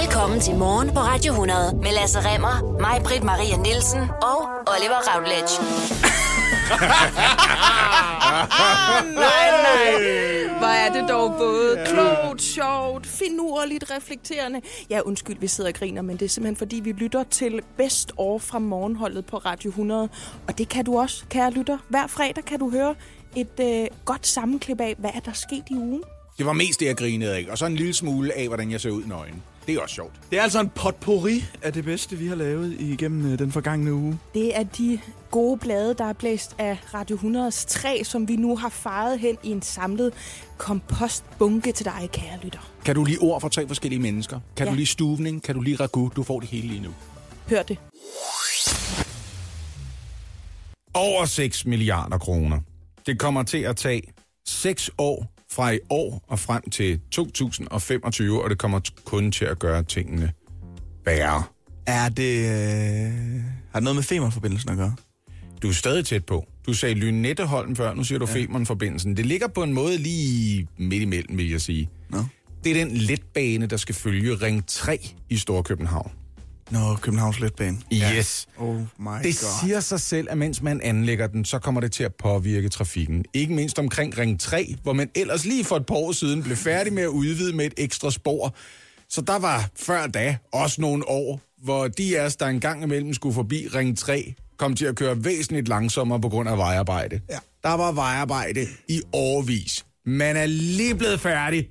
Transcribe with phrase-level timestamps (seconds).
[0.00, 4.38] Velkommen til Morgen på Radio 100 med Lasse Remmer, mig, Britt Maria Nielsen og
[4.72, 5.54] Oliver Routledge.
[9.24, 9.90] nej, nej.
[10.58, 14.60] Hvor er det dog både klogt, sjovt, finurligt, reflekterende.
[14.90, 18.12] Ja, undskyld, vi sidder og griner, men det er simpelthen fordi, vi lytter til Best
[18.16, 20.08] År fra morgenholdet på Radio 100.
[20.48, 21.78] Og det kan du også, kære lytter.
[21.88, 22.94] Hver fredag kan du høre
[23.36, 26.02] et øh, godt sammenklip af, hvad er der sket i ugen.
[26.38, 27.46] Det var mest det, jeg grinede af.
[27.50, 29.42] Og så en lille smule af, hvordan jeg ser ud i nøgen.
[29.66, 30.12] Det er også sjovt.
[30.30, 33.94] Det er altså en potpourri af det bedste, vi har lavet igennem øh, den forgangne
[33.94, 34.18] uge.
[34.34, 34.98] Det er de
[35.30, 39.36] gode blade, der er blæst af Radio 100's træ, som vi nu har faret hen
[39.42, 40.12] i en samlet
[40.58, 42.70] kompostbunke til dig, kære lytter.
[42.84, 44.40] Kan du lige ord for tre forskellige mennesker?
[44.56, 44.70] Kan Ja.
[44.72, 45.42] du lige stuvning?
[45.42, 46.10] Kan du lige ragu?
[46.16, 46.90] Du får det hele lige nu.
[47.48, 47.78] Hør det.
[50.94, 52.58] Over 6 milliarder kroner.
[53.06, 54.02] Det kommer til at tage
[54.46, 59.58] 6 år fra i år og frem til 2025, og det kommer kun til at
[59.58, 60.32] gøre tingene
[61.04, 61.42] værre.
[61.86, 62.38] Er det...
[62.38, 63.42] Øh...
[63.72, 64.94] Har det noget med Femern-forbindelsen at gøre?
[65.62, 66.46] Du er stadig tæt på.
[66.66, 68.34] Du sagde Lynetteholm før, nu siger du ja.
[68.34, 69.16] Femern-forbindelsen.
[69.16, 71.90] Det ligger på en måde lige midt imellem, vil jeg sige.
[72.10, 72.24] Nå.
[72.64, 76.12] Det er den letbane, der skal følge Ring 3 i Storkøbenhavn.
[76.70, 77.78] Nå, Københavns Letbane.
[77.92, 78.46] Yes.
[78.58, 78.82] Oh my
[79.22, 79.60] Det god.
[79.66, 83.24] siger sig selv, at mens man anlægger den, så kommer det til at påvirke trafikken.
[83.34, 86.56] Ikke mindst omkring Ring 3, hvor man ellers lige for et par år siden blev
[86.56, 88.54] færdig med at udvide med et ekstra spor.
[89.08, 93.14] Så der var før da også nogle år, hvor de af os, der engang imellem
[93.14, 97.20] skulle forbi Ring 3, kom til at køre væsentligt langsommere på grund af vejarbejde.
[97.30, 97.38] Ja.
[97.62, 99.84] Der var vejarbejde i årvis.
[100.06, 101.68] Man er lige blevet færdig.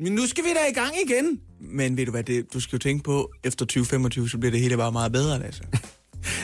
[0.00, 1.40] Men nu skal vi da i gang igen.
[1.60, 4.60] Men ved du hvad, det, du skal jo tænke på, efter 2025, så bliver det
[4.60, 5.62] hele bare meget bedre, Lasse.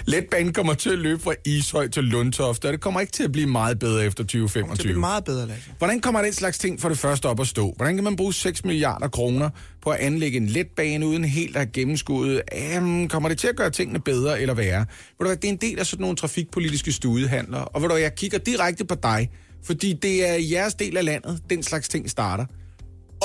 [0.07, 3.33] Letbanen kommer til at løbe fra Ishøj til Lundtofte, og det kommer ikke til at
[3.33, 5.01] blive meget bedre efter Det bliver 2025.
[5.01, 5.71] meget bedre, Lasse.
[5.79, 7.75] Hvordan kommer den slags ting for det første op at stå?
[7.77, 9.51] Hvordan kan man bruge 6 milliarder kroner
[9.83, 12.43] på at anlægge en letbane uden helt at have gennemskuddet?
[12.79, 14.81] Um, kommer det til at gøre tingene bedre eller værre?
[14.81, 14.87] Ved
[15.21, 18.15] du hvad, det er en del af sådan nogle trafikpolitiske studiehandler, og ved du jeg
[18.15, 19.31] kigger direkte på dig,
[19.65, 22.45] fordi det er jeres del af landet, den slags ting starter.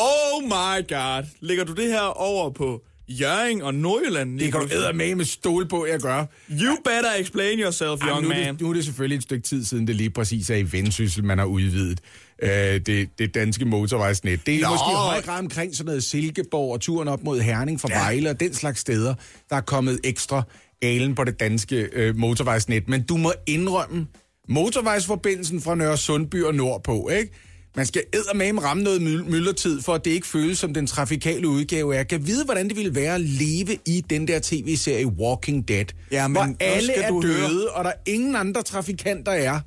[0.02, 1.24] Oh my god.
[1.42, 4.40] Lægger du det her over på Jørgen og Nordjylland?
[4.40, 6.26] Det kan du med med stol på, jeg gør.
[6.52, 8.54] You better explain yourself, young nu, er man.
[8.54, 11.24] det, nu er det selvfølgelig et stykke tid siden, det lige præcis er i Vendsyssel,
[11.24, 12.00] man har udvidet
[12.44, 14.46] øh, det, det danske motorvejsnet.
[14.46, 14.62] Det er.
[14.62, 14.70] Nå.
[14.70, 18.00] måske i høj grad omkring sådan noget Silkeborg og turen op mod Herning fra Ja.
[18.00, 19.16] Vejle og den slags steder,
[19.50, 20.44] der er kommet ekstra
[20.82, 22.90] alen på det danske øh, motorvejsnet.
[22.90, 24.08] Men du må indrømme,
[24.50, 27.34] motorvejsforbindelsen fra Nørre Sundby og nordpå, ikke?
[27.76, 31.48] Man skal eddermame ramme noget myld- myldretid, for at det ikke føles som den trafikale
[31.48, 31.96] udgave.
[31.96, 35.86] Jeg kan vide, hvordan det ville være at leve i den der tv-serie Walking Dead.
[36.12, 37.70] Ja, men hvor alle er døde, høre.
[37.70, 39.60] og der ingen andre trafikanter er.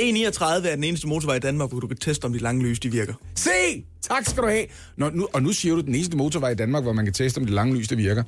[0.00, 2.78] E39 er den eneste motorvej i Danmark, hvor du kan teste, om de lange lys,
[2.80, 3.14] de virker.
[3.34, 3.50] Se!
[4.02, 4.64] Tak skal du have.
[4.96, 7.38] Nå, nu, og nu siger du, den eneste motorvej i Danmark, hvor man kan teste,
[7.38, 8.22] om det lange lys, det virker.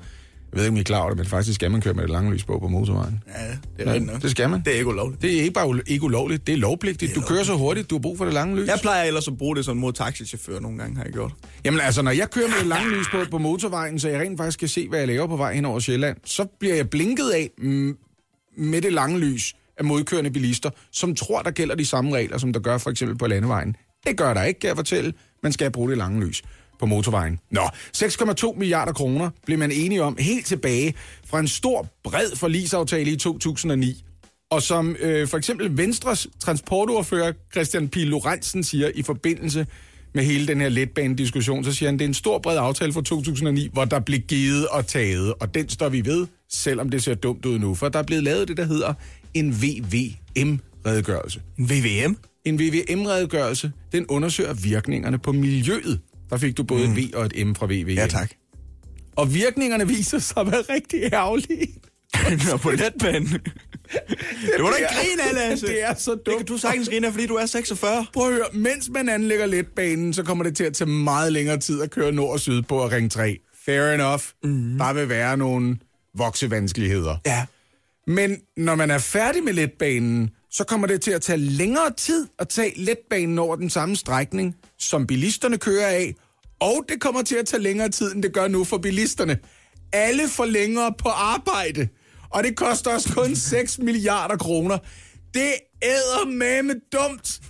[0.53, 2.03] Jeg ved ikke, om I er klar over det, men faktisk skal man køre med
[2.03, 3.23] det lange lys på på motorvejen.
[3.29, 3.33] Ja,
[3.79, 4.23] det er rigtigt nok.
[4.23, 4.61] Det skal man.
[4.65, 5.23] Det er ikke ulovligt.
[5.23, 7.15] Det er ikke bare ul- ikke ulovligt, det er lovpligtigt.
[7.15, 8.69] Du kører så hurtigt, du har brug for det lange lys.
[8.69, 11.33] Jeg plejer ellers at bruge det som mod taxichauffør nogle gange, har jeg gjort.
[11.65, 14.39] Jamen altså, når jeg kører med det lange lys på, på motorvejen, så jeg rent
[14.39, 17.31] faktisk kan se, hvad jeg laver på vej hen over Sjælland, så bliver jeg blinket
[17.31, 17.97] af mm,
[18.59, 22.53] med det lange lys af modkørende bilister, som tror, der gælder de samme regler, som
[22.53, 23.77] der gør for eksempel på landevejen.
[24.07, 25.13] Det gør der ikke, kan jeg fortælle.
[25.43, 26.43] Man skal bruge det lange lys
[26.81, 27.39] på motorvejen.
[27.51, 27.63] Nå,
[27.97, 30.95] 6,2 milliarder kroner blev man enige om helt tilbage
[31.27, 34.05] fra en stor, bred forlisaftale i 2009.
[34.51, 39.67] Og som øh, for eksempel Venstres transportordfører Christian Pil Lorentzen siger i forbindelse
[40.15, 43.03] med hele den her letbanediskussion, så siger han, det er en stor bred aftale fra
[43.03, 47.15] 2009, hvor der blev givet og taget, og den står vi ved, selvom det ser
[47.15, 48.95] dumt ud nu, for der er blevet lavet det, der hedder
[49.35, 51.43] en VVM-redegørelse.
[51.59, 52.17] En VVM?
[52.45, 56.01] En VVM-redegørelse, den undersøger virkningerne på miljøet.
[56.31, 56.93] Der fik du både mm.
[56.93, 57.89] et V og et M fra VVM.
[57.89, 58.31] Ja, tak.
[59.17, 61.69] Og virkningerne viser sig at være rigtig ærgerlige.
[62.51, 63.27] Nå, på letbanen.
[63.27, 63.41] det
[64.59, 65.67] var da ikke grine af, Lasse.
[65.73, 66.49] Det er så Det kan dumt.
[66.49, 68.07] du sagtens grine af, fordi du er 46.
[68.13, 71.59] Prøv at høre, mens man anlægger letbanen, så kommer det til at tage meget længere
[71.59, 73.39] tid at køre nord og syd på og ring 3.
[73.65, 74.23] Fair enough.
[74.45, 74.79] Mm.
[74.79, 75.77] Der vil være nogle
[76.15, 77.17] voksevanskeligheder.
[77.27, 77.45] Ja.
[78.07, 82.27] Men når man er færdig med letbanen, så kommer det til at tage længere tid
[82.39, 86.15] at tage letbanen over den samme strækning, som bilisterne kører af,
[86.61, 89.39] og det kommer til at tage længere tid, end det gør nu for bilisterne.
[89.93, 91.89] Alle får længere på arbejde,
[92.31, 94.79] og det koster os kun 6 milliarder kroner.
[95.35, 96.27] Det æder
[96.65, 97.41] med dumt.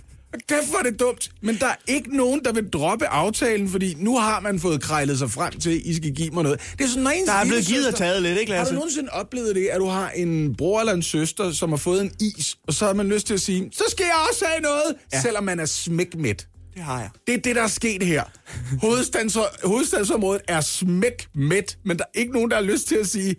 [0.49, 1.31] Kæft, er det dumt.
[1.41, 5.17] Men der er ikke nogen, der vil droppe aftalen, fordi nu har man fået krejlet
[5.19, 6.59] sig frem til, at I skal give mig noget.
[6.77, 8.73] Det er sådan, når Der er blevet givet og taget lidt, ikke har du Lasse?
[8.75, 12.11] nogensinde oplevet det, at du har en bror eller en søster, som har fået en
[12.19, 14.95] is, og så har man lyst til at sige, så skal jeg også have noget,
[15.13, 15.21] ja.
[15.21, 16.47] selvom man er smækmæt?
[16.73, 17.09] Det har jeg.
[17.27, 18.23] Det er det, der er sket her.
[18.83, 23.07] Hovedstads- hovedstadsområdet er smæk mæt, men der er ikke nogen, der har lyst til at
[23.07, 23.35] sige,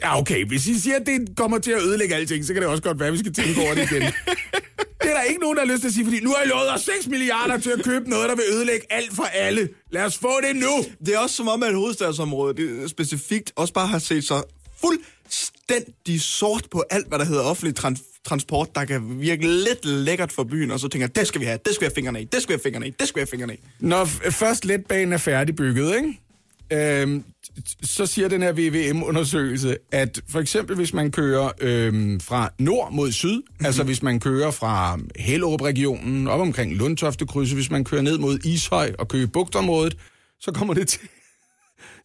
[0.00, 2.70] ja okay, hvis I siger, at det kommer til at ødelægge alting, så kan det
[2.70, 4.02] også godt være, at vi skal tænke over det igen.
[5.02, 6.46] Det er der ikke nogen, der har lyst til at sige, fordi nu har I
[6.48, 9.68] lovet os 6 milliarder til at købe noget, der vil ødelægge alt for alle.
[9.90, 10.84] Lad os få det nu!
[11.06, 14.42] Det er også som om, at hovedstadsområdet det specifikt også bare har set sig
[14.80, 20.32] fuldstændig sort på alt, hvad der hedder offentlig trans- transport, der kan virke lidt lækkert
[20.32, 22.24] for byen, og så tænker det skal vi have, det skal vi have fingrene i,
[22.24, 23.58] det skal vi have fingrene i, det skal vi have fingrene i.
[23.80, 26.18] Når først letbanen er færdigbygget, ikke?
[26.72, 27.24] Øhm,
[27.82, 33.12] så siger den her VVM-undersøgelse, at for eksempel hvis man kører øhm, fra nord mod
[33.12, 33.66] syd, mm-hmm.
[33.66, 38.38] altså hvis man kører fra Hellerup-regionen op omkring Lundtofte krydset, hvis man kører ned mod
[38.44, 39.96] Ishøj og kører bugtområdet,
[40.40, 41.00] så kommer det til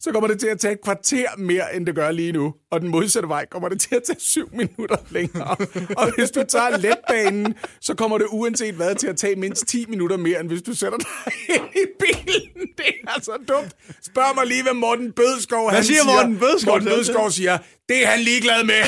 [0.00, 2.54] så kommer det til at tage et kvarter mere, end det gør lige nu.
[2.70, 5.56] Og den modsatte vej kommer det til at tage syv minutter længere.
[5.96, 9.84] Og hvis du tager letbanen, så kommer det uanset hvad til at tage mindst 10
[9.88, 12.68] minutter mere, end hvis du sætter dig ind i bilen.
[12.76, 13.76] Det er altså dumt.
[14.02, 17.06] Spørg mig lige, hvad Morten Bødskov han siger Morten Bødskov Morten til det?
[17.06, 17.58] Bødskov siger,
[17.88, 18.82] det er han ligeglad med.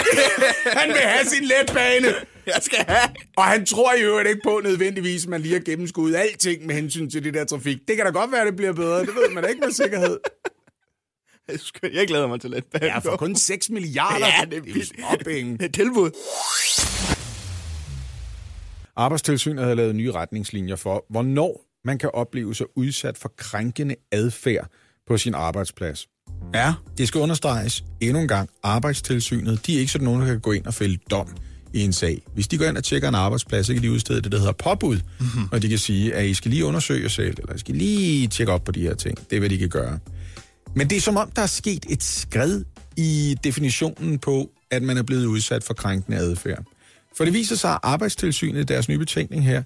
[0.80, 2.14] han vil have sin letbane.
[2.54, 3.08] Jeg skal have.
[3.36, 6.74] Og han tror i øvrigt ikke på nødvendigvis, at man lige har gennemskuddet alting med
[6.74, 7.78] hensyn til det der trafik.
[7.88, 9.00] Det kan da godt være, at det bliver bedre.
[9.00, 10.18] Det ved man da ikke med sikkerhed.
[11.98, 12.64] Jeg glæder mig til lidt.
[12.82, 14.26] Ja, for kun 6 milliarder.
[14.26, 14.62] Ja, det er
[15.24, 16.10] det er er tilbud.
[18.96, 24.68] Arbejdstilsynet havde lavet nye retningslinjer for, hvornår man kan opleve sig udsat for krænkende adfærd
[25.06, 26.08] på sin arbejdsplads.
[26.54, 26.74] Ja.
[26.98, 28.50] Det skal understreges endnu en gang.
[28.62, 31.28] Arbejdstilsynet, de er ikke sådan nogen, der kan gå ind og fælde dom
[31.74, 32.22] i en sag.
[32.34, 34.52] Hvis de går ind og tjekker en arbejdsplads, så kan de udstede det, der hedder
[34.52, 34.96] påbud.
[35.20, 35.48] Mm-hmm.
[35.52, 38.28] Og de kan sige, at I skal lige undersøge jer selv, eller I skal lige
[38.28, 39.18] tjekke op på de her ting.
[39.30, 39.98] Det er, hvad de kan gøre.
[40.74, 42.64] Men det er som om, der er sket et skred
[42.96, 46.64] i definitionen på, at man er blevet udsat for krænkende adfærd.
[47.16, 49.62] For det viser sig, at Arbejdstilsynet i deres nye betænkning her,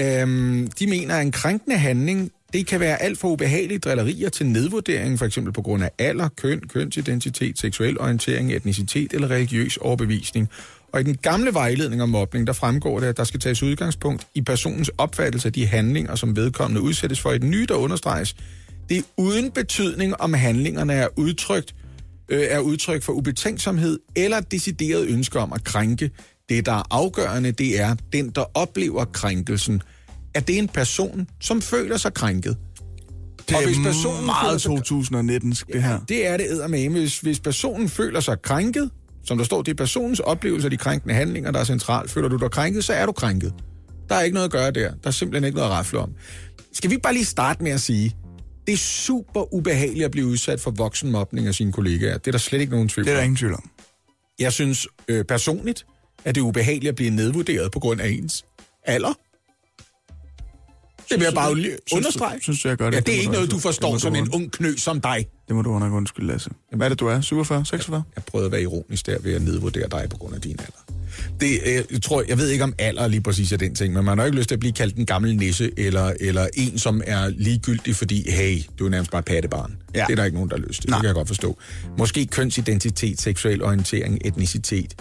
[0.00, 4.46] øhm, de mener, at en krænkende handling, det kan være alt fra ubehagelige drillerier til
[4.46, 10.48] nedvurdering, for eksempel på grund af alder, køn, kønsidentitet, seksuel orientering, etnicitet eller religiøs overbevisning.
[10.96, 14.26] Og i den gamle vejledning om mobning, der fremgår det, at der skal tages udgangspunkt
[14.34, 17.32] i personens opfattelse af de handlinger, som vedkommende udsættes for.
[17.32, 18.36] I den nye, der understreges,
[18.88, 21.74] det er uden betydning, om handlingerne er udtrykt,
[22.28, 26.10] øh, er udtryk for ubetænksomhed eller decideret ønske om at krænke.
[26.48, 29.82] Det, der er afgørende, det er den, der oplever krænkelsen.
[30.34, 32.56] At det er en person, som føler sig krænket.
[33.48, 36.00] Det Og er hvis personen meget sig- 2019, det her.
[36.08, 36.98] Det er det eddermame.
[36.98, 38.90] Hvis, hvis personen føler sig krænket,
[39.26, 42.10] som der står, det er personens oplevelse af de krænkende handlinger, der er centralt.
[42.10, 43.54] Føler du dig krænket, så er du krænket.
[44.08, 44.90] Der er ikke noget at gøre der.
[44.90, 46.12] Der er simpelthen ikke noget at rafle om.
[46.72, 48.16] Skal vi bare lige starte med at sige,
[48.66, 52.18] det er super ubehageligt at blive udsat for voksenmobning af sine kollegaer.
[52.18, 53.24] Det er der slet ikke nogen tvivl Det er der om.
[53.24, 53.70] ingen tvivl om.
[54.38, 55.86] Jeg synes øh, personligt,
[56.24, 58.44] at det er ubehageligt at blive nedvurderet på grund af ens
[58.84, 59.18] alder.
[61.08, 62.38] Det vil jeg bare lige understrege.
[62.42, 62.96] Synes du, jeg gør det?
[62.96, 65.26] Ja, det er ikke noget, du forstår som en ung knø som dig.
[65.48, 66.50] Det må du under undskylde, Lasse.
[66.72, 67.20] Hvad er det, du er?
[67.20, 67.64] 47?
[67.64, 68.02] 46?
[68.16, 70.96] Jeg prøvede at være ironisk der ved at nedvurdere dig på grund af din alder.
[71.40, 74.04] Det, øh, jeg, tror, jeg ved ikke om alder lige præcis er den ting, men
[74.04, 77.02] man har ikke lyst til at blive kaldt en gammel nisse, eller, eller en, som
[77.06, 79.76] er ligegyldig, fordi, hey, du er nærmest bare pattebarn.
[79.94, 80.04] Ja.
[80.06, 80.90] Det er der ikke nogen, der har lyst til.
[80.90, 80.98] Nej.
[80.98, 81.58] Det kan jeg godt forstå.
[81.98, 84.94] Måske kønsidentitet, seksuel orientering, etnicitet,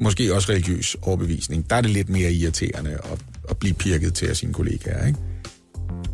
[0.00, 1.70] måske også religiøs overbevisning.
[1.70, 3.18] Der er det lidt mere irriterende at,
[3.48, 5.18] at blive pirket til af sine kollegaer, ikke?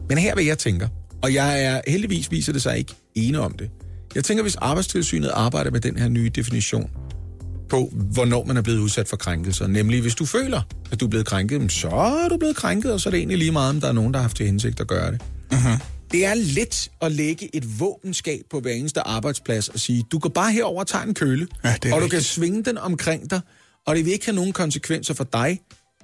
[0.08, 0.88] Men her hvad jeg tænker,
[1.22, 3.70] og jeg er heldigvis viser det sig ikke ene om det.
[4.14, 6.90] Jeg tænker, hvis Arbejdstilsynet arbejder med den her nye definition
[7.68, 11.08] på, hvornår man er blevet udsat for krænkelser, nemlig hvis du føler, at du er
[11.08, 11.88] blevet krænket, så
[12.24, 14.14] er du blevet krænket, og så er det egentlig lige meget, om der er nogen,
[14.14, 15.20] der har haft til hensigt at gøre det.
[15.52, 15.78] Uh-huh.
[16.12, 20.28] Det er let at lægge et våbenskab på hver eneste arbejdsplads og sige, du går
[20.28, 22.10] bare herover og tager en køle, Ja, og du rigtigt.
[22.12, 23.40] kan svinge den omkring dig,
[23.86, 25.60] og det vil ikke have nogen konsekvenser for dig,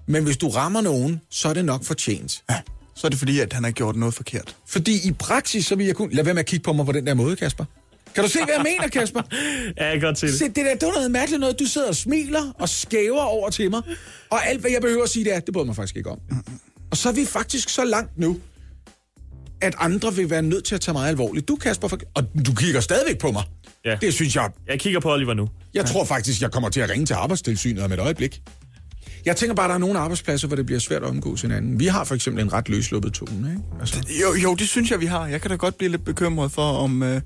[0.08, 2.42] men hvis du rammer nogen, så er det nok fortjent.
[2.50, 2.60] Ja.
[2.96, 4.56] Så er det fordi, at han har gjort noget forkert.
[4.66, 6.14] Fordi i praksis, så vil jeg kunne...
[6.14, 7.64] Lad være med at kigge på mig på den der måde, Kasper.
[8.14, 9.22] Kan du se, hvad jeg mener, Kasper?
[9.78, 10.38] Ja, jeg kan godt se det.
[10.38, 11.58] Se, det der, det var noget mærkeligt noget.
[11.58, 13.82] Du sidder og smiler og skæver over til mig.
[14.30, 16.18] Og alt, hvad jeg behøver at sige, det er, det bryder mig faktisk ikke om.
[16.90, 18.40] Og så er vi faktisk så langt nu,
[19.60, 21.48] at andre vil være nødt til at tage mig alvorligt.
[21.48, 21.98] Du, Kasper, for...
[22.14, 23.42] og du kigger stadigvæk på mig.
[23.84, 23.96] Ja.
[24.00, 24.50] Det synes jeg...
[24.68, 25.48] Jeg kigger på Oliver nu.
[25.74, 28.42] Jeg tror faktisk, jeg kommer til at ringe til arbejdstilsynet om et øjeblik.
[29.24, 31.80] Jeg tænker bare, at der er nogle arbejdspladser, hvor det bliver svært at omgås hinanden.
[31.80, 33.62] Vi har for eksempel en ret løsluppet tone, ikke?
[33.80, 35.26] Altså, Jo, jo, det synes jeg, vi har.
[35.26, 37.20] Jeg kan da godt blive lidt bekymret for, om, øh,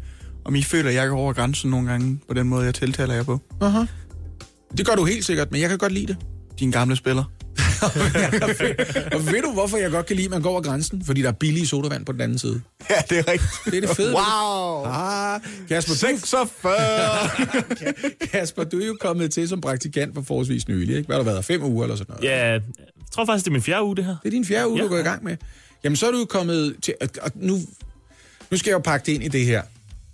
[0.45, 3.14] om I føler, at jeg går over grænsen nogle gange på den måde, jeg tiltaler
[3.14, 3.40] jer på.
[3.62, 3.87] uh-huh.
[4.78, 6.17] Det gør du helt sikkert, men jeg kan godt lide det.
[6.61, 7.25] Din gamle spiller.
[9.16, 11.04] Og ved du, hvorfor jeg godt kan lide, at man går over grænsen?
[11.04, 12.61] Fordi der er billige sodavand på den anden side.
[12.90, 13.52] Ja, det er rigtigt.
[13.64, 14.08] Det er det fede.
[14.08, 14.14] det.
[14.14, 14.85] Wow!
[14.85, 16.76] Ah, Kasper, du, 46!
[18.32, 21.06] Kasper, du er jo kommet til som praktikant for forholdsvis nylig, ikke?
[21.06, 21.44] Hvad har du været?
[21.44, 22.25] Fem uger eller sådan noget?
[22.25, 22.58] Ja,
[23.12, 24.16] tror faktisk, det er min fjerde uge, det her.
[24.23, 24.78] Det er din fjerde uge.
[24.78, 24.85] Ja.
[24.85, 25.37] du går i gang med.
[25.85, 26.94] Jamen, så er du jo kommet til...
[27.23, 27.58] Og nu,
[28.50, 29.62] nu skal jeg jo pakke det ind i det her.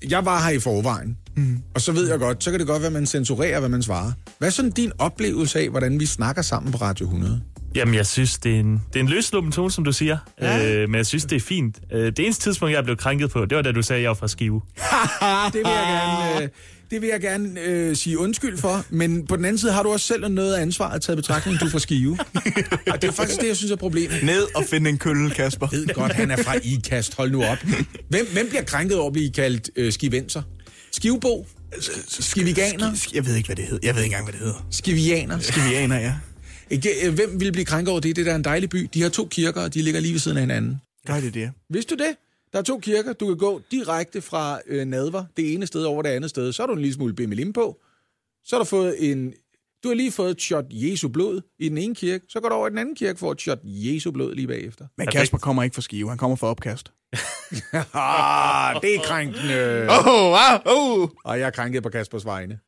[0.09, 1.63] Jeg var her i forvejen, mm.
[1.75, 3.83] og så ved jeg godt, så kan det godt være, at man censurerer, hvad man
[3.83, 4.13] svarer.
[4.39, 7.41] Hvad er sådan din oplevelse af, hvordan vi snakker sammen på Radio 100?
[7.75, 10.19] Jamen, jeg synes, det er en, det er en løsluppen tone, som du siger.
[10.41, 10.75] Ja.
[10.75, 11.77] Øh, men jeg synes, det er fint.
[11.93, 14.09] Øh, det eneste tidspunkt, jeg blev krænket på, det var, da du sagde, at jeg
[14.09, 14.61] var fra Skive.
[15.53, 16.49] Det vil jeg gerne, øh,
[16.91, 19.89] det vil jeg gerne øh, sige undskyld for, men på den anden side har du
[19.93, 22.19] også selv noget ansvar at tage i betragtning, du er fra Skive.
[22.93, 24.23] og det er faktisk det, jeg synes er problemet.
[24.23, 25.69] Ned og finde en kølle, Kasper.
[25.73, 27.15] Jeg ved godt, han er fra IKAST.
[27.15, 27.59] Hold nu op.
[28.09, 30.43] Hvem, hvem bliver krænket over at blive kaldt øh, skivenser?
[30.93, 31.47] Skivebo?
[32.09, 32.93] Skiviganer?
[32.93, 33.87] Sk- Jeg ved ikke, hvad det hedder.
[33.87, 34.67] Jeg ved ikke engang, hvad det hedder.
[34.71, 35.39] Skivianer?
[35.39, 36.13] Skivianer, ja.
[36.71, 38.17] Ikke, øh, Hvem vil blive krænket over det?
[38.17, 38.89] Det der er en dejlig by.
[38.95, 40.81] De har to kirker, og de ligger lige ved siden af hinanden.
[41.07, 41.53] Gør det det?
[41.69, 42.17] Vidste du det?
[42.53, 43.13] Der er to kirker.
[43.13, 46.53] Du kan gå direkte fra øh, Nadver, det ene sted over det andet sted.
[46.53, 47.81] Så har du en lille smule BMLM på.
[48.45, 49.33] Så har du fået en...
[49.85, 52.25] Du har lige fået et shot Jesu blod i den ene kirke.
[52.29, 54.87] Så går du over i den anden kirke for et shot Jesu blod lige bagefter.
[54.99, 55.09] Men.
[55.09, 56.09] Kasper kommer ikke fra Skive.
[56.09, 56.93] Han kommer fra opkast.
[57.95, 59.87] ah, det er krænkende.
[59.91, 61.09] Åh, oh, wow, oh.
[61.25, 62.59] Og jeg er krænket på Kaspers vegne.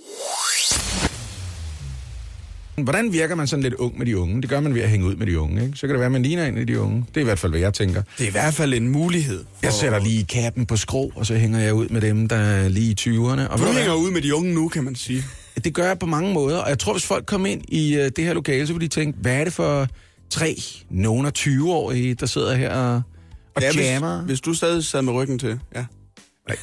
[2.83, 4.42] Hvordan virker man sådan lidt ung med de unge?
[4.42, 5.76] Det gør man ved at hænge ud med de unge, ikke?
[5.78, 7.04] Så kan det være, at man ligner en af de unge.
[7.09, 8.02] Det er i hvert fald, hvad jeg tænker.
[8.18, 9.45] Det er i hvert fald en mulighed.
[9.62, 12.68] Jeg sætter lige kappen på skrå, og så hænger jeg ud med dem, der er
[12.68, 13.49] lige i 20'erne.
[13.49, 15.23] Og Du hænger ud med de unge nu, kan man sige.
[15.64, 18.02] Det gør jeg på mange måder, og jeg tror, hvis folk kommer ind i uh,
[18.04, 19.88] det her lokale, så vil de tænke, hvad er det for
[20.30, 20.56] tre,
[20.90, 23.02] nogen af 20-årige, der sidder her og,
[23.54, 24.18] og Ja, jammer?
[24.18, 25.85] hvis, hvis du stadig sad med ryggen til, ja.
[26.50, 26.56] Øh,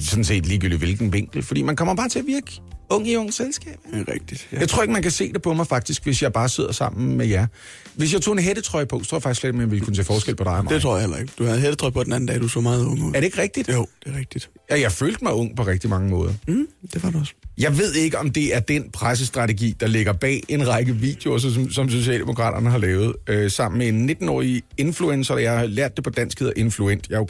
[0.00, 2.60] Sådan set ligegyldigt hvilken vinkel, fordi man kommer bare til at virke
[2.90, 3.76] ung i ung selskab.
[3.92, 4.48] Det er rigtigt.
[4.52, 4.58] Ja.
[4.58, 7.16] Jeg tror ikke, man kan se det på mig faktisk, hvis jeg bare sidder sammen
[7.16, 7.46] med jer.
[7.94, 9.96] Hvis jeg tog en hættetrøje på, så tror jeg faktisk slet ikke, man ville kunne
[9.96, 10.72] se forskel på dig og mig.
[10.72, 11.32] Det tror jeg heller ikke.
[11.38, 13.08] Du havde hættetrøje på den anden dag, du så meget ung ud.
[13.08, 13.68] Er det ikke rigtigt?
[13.68, 14.50] Jo, det er rigtigt.
[14.70, 16.32] Ja, jeg følte mig ung på rigtig mange måder.
[16.48, 17.32] Mm, det var det også.
[17.58, 21.70] Jeg ved ikke, om det er den pressestrategi, der ligger bag en række videoer, som,
[21.70, 26.04] som Socialdemokraterne har lavet, øh, sammen med en 19-årig influencer, og jeg har lært det
[26.04, 27.08] på dansk, hedder influent.
[27.08, 27.28] Jeg er jo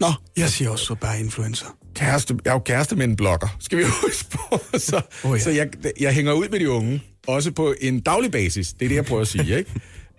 [0.00, 1.66] Nå, jeg siger også så bare influencer.
[1.94, 4.58] kæreste, jeg er jo kæreste med en blogger, skal vi huske på.
[4.78, 5.42] Så, Oh ja.
[5.42, 5.68] så jeg,
[6.00, 8.72] jeg hænger ud med de unge, også på en daglig basis.
[8.72, 9.70] Det er det, jeg prøver at sige, ikke?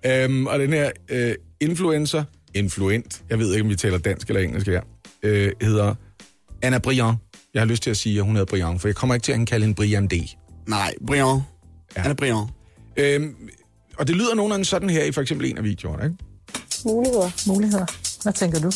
[0.24, 4.42] øhm, og den her øh, influencer, influent, jeg ved ikke, om vi taler dansk eller
[4.42, 4.82] engelsk her,
[5.24, 5.96] øh, hedder
[6.62, 7.18] Anna Briand.
[7.54, 9.32] Jeg har lyst til at sige, at hun hedder Briand, for jeg kommer ikke til
[9.32, 10.14] at kalde hende Briand D.
[10.68, 11.42] Nej, Briand.
[11.98, 12.04] Ja.
[12.04, 12.48] Er Briand.
[12.98, 13.36] Øhm,
[13.98, 16.16] og det lyder nogenlunde sådan her i for eksempel en af videoerne, ikke?
[16.86, 17.30] muligheder.
[17.48, 17.86] Muligheder.
[18.24, 18.72] Hvad tænker du?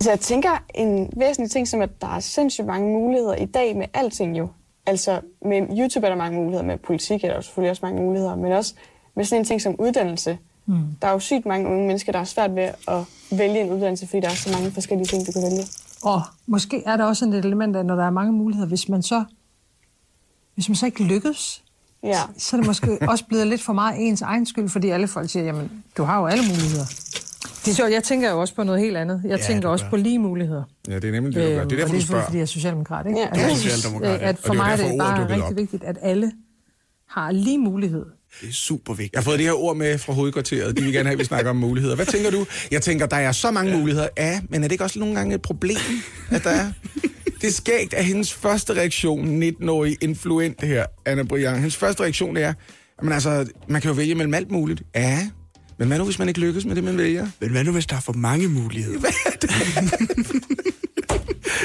[0.00, 3.76] Så jeg tænker en væsentlig ting, som at der er sindssygt mange muligheder i dag
[3.76, 4.48] med alting jo.
[4.86, 8.36] Altså med YouTube er der mange muligheder, med politik er der selvfølgelig også mange muligheder,
[8.36, 8.74] men også
[9.16, 10.38] med sådan en ting som uddannelse.
[10.66, 10.74] Mm.
[11.02, 13.04] Der er jo sygt mange unge mennesker, der har svært ved at
[13.38, 15.62] vælge en uddannelse, fordi der er så mange forskellige ting, du kan vælge.
[16.02, 19.02] Og måske er der også et element af, når der er mange muligheder, hvis man
[19.02, 19.24] så,
[20.54, 21.64] hvis man så ikke lykkes,
[22.02, 22.20] Ja.
[22.38, 25.30] så er det måske også blevet lidt for meget ens egen skyld, fordi alle folk
[25.30, 26.84] siger, jamen, du har jo alle muligheder.
[27.68, 29.20] Det er sjovt, jeg tænker jo også på noget helt andet.
[29.24, 30.62] Jeg ja, tænker også på lige muligheder.
[30.88, 31.64] Ja, det er nemlig det, du gør.
[31.64, 32.24] Det er derfor, du er spørger.
[32.24, 33.18] fordi jeg er socialdemokrat, ikke?
[33.18, 33.26] Ja.
[33.26, 34.28] Altså, Du er socialdemokrat, ja.
[34.28, 35.56] At for mig er det bare rigtig op.
[35.56, 36.32] vigtigt, at alle
[37.08, 38.04] har lige mulighed.
[38.40, 39.12] Det er super vigtigt.
[39.14, 40.76] Jeg har fået det her ord med fra hovedkvarteret.
[40.76, 41.96] De vil gerne have, at vi snakker om muligheder.
[41.96, 42.46] Hvad tænker du?
[42.70, 44.08] Jeg tænker, der er så mange muligheder.
[44.18, 45.76] Ja, men er det ikke også nogle gange et problem,
[46.30, 46.72] at der er?
[47.40, 52.36] Det er skægt, at hendes første reaktion, 19-årig influent her, Anna Briand, hendes første reaktion
[52.36, 52.52] er,
[53.02, 54.82] men altså, man kan jo vælge mellem alt muligt.
[54.94, 55.28] Ja,
[55.78, 57.26] men hvad nu, hvis man ikke lykkes med det, man vælger?
[57.40, 59.00] Men hvad nu, hvis der er for mange muligheder?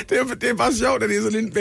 [0.10, 1.52] Det er, det er bare sjovt, at det er sådan en...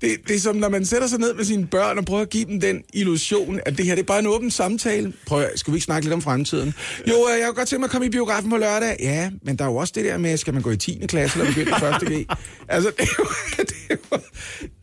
[0.00, 2.30] Det, det er som, når man sætter sig ned med sine børn og prøver at
[2.30, 5.12] give dem den illusion, at det her det er bare en åben samtale.
[5.26, 6.74] Prøv, at- skal vi ikke snakke lidt om fremtiden?
[7.08, 8.96] Jo, øh, jeg kunne godt tænke mig at komme i biografen på lørdag.
[9.00, 11.00] Ja, men der er jo også det der med, skal man gå i 10.
[11.08, 11.70] klasse eller begynde
[12.10, 12.26] i 1.
[12.26, 12.32] G?
[12.68, 13.24] Altså, det er jo...
[13.58, 14.26] Det er, jo,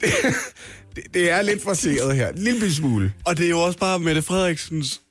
[0.01, 0.35] det,
[0.95, 2.29] det, det er lidt forseret her.
[2.29, 3.13] En lille smule.
[3.25, 5.01] Og det er jo også bare Mette Frederiksens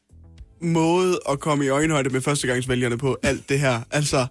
[0.73, 3.81] måde at komme i øjenhøjde med førstegangsvælgerne på alt det her.
[3.91, 4.27] Altså,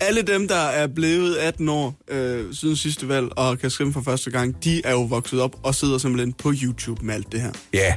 [0.00, 4.00] alle dem, der er blevet 18 år øh, siden sidste valg og kan skrive for
[4.00, 7.40] første gang, de er jo vokset op og sidder simpelthen på YouTube med alt det
[7.40, 7.52] her.
[7.74, 7.94] Ja,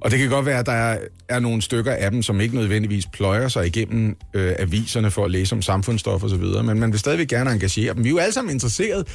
[0.00, 0.98] og det kan godt være, at der er,
[1.28, 5.30] er nogle stykker af dem, som ikke nødvendigvis pløjer sig igennem øh, aviserne for at
[5.30, 8.04] læse om samfundsstof og så videre, men man vil stadigvæk gerne engagere dem.
[8.04, 9.08] Vi er jo alle sammen interesseret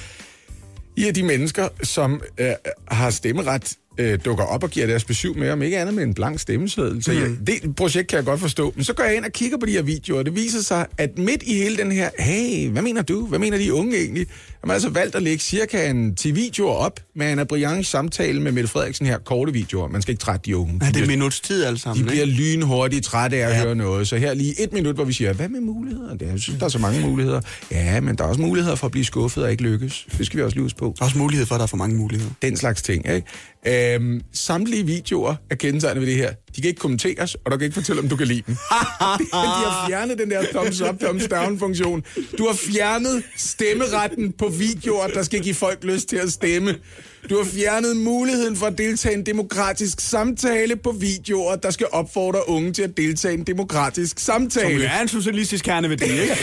[0.96, 2.52] i, at de mennesker, som øh,
[2.88, 6.14] har stemmeret, øh, dukker op og giver deres besøg med, om ikke andet med en
[6.14, 7.04] blank stemmeseddel.
[7.04, 8.74] Så jeg, det projekt kan jeg godt forstå.
[8.76, 10.86] Men så går jeg ind og kigger på de her videoer, og det viser sig,
[10.98, 13.26] at midt i hele den her, hey, hvad mener du?
[13.26, 14.28] Hvad mener de unge egentlig?
[14.62, 18.42] Har man altså valgt at lægge cirka en 10 videoer op med Anna Briands samtale
[18.42, 19.88] med Mette Frederiksen her, korte videoer.
[19.88, 20.80] Man skal ikke trætte de unge.
[20.82, 22.36] Ja, det De er bliver- minuts tid alle sammen, de bliver ikke?
[22.36, 23.64] lynhurtigt trætte af at ja.
[23.64, 24.08] høre noget.
[24.08, 26.16] Så her lige et minut, hvor vi siger, hvad med muligheder?
[26.18, 27.42] Det jeg synes, der er så mange muligheder.
[27.72, 30.08] Ja, men der er også muligheder for at blive skuffet og ikke lykkes.
[30.18, 30.94] Det skal vi også lige på.
[30.98, 32.32] Der er også mulighed for, at der er for mange muligheder.
[32.42, 33.06] Den slags ting,
[33.66, 33.96] ikke?
[33.96, 36.32] Øhm, samtlige videoer er kendetegnet ved det her.
[36.58, 38.56] De kan ikke kommenteres, og du kan ikke fortælle, om du kan lide dem.
[38.56, 42.04] de har fjernet den der thumbs up, thumbs down funktion.
[42.38, 46.76] Du har fjernet stemmeretten på videoer, der skal give folk lyst til at stemme.
[47.30, 51.88] Du har fjernet muligheden for at deltage i en demokratisk samtale på videoer, der skal
[51.92, 54.84] opfordre unge til at deltage i en demokratisk Som samtale.
[54.84, 56.36] jo er en socialistisk kerneværdi, ikke?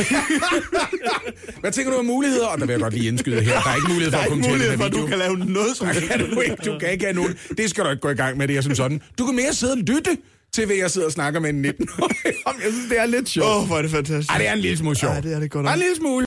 [1.60, 2.46] Hvad tænker du om muligheder?
[2.46, 3.60] Og der vil jeg godt lige indskyde her.
[3.60, 5.08] Der er ikke mulighed for at kommentere mulighed den for, her at du video.
[5.08, 6.56] kan lave noget som kan du ikke.
[6.64, 7.34] Du kan ikke have nogen.
[7.58, 9.00] Det skal du ikke gå i gang med, det er som sådan.
[9.18, 10.16] Du kan mere sidde og lytte
[10.54, 12.54] til, hvad jeg sidder og snakker med en 19-årig om.
[12.64, 13.48] Jeg synes, det er lidt sjovt.
[13.48, 14.30] Åh, oh, hvor er det fantastisk.
[14.30, 15.12] Ej, det er en lille smule sjovt.
[15.14, 15.72] Ej, det er det godt nok.
[15.74, 16.26] en lille smule.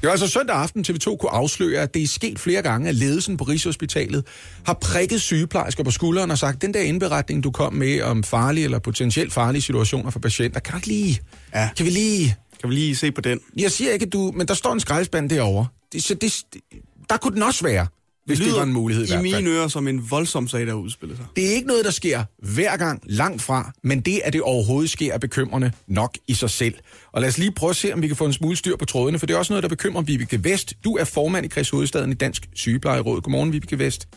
[0.00, 2.94] Det var altså søndag aften, TV2 kunne afsløre, at det er sket flere gange, at
[2.94, 4.24] ledelsen på Rigshospitalet
[4.66, 8.64] har prikket sygeplejersker på skulderen og sagt, den der indberetning, du kom med om farlige
[8.64, 11.20] eller potentielt farlige situationer for patienter, kan du ikke lige...
[11.54, 11.70] Ja.
[11.76, 12.36] Kan vi lige...
[12.60, 13.40] Kan vi lige se på den?
[13.56, 14.32] Jeg siger ikke, at du...
[14.36, 15.66] Men der står en skraldespand derovre.
[15.92, 16.62] Det, så det, det,
[17.10, 17.86] der kunne den også være,
[18.28, 19.42] hvis det, det var en mulighed i, i hvert fald.
[19.42, 21.24] mine ører som en voldsom sag, der udspiller sig.
[21.36, 24.90] Det er ikke noget, der sker hver gang langt fra, men det, at det overhovedet
[24.90, 26.74] sker, er bekymrende nok i sig selv.
[27.12, 28.84] Og lad os lige prøve at se, om vi kan få en smule styr på
[28.84, 30.74] trådene, for det er også noget, der bekymrer Vibeke Vest.
[30.84, 33.20] Du er formand i Kreds Hovedstaden i Dansk Sygeplejeråd.
[33.20, 34.08] Godmorgen, Vibeke Vest.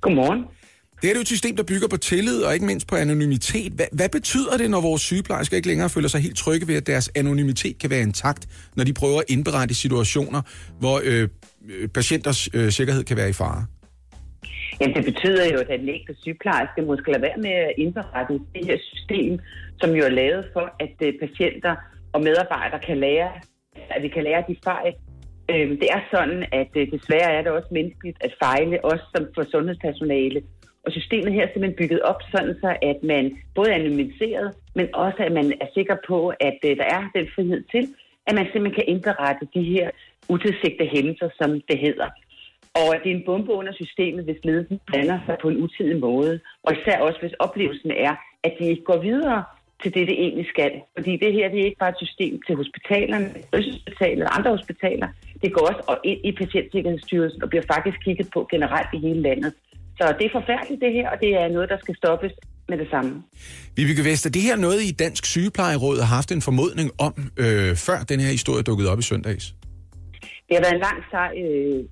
[0.00, 0.44] Godmorgen.
[1.02, 3.72] Det er jo et system, der bygger på tillid og ikke mindst på anonymitet.
[3.72, 6.86] Hvad, hvad betyder det, når vores sygeplejersker ikke længere føler sig helt trygge ved, at
[6.86, 10.42] deres anonymitet kan være intakt, når de prøver at indberette situationer,
[10.78, 11.28] hvor øh,
[11.70, 13.66] Øh, patienters øh, sikkerhed kan være i fare?
[14.80, 18.66] Jamen, det betyder jo, at den ægte sygeplejerske måske lade være med at indberette det
[18.66, 19.38] her system,
[19.80, 21.74] som jo er lavet for, at øh, patienter
[22.12, 23.30] og medarbejdere kan lære,
[23.90, 24.92] at vi kan lære de fejl.
[25.50, 29.26] Øh, Det er sådan, at øh, desværre er det også menneskeligt at fejle, også som
[29.34, 30.42] for sundhedspersonale.
[30.86, 34.86] Og systemet her er simpelthen bygget op sådan, så at man både er anonymiseret, men
[34.94, 37.84] også at man er sikker på, at øh, der er den frihed til,
[38.26, 39.90] at man simpelthen kan indberette de her
[40.28, 42.08] utilsigtede hændelser, som det hedder.
[42.80, 46.40] Og det er en bombe under systemet, hvis ledelsen blander sig på en utidig måde.
[46.62, 49.44] Og især også, hvis oplevelsen er, at de ikke går videre
[49.82, 50.72] til det, det egentlig skal.
[50.96, 55.08] Fordi det her det er ikke bare et system til hospitalerne, Østhospitalet og andre hospitaler.
[55.42, 59.52] Det går også ind i Patientsikkerhedsstyrelsen og bliver faktisk kigget på generelt i hele landet.
[59.98, 62.32] Så det er forfærdeligt det her, og det er noget, der skal stoppes
[62.68, 63.22] med det samme.
[63.76, 67.98] Vibeke Vester, det her noget, I Dansk Sygeplejeråd har haft en formodning om, øh, før
[68.08, 69.54] den her historie dukkede op i søndags?
[70.48, 71.84] Det har været en lang sej øh,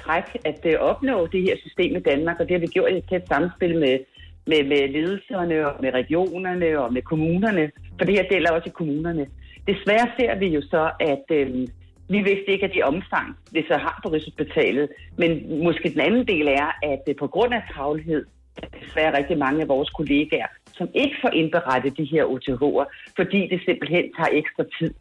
[0.00, 2.96] træk at øh, opnå det her system i Danmark, og det har vi gjort i
[2.96, 3.98] et tæt samspil med,
[4.46, 8.78] med, med ledelserne og med regionerne og med kommunerne, for det her gælder også i
[8.80, 9.26] kommunerne.
[9.66, 11.68] Desværre ser vi jo så, at øh,
[12.08, 16.26] vi vidste ikke, at det omfang, det så har på Rigshospitalet, men måske den anden
[16.26, 19.90] del er, at øh, på grund af travlhed, er der desværre rigtig mange af vores
[19.90, 24.94] kollegaer, som ikke får indberettet de her OTH'er, fordi det simpelthen tager ekstra tid.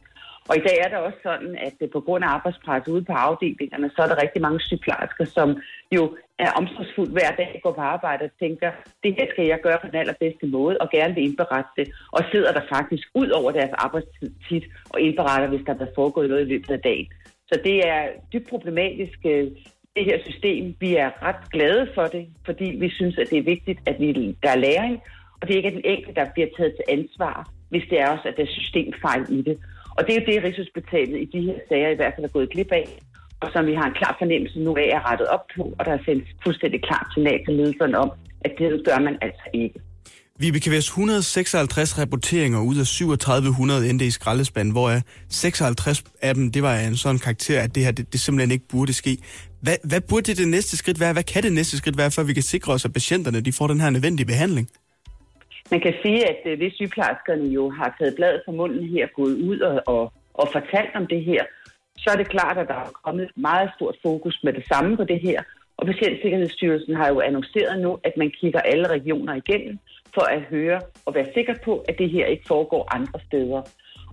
[0.49, 3.13] Og i dag er det også sådan, at øh, på grund af arbejdspres ude på
[3.13, 5.49] afdelingerne, så er der rigtig mange sygeplejersker, som
[5.95, 8.71] jo er omsorgsfuldt hver dag, går på arbejde og tænker,
[9.03, 12.21] det her skal jeg gøre på den allerbedste måde, og gerne vil indberette det, og
[12.31, 16.45] sidder der faktisk ud over deres arbejdstid tit og indberetter, hvis der er foregået noget
[16.45, 17.07] i løbet af dagen.
[17.49, 18.01] Så det er
[18.33, 19.51] dybt problematisk, øh,
[19.95, 20.75] det her system.
[20.79, 24.37] Vi er ret glade for det, fordi vi synes, at det er vigtigt, at vi,
[24.43, 25.01] der er læring,
[25.41, 28.07] og det er ikke er den enkelte, der bliver taget til ansvar, hvis det er
[28.09, 29.59] også, at der er systemfejl i det.
[30.01, 32.49] Og det er jo det, Rigshospitalet i de her sager i hvert fald er gået
[32.49, 32.85] glip af,
[33.41, 35.91] og som vi har en klar fornemmelse nu af er rettet op på, og der
[35.91, 38.11] er sendt fuldstændig klart signal til ledelserne om,
[38.45, 39.79] at det gør man altså ikke.
[40.39, 44.91] Vi kan være 156 rapporteringer ud af 3700 endte i skraldespanden, hvor
[45.29, 48.51] 56 af dem, det var af en sådan karakter, at det her det, det simpelthen
[48.51, 49.17] ikke burde ske.
[49.61, 51.13] Hvad, hvad burde det, det næste skridt være?
[51.13, 53.67] Hvad kan det næste skridt være, for vi kan sikre os, at patienterne de får
[53.67, 54.69] den her nødvendige behandling?
[55.71, 59.35] Man kan sige, at øh, hvis sygeplejerskerne jo har taget bladet fra munden her, gået
[59.49, 61.43] ud og, og, og fortalt om det her,
[61.97, 65.03] så er det klart, at der er kommet meget stort fokus med det samme på
[65.03, 65.43] det her.
[65.77, 69.79] Og Patientsikkerhedsstyrelsen har jo annonceret nu, at man kigger alle regioner igennem
[70.13, 73.61] for at høre og være sikker på, at det her ikke foregår andre steder.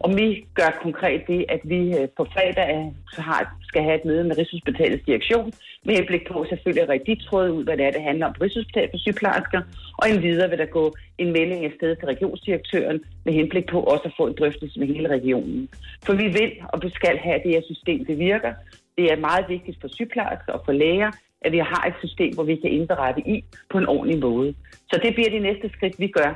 [0.00, 3.96] Og vi gør konkret det, at vi øh, på fredag øh, så har, skal have
[4.00, 5.52] et møde med Rigshospitalets direktion,
[5.84, 8.44] med henblik på selvfølgelig at rigtig tråd ud, hvad det er, det handler om på
[8.44, 9.60] Rigshospitalet for sygeplejersker,
[9.98, 14.14] og endvidere vil der gå en melding afsted til regionsdirektøren med henblik på også at
[14.16, 15.68] få en drøftelse med hele regionen.
[16.04, 18.52] For vi vil og vi skal have, at det her system det virker.
[18.98, 22.44] Det er meget vigtigt for sygeplejersker og for læger, at vi har et system, hvor
[22.44, 24.54] vi kan indberette i på en ordentlig måde.
[24.90, 26.30] Så det bliver det næste skridt, vi gør.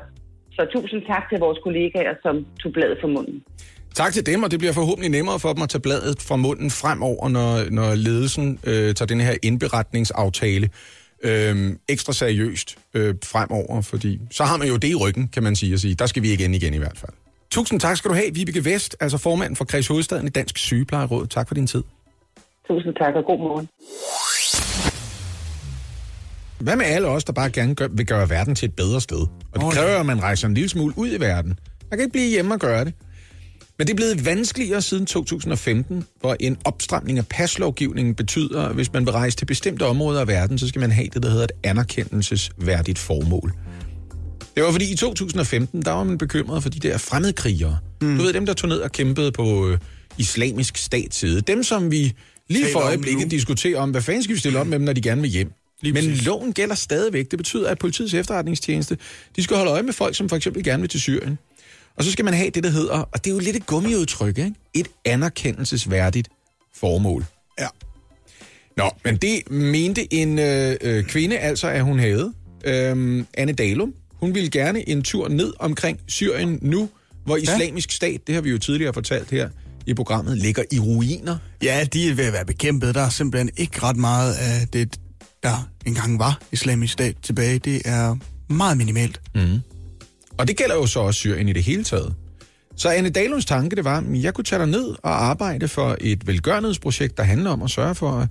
[0.57, 3.45] Så tusind tak til vores kollegaer, som tog bladet fra munden.
[3.95, 6.71] Tak til dem, og det bliver forhåbentlig nemmere for dem at tage bladet fra munden
[6.71, 10.71] fremover, når, når ledelsen øh, tager den her indberetningsaftale
[11.23, 15.57] øh, ekstra seriøst øh, fremover, fordi så har man jo det i ryggen, kan man
[15.57, 17.13] sige, og sige, der skal vi ikke ind igen i hvert fald.
[17.51, 21.27] Tusind tak skal du have, Vibeke Vest, altså formand for Kreds Hovedstaden i Dansk Sygeplejeråd.
[21.27, 21.83] Tak for din tid.
[22.69, 23.69] Tusind tak og god morgen.
[26.63, 29.19] Hvad med alle os, der bare gerne gør, vil gøre verden til et bedre sted?
[29.19, 31.59] Og det Åh, kræver, at man rejser en lille smule ud i verden.
[31.91, 32.95] Man kan ikke blive hjemme og gøre det.
[33.79, 38.93] Men det er blevet vanskeligere siden 2015, hvor en opstramning af paslovgivningen betyder, at hvis
[38.93, 41.45] man vil rejse til bestemte områder af verden, så skal man have det, der hedder
[41.45, 43.53] et anerkendelsesværdigt formål.
[44.55, 47.79] Det var fordi i 2015, der var man bekymret for de der fremmedkrigere.
[48.03, 48.17] Mm.
[48.17, 49.79] Du ved, dem der tog ned og kæmpede på øh,
[50.19, 51.41] islamisk statsside.
[51.41, 52.13] Dem, som vi
[52.49, 54.93] lige Taler for øjeblikket diskuterer om, hvad fanden skal vi stille op med dem, når
[54.93, 55.53] de gerne vil hjem.
[55.83, 56.27] Lige Men præcis.
[56.27, 57.31] loven gælder stadigvæk.
[57.31, 58.99] Det betyder, at politiets efterretningstjeneste,
[59.37, 61.39] de skal holde øje med folk, som for eksempel gerne vil til Syrien.
[61.97, 64.39] Og så skal man have det, der hedder, og det er jo lidt et gummiudtryk,
[64.39, 64.55] ikke?
[64.75, 66.29] et anerkendelsesværdigt
[66.75, 67.25] formål.
[67.61, 67.67] Ja.
[68.77, 72.33] Nå, men det mente en øh, øh, kvinde altså, at hun havde.
[72.65, 73.95] Øhm, Anne Dalum.
[74.13, 76.89] Hun ville gerne en tur ned omkring Syrien nu,
[77.25, 79.49] hvor islamisk stat, det har vi jo tidligere fortalt her
[79.87, 81.37] i programmet, ligger i ruiner.
[81.63, 82.95] Ja, de er ved at være bekæmpet.
[82.95, 85.01] Der er simpelthen ikke ret meget af det,
[85.43, 87.59] der engang var islamisk stat tilbage.
[87.59, 88.17] Det er
[88.49, 89.21] meget minimalt.
[90.39, 92.15] Og det gælder jo så også Syrien i det hele taget.
[92.77, 96.27] Så Anne Dalums tanke, det var, at jeg kunne tage ned og arbejde for et
[96.27, 98.29] velgørenhedsprojekt, der handler om at sørge for,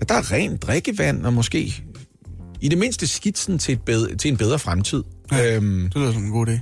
[0.00, 1.74] at der er rent drikkevand og måske
[2.60, 5.04] i det mindste skitsen til, et bedre, til en bedre fremtid.
[5.32, 5.56] Ja.
[5.56, 6.58] Øhm, Det lyder som en god idé.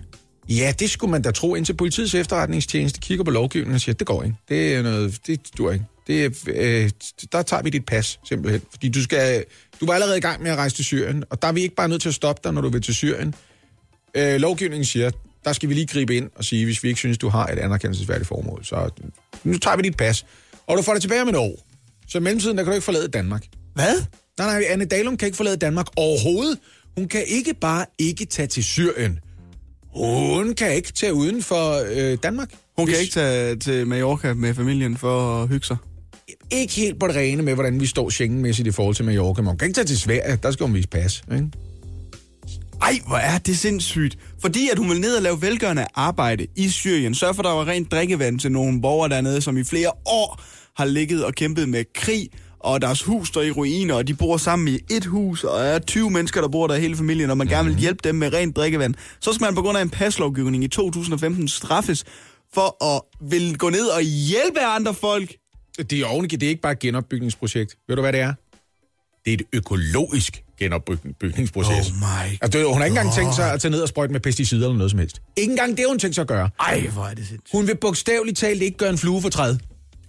[0.49, 4.07] Ja, det skulle man da tro, indtil politiets efterretningstjeneste kigger på lovgivningen og siger, det
[4.07, 4.37] går ikke.
[4.49, 5.85] Det er noget, det dur ikke.
[6.07, 6.91] Det øh,
[7.33, 8.63] der tager vi dit pas, simpelthen.
[8.71, 9.45] Fordi du skal,
[9.81, 11.75] du var allerede i gang med at rejse til Syrien, og der er vi ikke
[11.75, 13.35] bare nødt til at stoppe dig, når du vil til Syrien.
[14.15, 15.11] Øh, lovgivningen siger,
[15.45, 17.59] der skal vi lige gribe ind og sige, hvis vi ikke synes, du har et
[17.59, 18.91] anerkendelsesværdigt formål, så
[19.45, 20.27] nu tager vi dit pas.
[20.67, 21.67] Og du får det tilbage om et år.
[22.09, 23.45] Så i mellemtiden, der kan du ikke forlade Danmark.
[23.75, 23.95] Hvad?
[24.39, 26.59] Nej, nej, Anne Dalum kan ikke forlade Danmark overhovedet.
[26.97, 29.19] Hun kan ikke bare ikke tage til Syrien.
[29.95, 32.49] Hun kan ikke tage uden for øh, Danmark.
[32.79, 35.77] Hun kan Hvis- ikke tage til Mallorca med familien for at hygge sig.
[36.51, 39.43] Ikke helt på det rene med, hvordan vi står Schengen-mæssigt i forhold til Mallorca.
[39.43, 40.39] Hun kan ikke tage til Sverige.
[40.43, 41.23] Der skal hun vise pas.
[41.33, 41.51] Ikke?
[42.83, 44.19] Ej, hvor er det sindssygt.
[44.41, 47.15] Fordi at hun vil ned og lave velgørende arbejde i Syrien.
[47.15, 50.41] Sørg for, at der var rent drikkevand til nogle borgere dernede, som i flere år
[50.77, 52.29] har ligget og kæmpet med krig.
[52.61, 55.79] Og deres hus står i ruiner, og de bor sammen i et hus, og er
[55.79, 58.57] 20 mennesker, der bor der hele familien, og man gerne vil hjælpe dem med rent
[58.57, 58.95] drikkevand.
[59.21, 62.05] Så skal man på grund af en paslovgivning i 2015 straffes
[62.55, 65.37] for at vil gå ned og hjælpe andre folk.
[65.79, 67.77] Det er ovenike, det er ikke bare et genopbygningsprojekt.
[67.89, 68.35] Ved du, hvad det er?
[69.25, 71.91] Det er et økologisk genopbygningsproces.
[71.91, 74.13] Oh my Altså, det- hun har ikke engang tænkt sig at tage ned og sprøjte
[74.13, 75.23] med pesticider eller noget som helst.
[75.37, 76.51] Ikke engang det hun tænkt sig at gøre.
[76.61, 77.53] Ej, hvor er det sindssygt.
[77.53, 79.61] Hun vil bogstaveligt talt ikke gøre en flue for træet.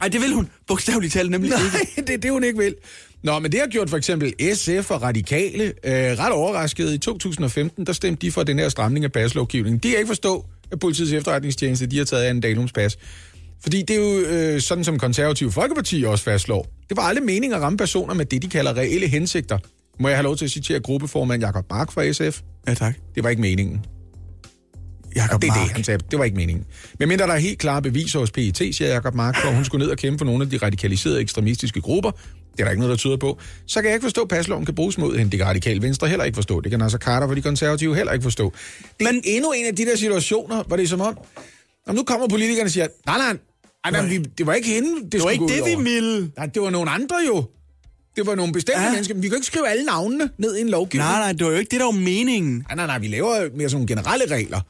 [0.01, 1.63] Ej, det vil hun bogstaveligt talt nemlig ikke.
[1.73, 2.75] Nej, det er det, hun ikke vil.
[3.23, 6.93] Nå, men det har gjort for eksempel SF og Radikale øh, ret overrasket.
[6.93, 9.79] I 2015, der stemte de for den her stramning af paslovgivningen.
[9.79, 12.97] De kan ikke forstå, at politiets efterretningstjeneste, de har taget af en Dalums pas.
[13.63, 16.67] Fordi det er jo øh, sådan, som konservative Folkeparti også fastslår.
[16.89, 19.57] Det var aldrig meningen at ramme personer med det, de kalder reelle hensigter.
[19.99, 22.41] Må jeg have lov til at citere gruppeformand Jakob Mark fra SF?
[22.67, 22.95] Ja, tak.
[23.15, 23.85] Det var ikke meningen.
[25.15, 25.63] Jakob Det er Mark.
[25.67, 25.99] det, han sagde.
[26.11, 26.65] Det var ikke meningen.
[26.99, 29.83] Men mindre der er helt klare beviser hos PET, siger Jacob Mark, for hun skulle
[29.85, 32.11] ned og kæmpe for nogle af de radikaliserede ekstremistiske grupper.
[32.11, 33.39] Det er der ikke noget, der tyder på.
[33.67, 35.31] Så kan jeg ikke forstå, at pasloven kan bruges mod hende.
[35.31, 36.61] Det kan radikal venstre heller ikke forstå.
[36.61, 38.53] Det kan Nasser Carter for de konservative heller ikke forstå.
[38.99, 41.17] Det er Men endnu en af de der situationer, hvor det er som om,
[41.87, 43.37] om nu kommer politikerne og siger, nej, nej,
[43.91, 46.31] nej, nej vi, det var ikke hende, det, Det var ikke det, vi ville.
[46.37, 47.45] Nej, det var nogle andre jo.
[48.15, 48.91] Det var nogle bestemte ja.
[48.91, 49.13] Mennesker.
[49.13, 51.09] Men vi kan ikke skrive alle navnene ned i en lovgivning.
[51.09, 52.55] Nej, nej, det var jo ikke det, der var meningen.
[52.55, 54.61] Nej, nej, nej, vi laver mere sådan nogle generelle regler.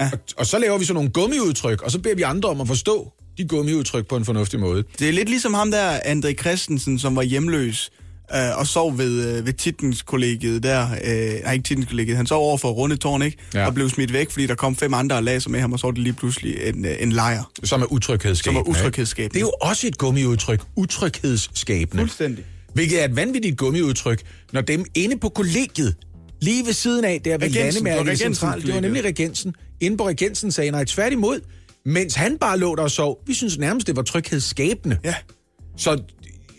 [0.00, 0.10] Ja.
[0.12, 2.66] Og, og så laver vi sådan nogle gummiudtryk, og så beder vi andre om at
[2.66, 4.84] forstå de gummiudtryk på en fornuftig måde.
[4.98, 7.90] Det er lidt ligesom ham der, André Christensen, som var hjemløs
[8.34, 10.86] øh, og sov ved, øh, ved Titens kollegiet der.
[11.04, 12.16] Øh, nej, ikke Titens kollegiet.
[12.16, 13.38] Han sov over for Runde Tårn, ikke?
[13.54, 13.66] Ja.
[13.66, 15.78] Og blev smidt væk, fordi der kom fem andre og lagde sig med ham, og
[15.78, 17.50] så var det lige pludselig en, øh, en lejr.
[17.64, 18.64] Som er utryghedsskabende.
[18.64, 19.34] Som er utryghedsskabende.
[19.34, 20.60] Det er jo også et gummiudtryk.
[20.76, 22.02] Utryghedsskabende.
[22.02, 22.44] Fuldstændig.
[22.74, 25.96] Hvilket er et vanvittigt gummiudtryk, når dem inde på kollegiet,
[26.40, 29.54] lige ved siden af, der ved landemærket centralt, det var nemlig Regensen.
[29.80, 31.40] Inde på Regensen sagde nej, tværtimod,
[31.84, 33.18] mens han bare lå der og sov.
[33.26, 34.98] Vi synes nærmest, det var tryghedsskabende.
[35.04, 35.14] Ja.
[35.76, 36.02] Så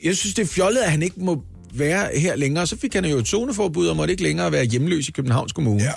[0.03, 2.67] jeg synes, det er fjollet, at han ikke må være her længere.
[2.67, 5.83] Så fik han jo et zoneforbud og måtte ikke længere være hjemløs i Københavns Kommune.
[5.83, 5.91] Ja.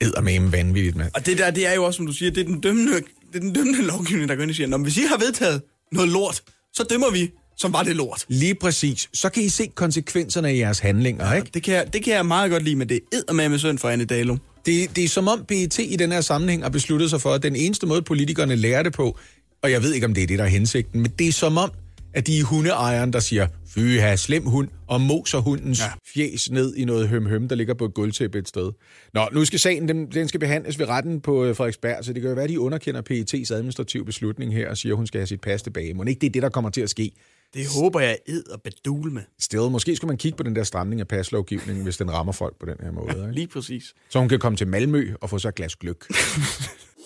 [0.00, 1.10] Eddermame vanvittigt, mand.
[1.14, 3.02] Og det der, det er jo også, som du siger, det er den dømmende, det
[3.34, 6.42] er den dømmende lovgivning, der går ind og siger, hvis I har vedtaget noget lort,
[6.72, 8.24] så dømmer vi, som var det lort.
[8.28, 9.08] Lige præcis.
[9.14, 11.50] Så kan I se konsekvenserne af jeres handlinger, ikke?
[11.54, 13.88] Det kan, jeg, det kan jeg meget godt lide, men det er med synd for
[13.88, 14.40] Anne Dalum.
[14.66, 17.42] Det, det er som om PET i den her sammenhæng har besluttet sig for, at
[17.42, 19.18] den eneste måde, politikerne lærer det på,
[19.62, 21.56] og jeg ved ikke, om det er det, der er hensigten, men det er som
[21.56, 21.70] om,
[22.14, 25.84] at de er hundeejeren, der siger, fy, ha, slem hund, og moser hundens ja.
[26.14, 28.72] Fjes ned i noget høm-høm, der ligger på et gulvtæppe et sted.
[29.14, 32.22] Nå, nu skal sagen, den, den skal behandles ved retten på øh, Frederiksberg, så det
[32.22, 35.18] kan jo være, at de underkender PET's administrative beslutning her og siger, at hun skal
[35.20, 35.94] have sit pas tilbage.
[35.94, 37.12] Må ikke det er det, der kommer til at ske?
[37.54, 39.22] Det håber jeg ed og bedul med.
[39.40, 42.58] Still, måske skulle man kigge på den der stramning af paslovgivningen, hvis den rammer folk
[42.60, 43.16] på den her måde.
[43.16, 43.32] Ikke?
[43.32, 43.94] Lige præcis.
[44.08, 46.04] Så hun kan komme til Malmø og få sig et glas gløk.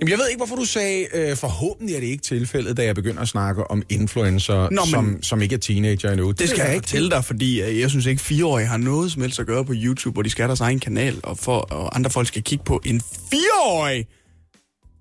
[0.00, 2.94] Jamen, jeg ved ikke, hvorfor du sagde, øh, forhåbentlig er det ikke tilfældet, da jeg
[2.94, 6.30] begynder at snakke om influencer, Nå, men- som, som ikke er teenager endnu.
[6.30, 9.22] Det skal jeg ikke fortælle dig, fordi øh, jeg synes ikke, fireårige har noget som
[9.22, 11.96] helst at gøre på YouTube, hvor de skal have deres egen kanal, og, for, og
[11.96, 14.06] andre folk skal kigge på en fireårig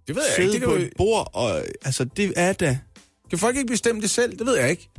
[0.07, 0.59] Det ved jeg sidde ikke.
[0.59, 2.77] Det på kan, jo, et bord, og altså, det er da...
[3.29, 4.37] kan folk ikke bestemme det selv?
[4.39, 4.89] Det ved jeg ikke.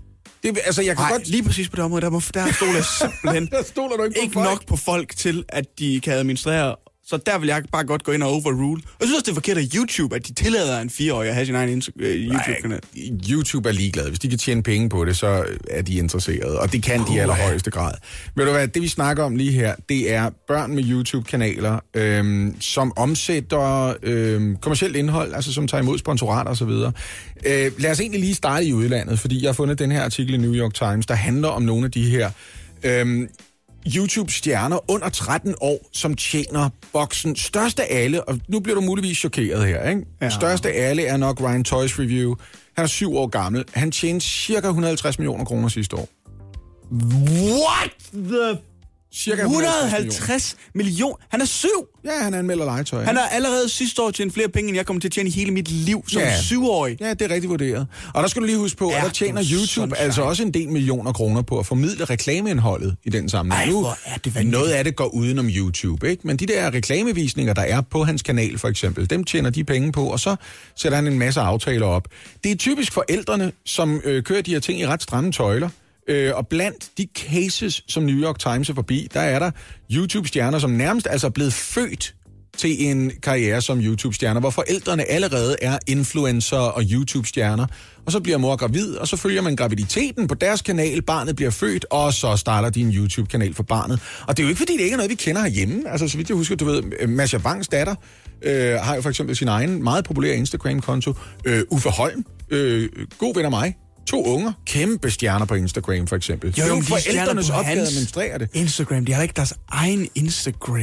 [0.43, 1.29] Det, altså, jeg kan Nej, godt...
[1.29, 4.15] lige præcis på det område, der, må, der stoler jeg simpelthen Der stoler du ikke
[4.19, 4.45] på ikke folk.
[4.49, 6.77] nok på folk til, at de kan administrere.
[7.09, 8.83] Så der vil jeg bare godt gå ind og overrule.
[8.85, 11.35] Og jeg synes også, det er forkert af YouTube, at de tillader en fireårig at
[11.35, 12.81] have sin egen øh, YouTube-kanal.
[13.31, 14.09] YouTube er ligeglade.
[14.09, 16.61] Hvis de kan tjene penge på det, så er de interesserede.
[16.61, 17.93] Og det kan de i allerhøjeste grad.
[18.35, 22.61] Ved du hvad, det vi snakker om lige her, det er børn med YouTube-kanaler, øhm,
[22.61, 26.71] som omsætter øhm, kommersielt indhold, altså som tager imod sponsorater osv.
[27.47, 30.35] Øh, lad os egentlig lige starte i udlandet, fordi jeg har fundet den her artikel
[30.35, 32.31] i New York Times, der handler om nogle af de her...
[32.83, 33.29] Øhm,
[33.87, 37.37] YouTube-stjerner under 13 år, som tjener boksen.
[37.37, 40.07] Største alle, og nu bliver du muligvis chokeret her, ikke?
[40.21, 40.31] Ja.
[40.31, 42.35] Største alle er nok Ryan Toys Review.
[42.77, 43.65] Han er syv år gammel.
[43.75, 46.09] Han tjente cirka 150 millioner kroner sidste år.
[46.93, 48.59] What the...
[49.15, 51.17] Cirka 150 150 millioner.
[51.29, 51.69] Han er syv.
[52.05, 53.05] Ja, han anmelder legetøj.
[53.05, 55.51] Han har allerede sidste år tjent flere penge, end jeg kommer til at tjene hele
[55.51, 56.41] mit liv som Ja.
[56.43, 56.97] syvårig.
[57.01, 57.87] Ja, det er rigtigt vurderet.
[58.15, 60.55] Og der skal du lige huske på, Er at der tjener YouTube altså også en
[60.55, 63.65] del millioner kroner på at formidle reklameindholdet i den sammenhæng.
[63.75, 64.51] Ej, hvor er det vanvittigt.
[64.51, 66.27] Noget af det går udenom YouTube, ikke?
[66.27, 69.93] Men de der reklamevisninger, der er på hans kanal for eksempel, dem tjener de penge
[69.93, 70.37] på, og så
[70.77, 72.09] sætter han en masse aftaler op.
[72.45, 75.69] Det er typisk forældrene, som øh, kører de her ting i ret stramme tøjler.
[76.09, 79.51] Øh, og blandt de cases, som New York Times er forbi, der er der
[79.93, 82.15] YouTube-stjerner, som nærmest altså er blevet født
[82.57, 87.67] til en karriere som YouTube-stjerner, hvor forældrene allerede er influencer og YouTube-stjerner.
[88.07, 91.51] Og så bliver mor gravid, og så følger man graviditeten på deres kanal, barnet bliver
[91.51, 94.01] født, og så starter din YouTube-kanal for barnet.
[94.29, 95.91] Og det er jo ikke, fordi det ikke er noget, vi kender herhjemme.
[95.91, 97.95] Altså, så vidt jeg husker, du ved, Masha Bangs datter
[98.43, 101.15] øh, har jo for eksempel sin egen meget populære Instagram-konto.
[101.45, 103.75] Øh, Uffe Holm, øh, god ven af mig,
[104.09, 106.57] to unger, kæmpe stjerner på Instagram for eksempel.
[106.57, 108.49] det jo men de er forældrenes opgave at administrere det.
[108.53, 110.79] Instagram, de har ikke deres egen Instagram.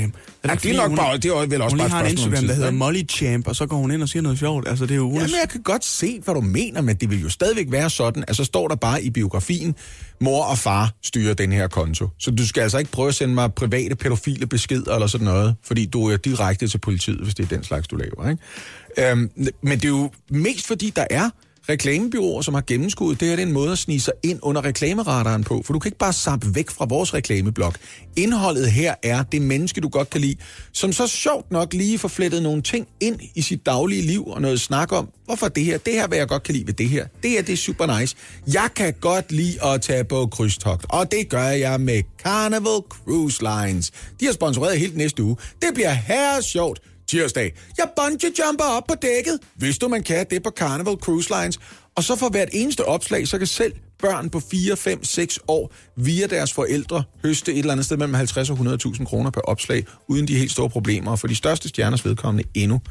[0.46, 2.04] Ja, ikke det er nok hun- bare, det er vel også Hun bare et har
[2.04, 2.72] en Instagram, der hedder?
[2.72, 4.68] Molly Champ, og så går hun ind og siger noget sjovt.
[4.68, 5.12] Altså, det er jo...
[5.14, 8.24] Jamen, jeg kan godt se, hvad du mener, men det vil jo stadigvæk være sådan,
[8.28, 9.76] at så står der bare i biografien,
[10.22, 12.08] mor og far styrer den her konto.
[12.20, 15.56] Så du skal altså ikke prøve at sende mig private pædofile beskeder eller sådan noget,
[15.64, 18.30] fordi du er direkte til politiet, hvis det er den slags, du laver.
[18.30, 19.12] Ikke?
[19.12, 19.30] Øhm,
[19.64, 21.30] men det er jo mest fordi, der er
[21.70, 23.20] reklamebyråer, som har gennemskuddet.
[23.20, 25.80] Det her det er en måde at snige sig ind under reklameradaren på, for du
[25.80, 27.78] kan ikke bare sappe væk fra vores reklameblok.
[28.16, 30.36] Indholdet her er det menneske, du godt kan lide,
[30.72, 34.42] som så sjovt nok lige får flettet nogle ting ind i sit daglige liv og
[34.42, 36.90] noget snak om, hvorfor det her, det her hvad jeg godt kan lide ved det
[36.90, 37.08] her.
[37.24, 38.16] Det her, det er super nice.
[38.54, 43.42] Jeg kan godt lide at tage på krydstogt, og det gør jeg med Carnival Cruise
[43.42, 43.92] Lines.
[44.20, 45.38] De har sponsoreret helt næste uge.
[45.62, 47.54] Det bliver her sjovt tirsdag.
[47.78, 49.40] Jeg bungee jumper op på dækket.
[49.56, 51.60] Hvis du man kan det på Carnival Cruise Lines.
[51.96, 55.74] Og så for hvert eneste opslag, så kan selv børn på 4, 5, 6 år
[55.96, 59.86] via deres forældre høste et eller andet sted mellem 50 og 100.000 kroner per opslag,
[60.08, 61.12] uden de helt store problemer.
[61.12, 62.82] Og for de største stjerners vedkommende endnu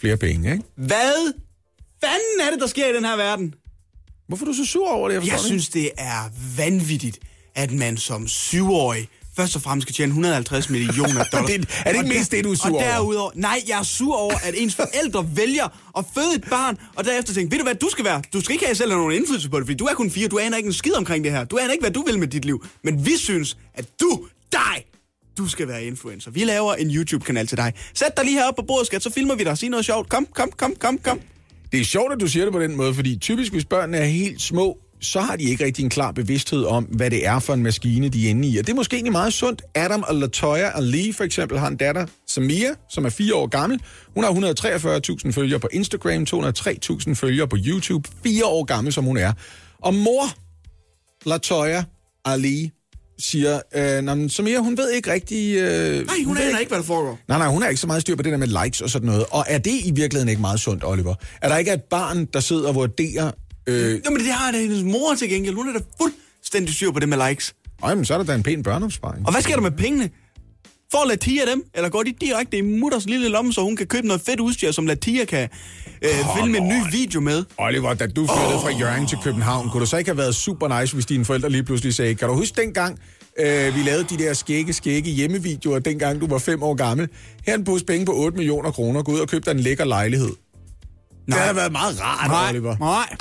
[0.00, 0.64] flere penge, ikke?
[0.76, 1.32] Hvad
[2.00, 3.54] fanden er det, der sker i den her verden?
[4.28, 5.14] Hvorfor er du så sur over det?
[5.14, 7.18] Jeg forstår det synes, det er vanvittigt,
[7.54, 9.08] at man som syvårig
[9.40, 11.50] først og fremmest skal tjene 150 millioner dollars.
[11.50, 12.82] Det- er det ikke mest det, du er sur Og over?
[12.82, 15.64] derudover, nej, jeg er sur over, at ens forældre vælger
[15.98, 18.22] at føde et barn, og derefter tænker, ved du hvad du skal være?
[18.32, 20.38] Du skal ikke have selv nogen indflydelse på det, fordi du er kun fire, du
[20.38, 21.44] aner ikke en skid omkring det her.
[21.44, 22.64] Du aner ikke, hvad du vil med dit liv.
[22.84, 24.20] Men vi synes, at du,
[24.52, 24.84] dig,
[25.38, 26.30] du skal være influencer.
[26.30, 27.72] Vi laver en YouTube-kanal til dig.
[27.94, 29.58] Sæt dig lige heroppe på bordet, skat, så filmer vi dig.
[29.58, 30.08] Sig noget sjovt.
[30.08, 31.20] Kom, kom, kom, kom, kom.
[31.72, 34.04] Det er sjovt, at du siger det på den måde, fordi typisk, hvis børnene er
[34.04, 37.54] helt små, så har de ikke rigtig en klar bevidsthed om, hvad det er for
[37.54, 38.58] en maskine, de er inde i.
[38.58, 39.62] Og det er måske egentlig meget sundt.
[39.74, 43.80] Adam og Latoya Ali for eksempel har en datter, Samia, som er fire år gammel.
[44.14, 44.30] Hun har
[45.26, 48.08] 143.000 følgere på Instagram, 203.000 følgere på YouTube.
[48.24, 49.32] Fire år gammel, som hun er.
[49.82, 50.24] Og mor,
[51.28, 51.82] Latoya
[52.24, 52.70] Ali,
[53.18, 55.56] siger, øh, "Nå, men Samia, hun ved ikke rigtig...
[55.56, 57.18] Øh, Nej, hun ved aner ikke, hvad der foregår.
[57.28, 59.06] Nej, nej, hun har ikke så meget styr på det der med likes og sådan
[59.06, 59.24] noget.
[59.30, 61.14] Og er det i virkeligheden ikke meget sundt, Oliver?
[61.42, 63.30] Er der ikke et barn, der sidder og vurderer...
[63.66, 65.54] Øh, Jo, men det har da hendes mor til gengæld.
[65.54, 67.54] Hun er da fuldstændig styr på det med likes.
[67.82, 69.26] øj, men så er der da en pæn børneopsparing.
[69.26, 70.10] Og hvad sker der med pengene?
[70.92, 74.06] Får Latia dem, eller går de direkte i mutters lille lomme, så hun kan købe
[74.06, 75.48] noget fedt udstyr, som Latia kan
[76.02, 77.44] øh, filme en ny video med?
[77.58, 78.62] Oliver, da du flyttede oh.
[78.62, 81.50] fra Jørgen til København, kunne du så ikke have været super nice, hvis dine forældre
[81.50, 82.98] lige pludselig sagde, kan du huske dengang,
[83.38, 87.08] øh, vi lavede de der skægge, skægge hjemmevideoer, dengang du var fem år gammel?
[87.46, 89.02] Her er en pose penge på 8 millioner kroner.
[89.02, 90.30] Gå ud og køb dig en lækker lejlighed.
[91.26, 92.76] Det har været meget rart, Nej, Oliver.
[92.78, 93.16] nej.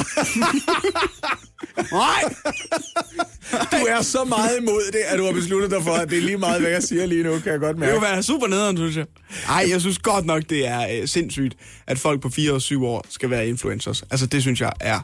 [1.92, 2.34] nej.
[3.72, 6.22] Du er så meget imod det, at du har besluttet dig for, at det er
[6.22, 7.94] lige meget, hvad jeg siger lige nu, kan jeg godt Det mærke.
[7.94, 9.06] kunne være super nederen, synes jeg.
[9.50, 11.56] Ej, jeg synes godt nok, det er øh, sindssygt,
[11.88, 14.04] at folk på 4 og 7 år skal være influencers.
[14.12, 15.00] Altså, det synes jeg er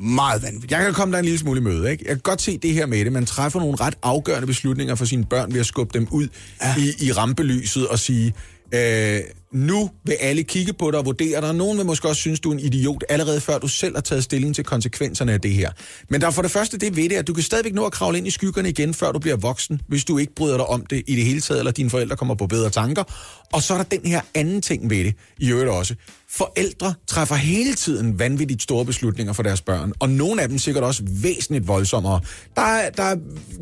[0.00, 0.72] meget vanvittigt.
[0.72, 2.04] Jeg kan komme dig en lille smule i møde, ikke?
[2.06, 3.12] Jeg kan godt se det her med det.
[3.12, 6.28] Man træffer nogle ret afgørende beslutninger for sine børn ved at skubbe dem ud
[6.62, 6.74] ja.
[6.78, 8.34] i, i rampelyset og sige,
[8.74, 9.20] øh,
[9.56, 11.54] nu vil alle kigge på dig og vurdere dig.
[11.54, 14.24] Nogen vil måske også synes, du er en idiot, allerede før du selv har taget
[14.24, 15.70] stilling til konsekvenserne af det her.
[16.08, 17.92] Men der er for det første det ved det, at du kan stadigvæk nå at
[17.92, 20.86] kravle ind i skyggerne igen, før du bliver voksen, hvis du ikke bryder dig om
[20.86, 23.04] det i det hele taget, eller dine forældre kommer på bedre tanker.
[23.52, 25.94] Og så er der den her anden ting ved det, i øvrigt også.
[26.36, 30.84] Forældre træffer hele tiden vanvittigt store beslutninger for deres børn, og nogle af dem sikkert
[30.84, 32.20] også væsentligt voldsommere.
[32.56, 33.16] Der er, der er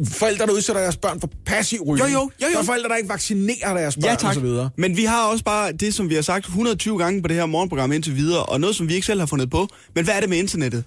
[0.09, 1.99] forældre, der udsætter deres børn for passiv rygning.
[2.13, 2.53] Jo, jo, jo, jo.
[2.53, 4.35] Der er forældre, der ikke vaccinerer deres børn Ja, og tak.
[4.35, 4.71] så videre.
[4.79, 7.47] Men vi har også bare det, som vi har sagt 120 gange på det her
[7.47, 9.69] morgenprogram indtil videre, og noget, som vi ikke selv har fundet på.
[9.95, 10.85] Men hvad er det med internettet?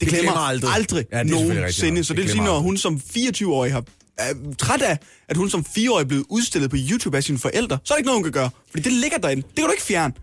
[0.00, 0.70] Det, glemmer aldrig.
[0.74, 2.04] aldrig Ja, det nogensinde.
[2.04, 3.84] Så Det det vil sige, glemmer når hun som 24-årig har
[4.18, 7.78] er træt af, at hun som 4-årig er blevet udstillet på YouTube af sine forældre,
[7.84, 8.50] så er det ikke noget, hun kan gøre.
[8.70, 9.42] Fordi det ligger derinde.
[9.42, 10.14] Det kan du ikke fjerne.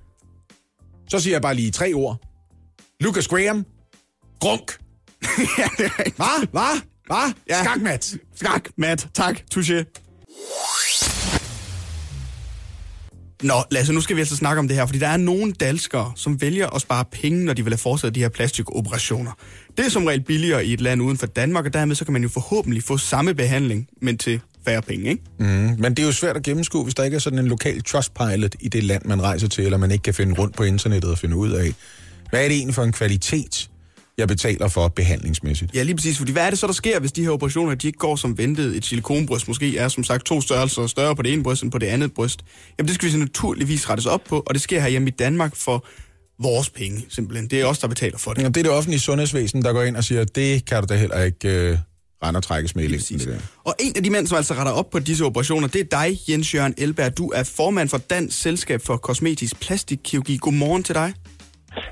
[1.08, 2.22] Så siger jeg bare lige tre ord.
[3.02, 3.66] Lucas Graham.
[4.40, 4.80] Grunk.
[6.20, 6.48] Hvad?
[6.52, 6.82] Hvad?
[7.06, 7.34] Hvad?
[7.50, 7.64] Ja.
[7.64, 8.18] Skakmat.
[8.36, 9.08] Skak, Matt.
[9.14, 9.42] Tak.
[9.56, 9.84] Touché.
[13.44, 16.12] Nå, Lasse, nu skal vi altså snakke om det her, fordi der er nogle danskere,
[16.16, 19.32] som vælger at spare penge, når de vil have foretaget de her plastikoperationer.
[19.78, 22.14] Det er som regel billigere i et land uden for Danmark, og dermed så kan
[22.14, 25.24] man jo forhåbentlig få samme behandling, men til færre penge, ikke?
[25.40, 25.46] Mm,
[25.80, 28.56] men det er jo svært at gennemskue, hvis der ikke er sådan en lokal trustpilot
[28.60, 31.18] i det land, man rejser til, eller man ikke kan finde rundt på internettet og
[31.18, 31.74] finde ud af,
[32.30, 33.70] hvad er det egentlig for en kvalitet,
[34.18, 35.76] jeg betaler for behandlingsmæssigt.
[35.76, 37.88] Ja, lige præcis, fordi hvad er det så, der sker, hvis de her operationer, de
[37.88, 38.76] ikke går som ventet?
[38.78, 41.78] Et silikonbryst måske er som sagt to størrelser større på det ene bryst end på
[41.78, 42.40] det andet bryst.
[42.80, 45.12] Jamen det skal vi så naturligvis rettes op på, og det sker her hjemme i
[45.12, 45.86] Danmark for
[46.40, 47.48] vores penge, simpelthen.
[47.48, 48.46] Det er os, der betaler for det.
[48.46, 50.98] Og det er det offentlige sundhedsvæsen, der går ind og siger, det kan du da
[50.98, 51.78] heller ikke øh,
[52.24, 53.18] rende og trækkes med i.
[53.64, 56.20] Og en af de mænd, som altså retter op på disse operationer, det er dig,
[56.30, 57.18] Jens Jørgen Elberg.
[57.18, 60.38] Du er formand for Dansk Selskab for Kosmetisk Plastikkirurgi.
[60.38, 61.14] Godmorgen til dig.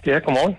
[0.06, 0.56] Ja, godmorgen.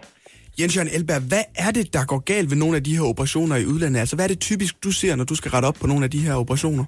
[0.60, 3.56] Jens Jørgen Elberg, hvad er det, der går galt ved nogle af de her operationer
[3.56, 4.00] i udlandet?
[4.00, 6.10] Altså, hvad er det typisk, du ser, når du skal rette op på nogle af
[6.10, 6.84] de her operationer?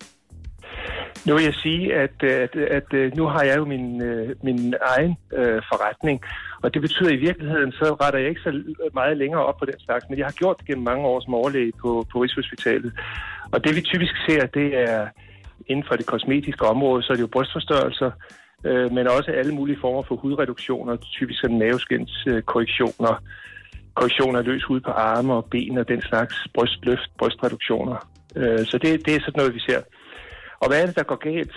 [1.27, 4.75] Nu vil jeg sige, at, at, at, at nu har jeg jo min, øh, min
[4.83, 6.21] egen øh, forretning,
[6.63, 8.63] og det betyder i virkeligheden, så retter jeg ikke så
[8.95, 11.35] meget længere op på den slags, men jeg har gjort det gennem mange år som
[11.35, 12.93] overlæge på, på Rigshospitalet.
[13.53, 15.09] Og det vi typisk ser, det er
[15.67, 18.11] inden for det kosmetiske område, så er det jo brystforstørrelser,
[18.65, 23.23] øh, men også alle mulige former for hudreduktioner, typisk sådan korrektioner,
[23.95, 28.09] korrektioner af løs hud på arme og ben og den slags brystløft, brystreduktioner.
[28.37, 29.81] Øh, så det, det er sådan noget, vi ser.
[30.61, 31.57] Og hvad er det, der går galt?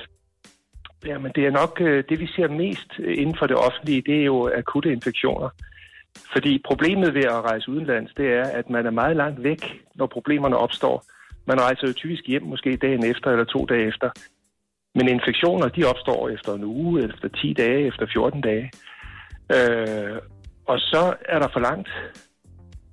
[1.06, 4.22] Jamen, det er nok øh, det, vi ser mest øh, inden for det offentlige, det
[4.22, 5.50] er jo akutte infektioner.
[6.34, 9.64] Fordi problemet ved at rejse udenlands, det er, at man er meget langt væk,
[9.96, 11.04] når problemerne opstår.
[11.48, 14.10] Man rejser jo typisk hjem måske dagen efter eller to dage efter.
[14.96, 18.72] Men infektioner, de opstår efter en uge, efter 10 dage, efter 14 dage.
[19.56, 20.18] Øh,
[20.66, 21.90] og så er der for langt,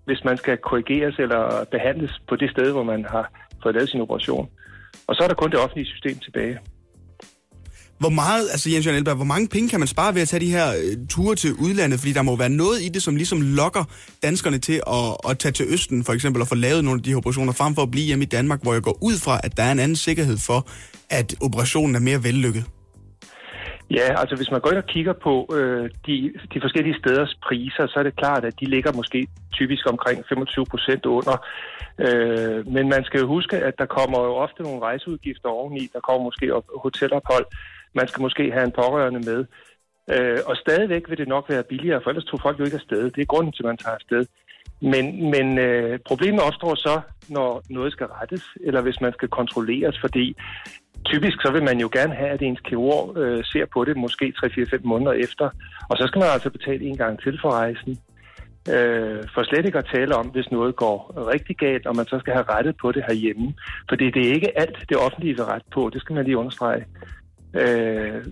[0.04, 4.00] hvis man skal korrigeres eller behandles på det sted, hvor man har fået lavet sin
[4.00, 4.50] operation.
[5.06, 6.58] Og så er der kun det offentlige system tilbage.
[7.98, 10.40] Hvor meget, altså Jens Jørgen Elberg, hvor mange penge kan man spare ved at tage
[10.40, 12.00] de her øh, ture til udlandet?
[12.00, 13.84] Fordi der må være noget i det, som ligesom lokker
[14.22, 17.10] danskerne til at, at tage til Østen, for eksempel, og få lavet nogle af de
[17.10, 19.56] her operationer, frem for at blive hjemme i Danmark, hvor jeg går ud fra, at
[19.56, 20.68] der er en anden sikkerhed for,
[21.10, 22.64] at operationen er mere vellykket.
[23.90, 27.86] Ja, altså hvis man går ind og kigger på øh, de, de forskellige steders priser,
[27.86, 31.36] så er det klart, at de ligger måske typisk omkring 25 procent under.
[31.98, 35.88] Øh, men man skal jo huske, at der kommer jo ofte nogle rejseudgifter oveni.
[35.92, 37.46] Der kommer måske op, hotelophold.
[37.94, 39.44] Man skal måske have en pårørende med.
[40.14, 43.10] Øh, og stadigvæk vil det nok være billigere, for ellers tror folk jo ikke afsted.
[43.10, 44.26] Det er grunden til, at man tager afsted.
[44.80, 49.98] Men, men øh, problemet opstår så, når noget skal rettes, eller hvis man skal kontrolleres,
[50.00, 50.36] fordi
[51.04, 54.32] typisk så vil man jo gerne have, at ens kirurg øh, ser på det måske
[54.44, 55.50] 3-4-5 måneder efter,
[55.90, 57.98] og så skal man altså betale en gang til for rejsen.
[58.74, 60.98] Øh, for slet ikke at tale om, hvis noget går
[61.34, 63.54] rigtig galt, og man så skal have rettet på det herhjemme.
[63.88, 66.84] Fordi det er ikke alt, det offentlige vil rette på, det skal man lige understrege.
[67.54, 68.24] Øh,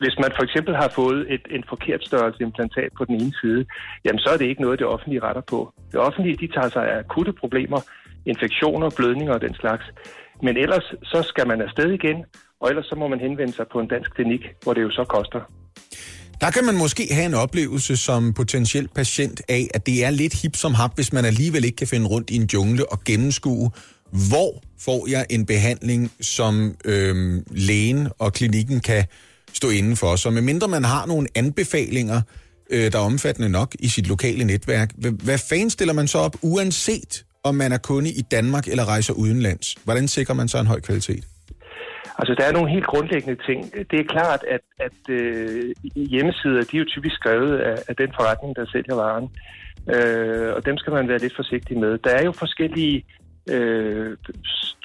[0.00, 3.64] hvis man for eksempel har fået et, en forkert størrelse implantat på den ene side,
[4.04, 5.72] jamen så er det ikke noget, det offentlige retter på.
[5.92, 7.80] Det offentlige, de tager sig af akutte problemer,
[8.26, 9.84] infektioner, blødninger og den slags.
[10.42, 12.24] Men ellers så skal man afsted igen,
[12.60, 15.04] og ellers så må man henvende sig på en dansk klinik, hvor det jo så
[15.04, 15.40] koster.
[16.40, 20.42] Der kan man måske have en oplevelse som potentiel patient af, at det er lidt
[20.42, 23.70] hip som hap, hvis man alligevel ikke kan finde rundt i en jungle og gennemskue,
[24.28, 29.04] hvor får jeg en behandling, som øhm, lægen og klinikken kan
[29.52, 30.16] stå inden for.
[30.16, 32.20] Så medmindre man har nogle anbefalinger,
[32.70, 34.90] øh, der er omfattende nok i sit lokale netværk.
[34.98, 39.14] Hvad fanden stiller man så op, uanset om man er kunde i Danmark eller rejser
[39.14, 39.74] udenlands?
[39.84, 41.24] Hvordan sikrer man så en høj kvalitet?
[42.18, 43.72] Altså, der er nogle helt grundlæggende ting.
[43.90, 48.10] Det er klart, at, at øh, hjemmesider, de er jo typisk skrevet af, af den
[48.18, 49.28] forretning, der sælger varen.
[49.94, 51.98] Øh, og dem skal man være lidt forsigtig med.
[51.98, 53.04] Der er jo forskellige
[53.50, 54.16] øh,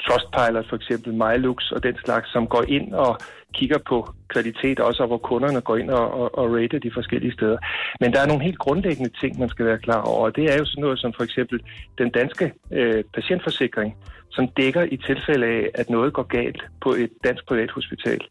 [0.03, 3.19] Trustpilot, for eksempel MyLux og den slags, som går ind og
[3.53, 3.97] kigger på
[4.27, 7.57] kvalitet, også og hvor kunderne går ind og, og, og rater de forskellige steder.
[7.99, 10.57] Men der er nogle helt grundlæggende ting, man skal være klar over, og det er
[10.57, 11.59] jo sådan noget som for eksempel
[11.97, 13.95] den danske øh, patientforsikring,
[14.29, 18.21] som dækker i tilfælde af, at noget går galt på et dansk privathospital.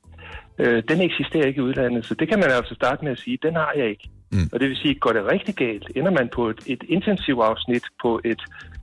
[0.58, 3.38] Øh, den eksisterer ikke i udlandet, så det kan man altså starte med at sige,
[3.42, 4.08] den har jeg ikke.
[4.32, 4.48] Mm.
[4.52, 8.20] Og det vil sige, går det rigtig galt, ender man på et, et intensivafsnit på
[8.24, 8.42] et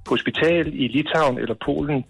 [0.09, 2.05] hospital i Litauen eller Polen,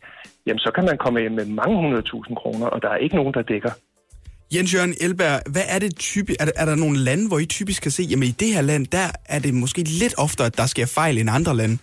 [0.45, 3.33] jamen så kan man komme hjem med mange hundredtusind kroner, og der er ikke nogen,
[3.33, 3.71] der dækker.
[4.55, 6.37] Jens Jørgen Elberg, hvad er det typisk?
[6.41, 8.61] Er, der- er der nogle lande, hvor I typisk kan se, jamen i det her
[8.61, 11.77] land, der er det måske lidt oftere, at der sker fejl end andre lande?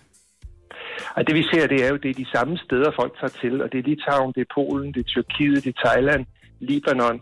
[1.16, 3.62] Og det vi ser, det er jo, det er de samme steder, folk tager til,
[3.62, 6.27] og det er Litauen, det er Polen, det er Tyrkiet, det er Thailand,
[6.61, 7.20] Libanon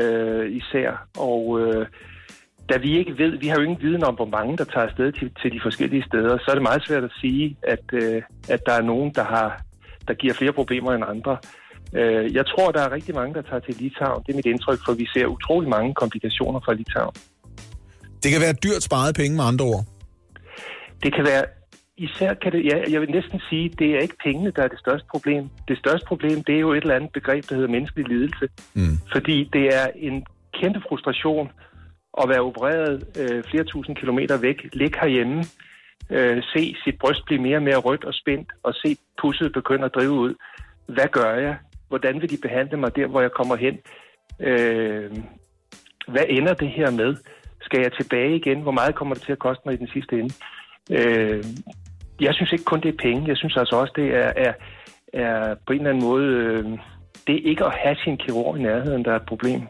[0.00, 1.06] øh, især.
[1.18, 1.86] Og øh,
[2.70, 5.12] da vi ikke ved, vi har jo ingen viden om, hvor mange der tager afsted
[5.12, 8.60] til, til de forskellige steder, så er det meget svært at sige, at, øh, at
[8.66, 9.62] der er nogen, der, har,
[10.08, 11.36] der giver flere problemer end andre.
[11.94, 14.22] Øh, jeg tror, der er rigtig mange, der tager til Litauen.
[14.26, 17.14] Det er mit indtryk, for vi ser utrolig mange komplikationer fra Litauen.
[18.22, 19.84] Det kan være dyrt sparet penge med andre ord.
[21.02, 21.44] Det kan være,
[21.96, 24.78] især kan det, ja, jeg vil næsten sige, det er ikke pengene, der er det
[24.78, 25.48] største problem.
[25.68, 28.48] Det største problem, det er jo et eller andet begreb, der hedder menneskelig lidelse.
[28.74, 28.98] Mm.
[29.12, 30.26] Fordi det er en
[30.60, 31.50] kæmpe frustration
[32.22, 35.44] at være opereret øh, flere tusind kilometer væk, ligge herhjemme,
[36.10, 39.84] øh, se sit bryst blive mere og mere rødt og spændt, og se pusset begynde
[39.84, 40.34] at drive ud.
[40.86, 41.56] Hvad gør jeg?
[41.88, 43.74] Hvordan vil de behandle mig der, hvor jeg kommer hen?
[44.40, 45.10] Øh,
[46.08, 47.16] hvad ender det her med?
[47.60, 48.60] Skal jeg tilbage igen?
[48.62, 50.34] Hvor meget kommer det til at koste mig i den sidste ende?
[50.90, 51.44] Øh,
[52.20, 53.28] jeg synes ikke kun det er penge.
[53.28, 54.52] Jeg synes altså også, det er, er,
[55.12, 56.26] er på en eller anden måde...
[56.26, 56.64] Øh,
[57.26, 59.60] det er ikke at have sin kirurg i nærheden, der er et problem.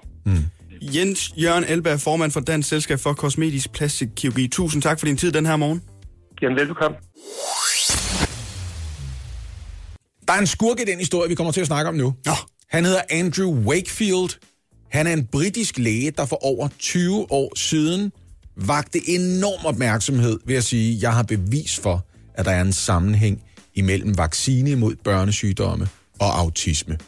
[0.82, 4.48] Jens Jørgen Elberg, formand for Dansk Selskab for Kosmetisk Plastikkirurgi.
[4.48, 5.82] Tusind tak for din tid den her morgen.
[6.42, 6.96] Jamen, velbekomme.
[10.28, 12.14] Der er en skurk i den historie, vi kommer til at snakke om nu.
[12.26, 12.32] Nå.
[12.68, 14.38] Han hedder Andrew Wakefield.
[14.90, 18.12] Han er en britisk læge, der for over 20 år siden
[18.56, 23.42] vagte enorm opmærksomhed ved at sige, jeg har bevis for, at der er en sammenhæng
[23.74, 26.98] imellem vaccine mod børnesygdomme og autisme.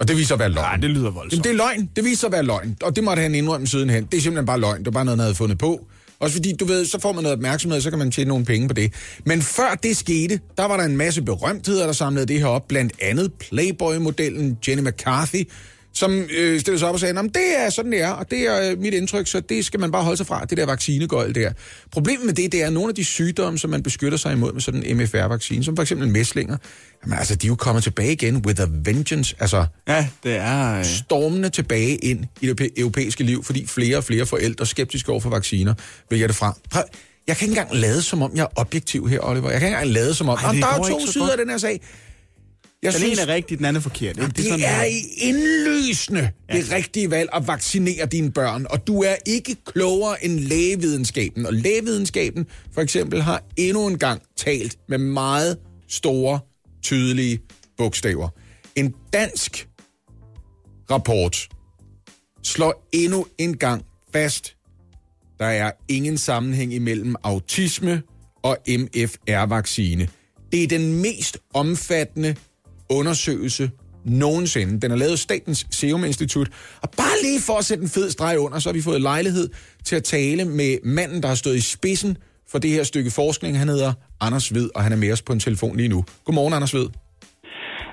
[0.00, 0.80] Og det viser at være løgn.
[0.80, 1.32] Ja, det lyder voldsomt.
[1.32, 1.90] Jamen, det er løgn.
[1.96, 2.76] Det viser at være løgn.
[2.82, 4.04] Og det måtte han indrømme sidenhen.
[4.04, 4.78] Det er simpelthen bare løgn.
[4.78, 5.86] Det er bare noget, han havde fundet på.
[6.20, 8.68] Også fordi, du ved, så får man noget opmærksomhed, så kan man tjene nogle penge
[8.68, 8.92] på det.
[9.24, 12.68] Men før det skete, der var der en masse berømtheder, der samlede det her op.
[12.68, 15.48] Blandt andet Playboy-modellen Jenny McCarthy,
[15.94, 18.38] som øh, stillede sig op og sagde, at det er sådan, det er, og det
[18.40, 21.34] er øh, mit indtryk, så det skal man bare holde sig fra, det der vaccinegøjl
[21.34, 21.52] der.
[21.92, 24.60] Problemet med det, det er nogle af de sygdomme, som man beskytter sig imod med
[24.60, 26.56] sådan en MFR-vaccine, som for eksempel mæslinger.
[27.04, 29.36] Jamen altså, de er jo kommet tilbage igen with a vengeance.
[29.40, 30.78] Altså, Ja, det er...
[30.78, 30.84] Øh...
[30.84, 35.20] stormende tilbage ind i det europæ- europæiske liv, fordi flere og flere forældre skeptiske over
[35.20, 35.74] for vacciner,
[36.10, 36.56] vælger det fra.
[36.70, 36.82] Prøv,
[37.26, 39.50] jeg kan ikke engang lade som om, jeg er objektiv her, Oliver.
[39.50, 41.58] Jeg kan ikke engang lade som om, Ej, der er to sider af den her
[41.58, 41.80] sag.
[42.82, 44.16] Jeg Den ene er rigtig, den anden er forkert.
[44.16, 44.28] Ikke?
[44.28, 46.56] det, sådan, det er det i indlysende ja.
[46.56, 51.46] det rigtige valg at vaccinere dine børn, og du er ikke klogere end lægevidenskaben.
[51.46, 55.58] Og lægevidenskaben for eksempel har endnu en gang talt med meget
[55.88, 56.40] store,
[56.82, 57.40] tydelige
[57.76, 58.28] bogstaver.
[58.76, 59.68] En dansk
[60.90, 61.48] rapport
[62.42, 64.56] slår endnu en gang fast,
[65.38, 68.02] der er ingen sammenhæng imellem autisme
[68.42, 70.08] og MFR-vaccine.
[70.52, 72.36] Det er den mest omfattende
[72.90, 73.70] undersøgelse
[74.04, 74.80] nogensinde.
[74.80, 76.48] Den er lavet af Statens Serum Institut.
[76.82, 79.48] Og bare lige for at sætte en fed streg under, så har vi fået lejlighed
[79.84, 82.16] til at tale med manden, der har stået i spidsen
[82.50, 83.58] for det her stykke forskning.
[83.58, 86.04] Han hedder Anders Ved, og han er med os på en telefon lige nu.
[86.24, 86.86] Godmorgen, Anders Ved.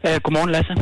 [0.04, 0.74] Uh, godmorgen, Lasse.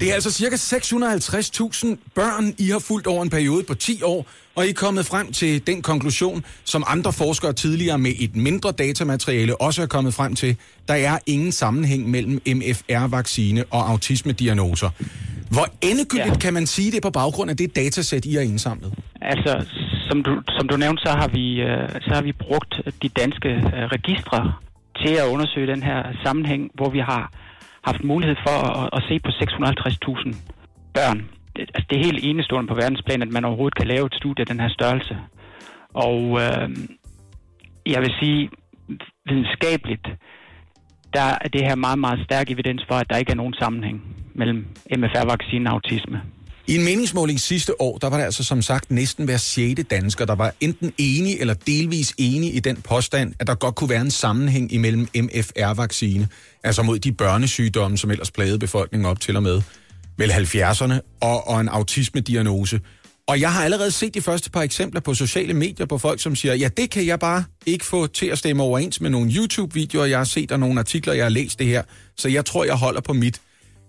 [0.00, 4.26] Det er altså cirka 650.000 børn, I har fulgt over en periode på 10 år,
[4.54, 8.72] og I er kommet frem til den konklusion, som andre forskere tidligere med et mindre
[8.72, 10.56] datamateriale også er kommet frem til.
[10.88, 14.90] Der er ingen sammenhæng mellem MFR-vaccine og autismediagnoser.
[15.50, 16.38] Hvor endegyldigt ja.
[16.38, 18.92] kan man sige det på baggrund af det datasæt, I har indsamlet?
[19.22, 19.66] Altså,
[20.10, 23.48] som du, som du nævnte, så har, vi, uh, så har vi brugt de danske
[23.48, 24.52] uh, registre
[24.96, 27.32] til at undersøge den her sammenhæng, hvor vi har
[27.92, 30.36] haft mulighed for at, at se på 650.000
[30.94, 31.18] børn.
[31.56, 34.42] Det, altså, det er helt enestående på verdensplan, at man overhovedet kan lave et studie
[34.42, 35.16] af den her størrelse.
[36.06, 36.68] Og øh,
[37.86, 38.50] jeg vil sige,
[39.28, 40.06] videnskabeligt,
[41.16, 43.98] der er det her meget, meget stærk evidens for, at der ikke er nogen sammenhæng
[44.34, 44.66] mellem
[44.98, 46.22] MFR-vaccine og autisme.
[46.68, 50.24] I en meningsmåling sidste år, der var der altså som sagt næsten hver sjette dansker,
[50.24, 54.00] der var enten enig eller delvis enig i den påstand, at der godt kunne være
[54.00, 56.28] en sammenhæng imellem MFR-vaccine,
[56.64, 59.62] altså mod de børnesygdomme, som ellers plagede befolkningen op til og med
[60.16, 62.80] vel 70'erne, og, og en autisme-diagnose.
[63.28, 66.36] Og jeg har allerede set de første par eksempler på sociale medier på folk, som
[66.36, 70.06] siger, ja, det kan jeg bare ikke få til at stemme overens med nogle YouTube-videoer,
[70.06, 71.82] jeg har set, og nogle artikler, jeg har læst det her,
[72.16, 73.40] så jeg tror, jeg holder på mit.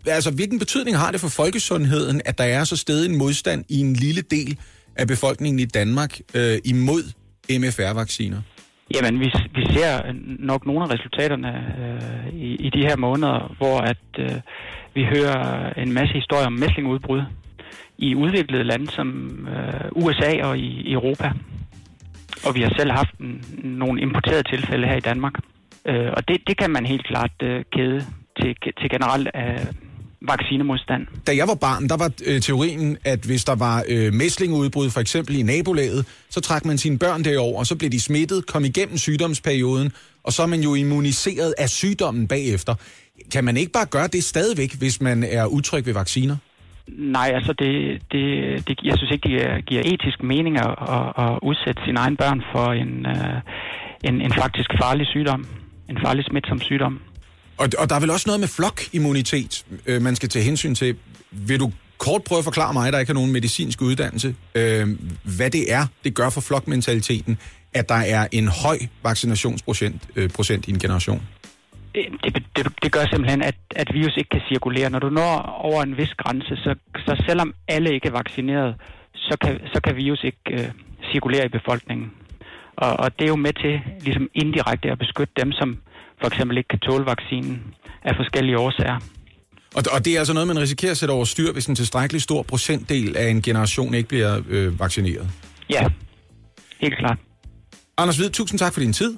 [0.07, 3.79] Altså, hvilken betydning har det for folkesundheden, at der er så stedet en modstand i
[3.79, 4.59] en lille del
[4.95, 7.03] af befolkningen i Danmark øh, imod
[7.49, 8.41] MFR-vacciner?
[8.95, 9.25] Jamen, vi,
[9.55, 14.31] vi ser nok nogle af resultaterne øh, i, i de her måneder, hvor at øh,
[14.93, 17.21] vi hører en masse historier om mæslingudbrud
[17.97, 19.07] i udviklede lande som
[19.47, 21.31] øh, USA og i Europa.
[22.45, 25.33] Og vi har selv haft en, nogle importerede tilfælde her i Danmark.
[25.85, 28.01] Øh, og det, det kan man helt klart øh, kæde
[28.41, 29.65] til, til generelt øh,
[30.21, 31.07] vaccinemodstand.
[31.27, 34.99] Da jeg var barn, der var øh, teorien, at hvis der var øh, mæslingudbrud, for
[34.99, 38.65] eksempel i nabolaget, så trak man sine børn derover, og så blev de smittet, kom
[38.65, 39.91] igennem sygdomsperioden,
[40.23, 42.75] og så er man jo immuniseret af sygdommen bagefter.
[43.31, 46.35] Kan man ikke bare gøre det stadigvæk, hvis man er utryg ved vacciner?
[46.97, 48.23] Nej, altså det, det,
[48.67, 52.17] det, jeg synes ikke, det giver, giver etisk mening at, at, at udsætte sine egne
[52.17, 53.37] børn for en, uh,
[54.03, 55.45] en, en faktisk farlig sygdom.
[55.89, 56.99] En farlig smitsom sygdom.
[57.59, 60.95] Og, og der er vel også noget med flokimmunitet, øh, man skal tage hensyn til.
[61.31, 64.87] Vil du kort prøve at forklare mig, der ikke har nogen medicinsk uddannelse, øh,
[65.37, 67.37] hvad det er, det gør for flokmentaliteten,
[67.73, 71.21] at der er en høj vaccinationsprocent øh, procent i en generation?
[71.95, 74.89] Det, det, det gør simpelthen, at, at virus ikke kan cirkulere.
[74.89, 75.33] Når du når
[75.69, 78.75] over en vis grænse, så, så selvom alle ikke er vaccineret,
[79.15, 80.69] så kan, så kan virus ikke øh,
[81.11, 82.11] cirkulere i befolkningen.
[82.75, 85.77] Og, og det er jo med til ligesom indirekte at beskytte dem, som
[86.21, 87.63] for eksempel ikke kan tåle vaccinen
[88.03, 88.99] af forskellige årsager.
[89.75, 92.21] Og, og det er altså noget, man risikerer at sætte over styr, hvis en tilstrækkelig
[92.21, 95.29] stor procentdel af en generation ikke bliver øh, vaccineret?
[95.69, 95.83] Ja,
[96.81, 97.17] helt klart.
[97.97, 99.17] Anders Hvid, tusind tak for din tid.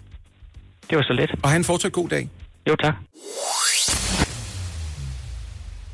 [0.89, 1.31] Det var så let.
[1.43, 2.29] Og have en fortsat god dag.
[2.69, 2.93] Jo, tak.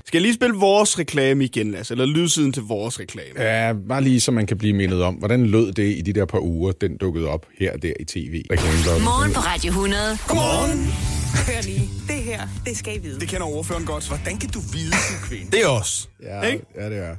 [0.08, 1.94] Skal jeg lige spille vores reklame igen, Lasse?
[1.94, 3.42] Eller lydsiden til vores reklame?
[3.42, 6.26] Ja, bare lige så man kan blive mindet om, hvordan lød det i de der
[6.26, 8.44] par uger, den dukkede op her og der i tv.
[8.50, 10.18] Morgen på Radio 100.
[10.28, 10.80] Godmorgen.
[11.48, 11.90] Hør lige.
[12.08, 13.20] Det her, det skal I vide.
[13.20, 14.08] Det kender ordføreren godt.
[14.08, 15.52] Hvordan kan du vide, du kvinde?
[15.52, 16.10] Det er os.
[16.24, 16.66] Ja, Ikke?
[16.76, 17.16] ja, det er.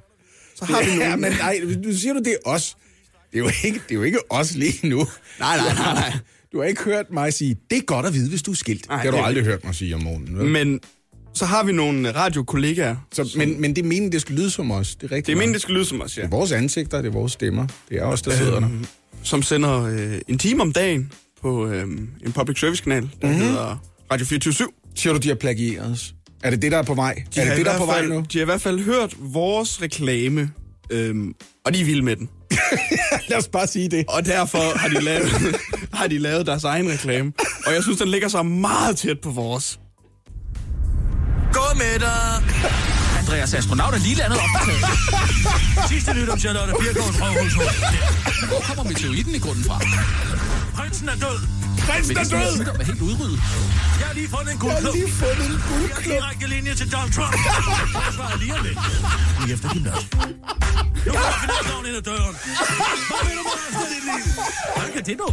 [0.54, 1.20] Så har vi Ja, nogen.
[1.20, 2.76] men nej, nu siger du, det er os.
[3.32, 4.96] Det er jo ikke, det er jo ikke os lige nu.
[4.98, 6.12] Nej, nej, nej, nej.
[6.52, 8.88] Du har ikke hørt mig sige, det er godt at vide, hvis du er skilt.
[8.88, 10.38] Nej, det har du det aldrig hørt mig sige om morgenen.
[10.38, 10.46] vel?
[10.46, 10.80] Men
[11.34, 12.96] så har vi nogle radiokollegaer.
[13.12, 14.94] Så, men, men det er meningen, det skal lyde som os.
[14.94, 15.26] Det er rigtigt.
[15.26, 16.22] Det er meningen, det skal lyde som os, ja.
[16.22, 17.66] Det er vores ansigter, det er vores stemmer.
[17.88, 18.68] Det er os, der sidder der.
[19.22, 21.12] Som sender øh, en time om dagen
[21.42, 21.82] på øh,
[22.26, 23.42] en public service kanal, der mm-hmm.
[23.42, 23.76] hedder
[24.12, 24.54] Radio 24
[24.94, 26.14] Siger du, de har plagieret os?
[26.42, 27.22] Er det det, der er på vej?
[27.34, 28.24] De er det det, der er på vej nu?
[28.32, 30.50] De har i hvert fald hørt vores reklame,
[30.90, 32.28] øhm, og de er vilde med den.
[33.28, 34.04] Lad os bare sige det.
[34.08, 35.28] Og derfor har de, lavet,
[35.98, 37.32] har de lavet deres egen reklame.
[37.66, 39.80] Og jeg synes, den ligger så meget tæt på vores.
[41.74, 42.42] Med dig!
[43.18, 44.48] Andreas astronaut er lige landet op.
[45.90, 47.64] Sidste nyt om Charlotte Birgårds røvhulshul.
[48.48, 49.78] Hvor kommer meteoritten i grunden fra?
[50.74, 51.38] Prinsen er død.
[51.86, 52.56] Prinsen er død!
[52.56, 53.40] Sygdom er helt udryddet.
[54.00, 54.94] Jeg har lige fundet en Jeg har guldklub.
[54.94, 56.04] lige fundet en Jeg har guldklub.
[56.14, 57.34] direkte linje til Donald Trump.
[58.06, 58.78] Jeg svarer lige om lidt.
[59.40, 60.14] Lige efter gymnasiet.
[61.06, 62.34] Nu kommer finansloven ind ad døren.
[63.10, 64.24] Hvad vil du med resten af dit liv?
[64.74, 65.28] Hvordan kan det nå?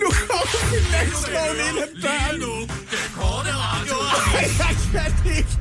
[0.00, 2.34] Nu kommer finansloven ind ad døren.
[2.34, 2.52] Lige nu,
[2.92, 3.96] den korte radio.
[4.38, 5.54] Ej, jeg kan det ikke.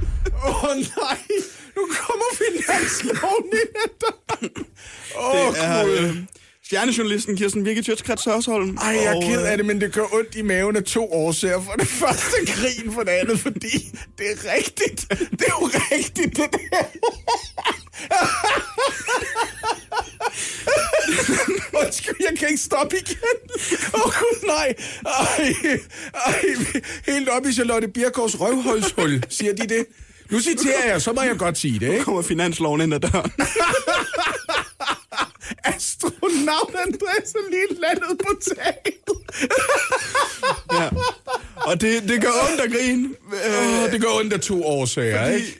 [0.47, 1.19] Åh oh, nej,
[1.75, 4.51] nu kommer finansloven ind ad døren.
[5.17, 6.15] Åh, oh, Det er øh,
[6.73, 8.77] stjernejournalisten Kirsten Birgit Tjøtskrets Hørsholm.
[8.77, 11.13] Ej, jeg er ked øh, af det, men det gør ondt i maven af to
[11.13, 11.61] årsager.
[11.61, 15.05] For det første grin, for det andet, fordi det er rigtigt.
[15.09, 16.57] Det er jo rigtigt, det der.
[21.85, 23.17] Undskyld, jeg kan ikke stoppe igen.
[23.93, 24.73] Åh, oh, gud, nej.
[25.05, 25.55] Ej,
[26.25, 26.41] ej,
[27.05, 29.85] helt op i Charlotte Birkårs røvhulshul, siger de det.
[30.33, 32.05] Nu citerer jeg, så må jeg godt sige det, Nu ikke?
[32.05, 33.31] kommer finansloven ind ad døren.
[35.75, 38.95] Astronaut Andreas er lige landet på taget.
[40.71, 40.89] ja.
[41.55, 43.09] Og det, det gør ondt at grine.
[43.33, 45.59] Åh, det gør ondt af to årsager, Fordi- ikke?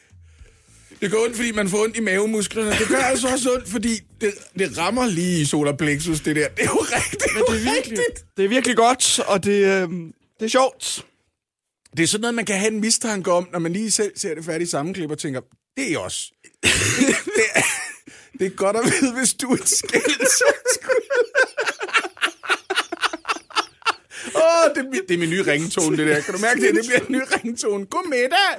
[1.01, 2.69] Det gør ondt, fordi man får ondt i mavemusklerne.
[2.71, 6.47] Det gør altså også ondt, fordi det, det rammer lige i solar plexus, det der.
[6.47, 7.24] Det er jo rigtigt.
[7.24, 8.26] Det er, det er virkelig, rigtigt.
[8.38, 9.89] det er virkelig godt, og det, øh,
[10.39, 11.05] det er sjovt.
[11.98, 14.36] Det er sådan noget, man kan have en mistanke om, når man lige selv ser
[14.36, 15.41] det færdige sammenklip og tænker,
[15.78, 16.32] det er os.
[17.38, 17.62] det, er,
[18.39, 20.44] det er godt at vide, hvis du er et skilt.
[24.36, 26.22] Åh, oh, det, det er min nye ringetone, det der.
[26.22, 26.76] Kan du mærke det?
[26.76, 27.86] Det bliver en ny ringetone.
[27.86, 28.54] God middag!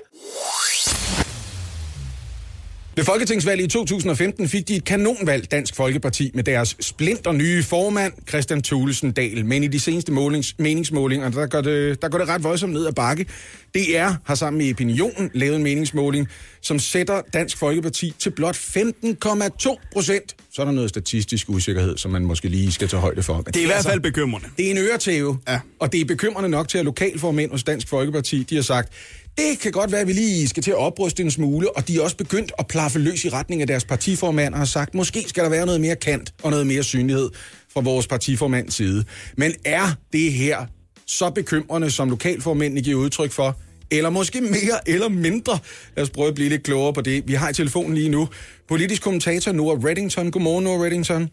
[2.96, 8.12] Ved Folketingsvalget i 2015 fik de et kanonvalg Dansk Folkeparti med deres splinter nye formand,
[8.28, 9.46] Christian Thulesen Dahl.
[9.46, 12.86] Men i de seneste målings, meningsmålinger, der går, det, der går det ret voldsomt ned
[12.86, 13.26] ad bakke.
[13.74, 16.28] DR har sammen med Opinionen lavet en meningsmåling,
[16.60, 20.36] som sætter Dansk Folkeparti til blot 15,2 procent.
[20.52, 23.34] Så er der noget statistisk usikkerhed, som man måske lige skal tage højde for.
[23.34, 24.48] Men Det er i hvert fald bekymrende.
[24.56, 25.60] Det er en øretæve, Ja.
[25.80, 28.92] og det er bekymrende nok til, at lokalformænd hos Dansk Folkeparti, de har sagt,
[29.38, 31.96] det kan godt være, at vi lige skal til at opruste en smule, og de
[31.96, 35.24] er også begyndt at plaffe løs i retning af deres partiformand og har sagt, måske
[35.28, 37.30] skal der være noget mere kant og noget mere synlighed
[37.72, 39.04] fra vores partiformands side.
[39.36, 40.66] Men er det her
[41.06, 43.56] så bekymrende, som lokalformændene giver udtryk for,
[43.90, 45.58] eller måske mere eller mindre.
[45.96, 47.28] Lad os prøve at blive lidt klogere på det.
[47.28, 48.28] Vi har i telefonen lige nu
[48.68, 50.30] politisk kommentator Noah Reddington.
[50.30, 51.28] Godmorgen, Noah Reddington.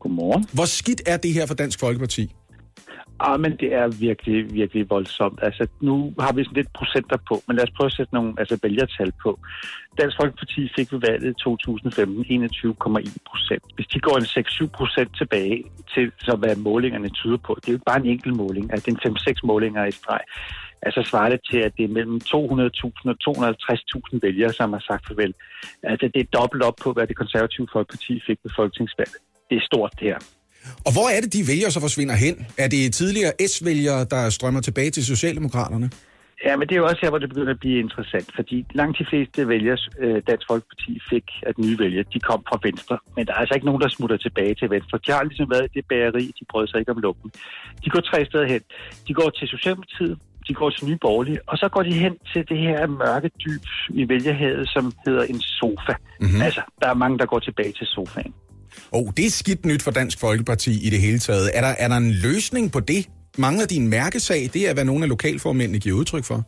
[0.00, 0.46] Godmorgen.
[0.52, 2.30] Hvor skidt er det her for Dansk Folkeparti?
[3.20, 5.38] Ah, men det er virkelig, virkelig voldsomt.
[5.42, 8.34] Altså, nu har vi sådan lidt procenter på, men lad os prøve at sætte nogle
[8.38, 9.38] altså, vælgertal på.
[10.00, 13.64] Dansk Folkeparti fik ved valget i 2015 21,1 procent.
[13.74, 14.30] Hvis de går en
[14.66, 15.64] 6-7 procent tilbage
[15.94, 18.84] til, så hvad målingerne tyder på, det er jo ikke bare en enkelt måling, altså
[18.86, 20.20] det er en 5-6 målinger i streg,
[20.86, 22.34] altså svarer det til, at det er mellem 200.000
[23.12, 25.34] og 250.000 vælgere, som har sagt farvel.
[25.82, 29.16] Altså, det er dobbelt op på, hvad det konservative Folkeparti fik ved folketingsvalget.
[29.50, 30.18] Det er stort, det her.
[30.86, 32.46] Og hvor er det, de vælgere så forsvinder hen?
[32.58, 35.90] Er det tidligere S-vælgere, der strømmer tilbage til Socialdemokraterne?
[36.46, 38.98] Ja, men det er jo også her, hvor det begynder at blive interessant, fordi langt
[38.98, 42.98] de fleste vælgere, øh, Dansk Folkeparti fik at nye vælgere, de kom fra Venstre.
[43.16, 44.98] Men der er altså ikke nogen, der smutter tilbage til Venstre.
[45.06, 47.30] De har ligesom været i det bageri, de brød sig ikke om lukken.
[47.84, 48.60] De går tre steder hen.
[49.08, 52.48] De går til Socialdemokratiet, de går til Nye Borgerlige, og så går de hen til
[52.48, 55.94] det her mørke dyb i vælgerhavet, som hedder en sofa.
[56.20, 56.42] Mm-hmm.
[56.42, 58.34] Altså, der er mange, der går tilbage til sofaen
[58.92, 61.50] oh, det er skidt nyt for Dansk Folkeparti i det hele taget.
[61.54, 63.08] Er der, er der en løsning på det?
[63.38, 64.50] Mangler din mærkesag?
[64.52, 66.44] Det er, hvad nogle af lokalformændene giver udtryk for.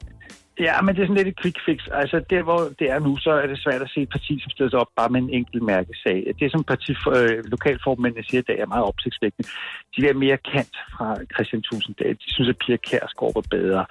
[0.60, 1.78] Ja, men det er sådan lidt et quick fix.
[1.92, 4.50] Altså, der hvor det er nu, så er det svært at se et parti, som
[4.50, 6.18] stiller sig op bare med en enkelt mærkesag.
[6.40, 9.48] Det, som parti, øh, lokalformændene siger, der er meget opsigtsvækkende.
[9.94, 12.14] De er mere kant fra Christian Tulsendal.
[12.22, 13.82] De synes, at Pia Kærsgaard var bedre.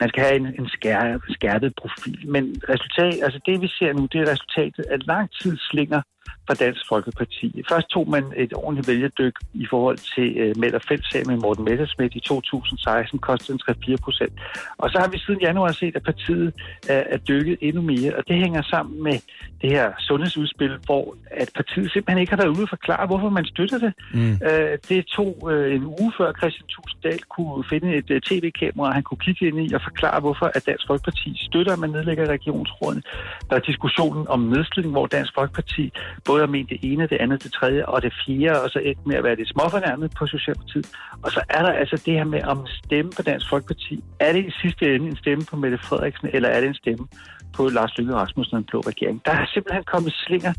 [0.00, 2.20] Man skal have en, en skær, skærpet profil.
[2.34, 6.00] Men resultat, altså det, vi ser nu, det er resultatet af lang tid slinger
[6.46, 7.62] fra Dansk Folkeparti.
[7.70, 12.16] Først tog man et ordentligt vælgerdyk i forhold til Meld- og Fældsag med Morten Messersmith
[12.16, 14.32] i 2016, kostede en 3-4 procent.
[14.78, 16.52] Og så har vi siden januar set, at partiet
[16.88, 19.18] er, er dykket endnu mere, og det hænger sammen med
[19.62, 23.44] det her sundhedsudspil, hvor at partiet simpelthen ikke har været ude at forklare, hvorfor man
[23.44, 23.92] støtter det.
[24.14, 24.32] Mm.
[24.48, 29.02] Uh, det tog uh, en uge før Christian Tulsendal kunne finde et uh, tv-kamera, han
[29.02, 33.02] kunne kigge ind i og forklare, hvorfor at Dansk Folkeparti støtter, at man nedlægger regionsrådene.
[33.50, 35.92] Der er diskussionen om nedslidning, hvor Dansk Folkeparti
[36.24, 39.00] både har ment det ene, det andet, det tredje og det fjerde, og så ikke
[39.06, 40.86] med at være det småfornærmet på Socialdemokratiet.
[41.22, 44.04] Og så er der altså det her med om stemme på Dansk Folkeparti.
[44.20, 47.06] Er det i sidste ende en stemme på Mette Frederiksen, eller er det en stemme
[47.52, 49.22] på Lars Løkke Rasmussen og den blå regering?
[49.24, 50.52] Der er simpelthen kommet slinger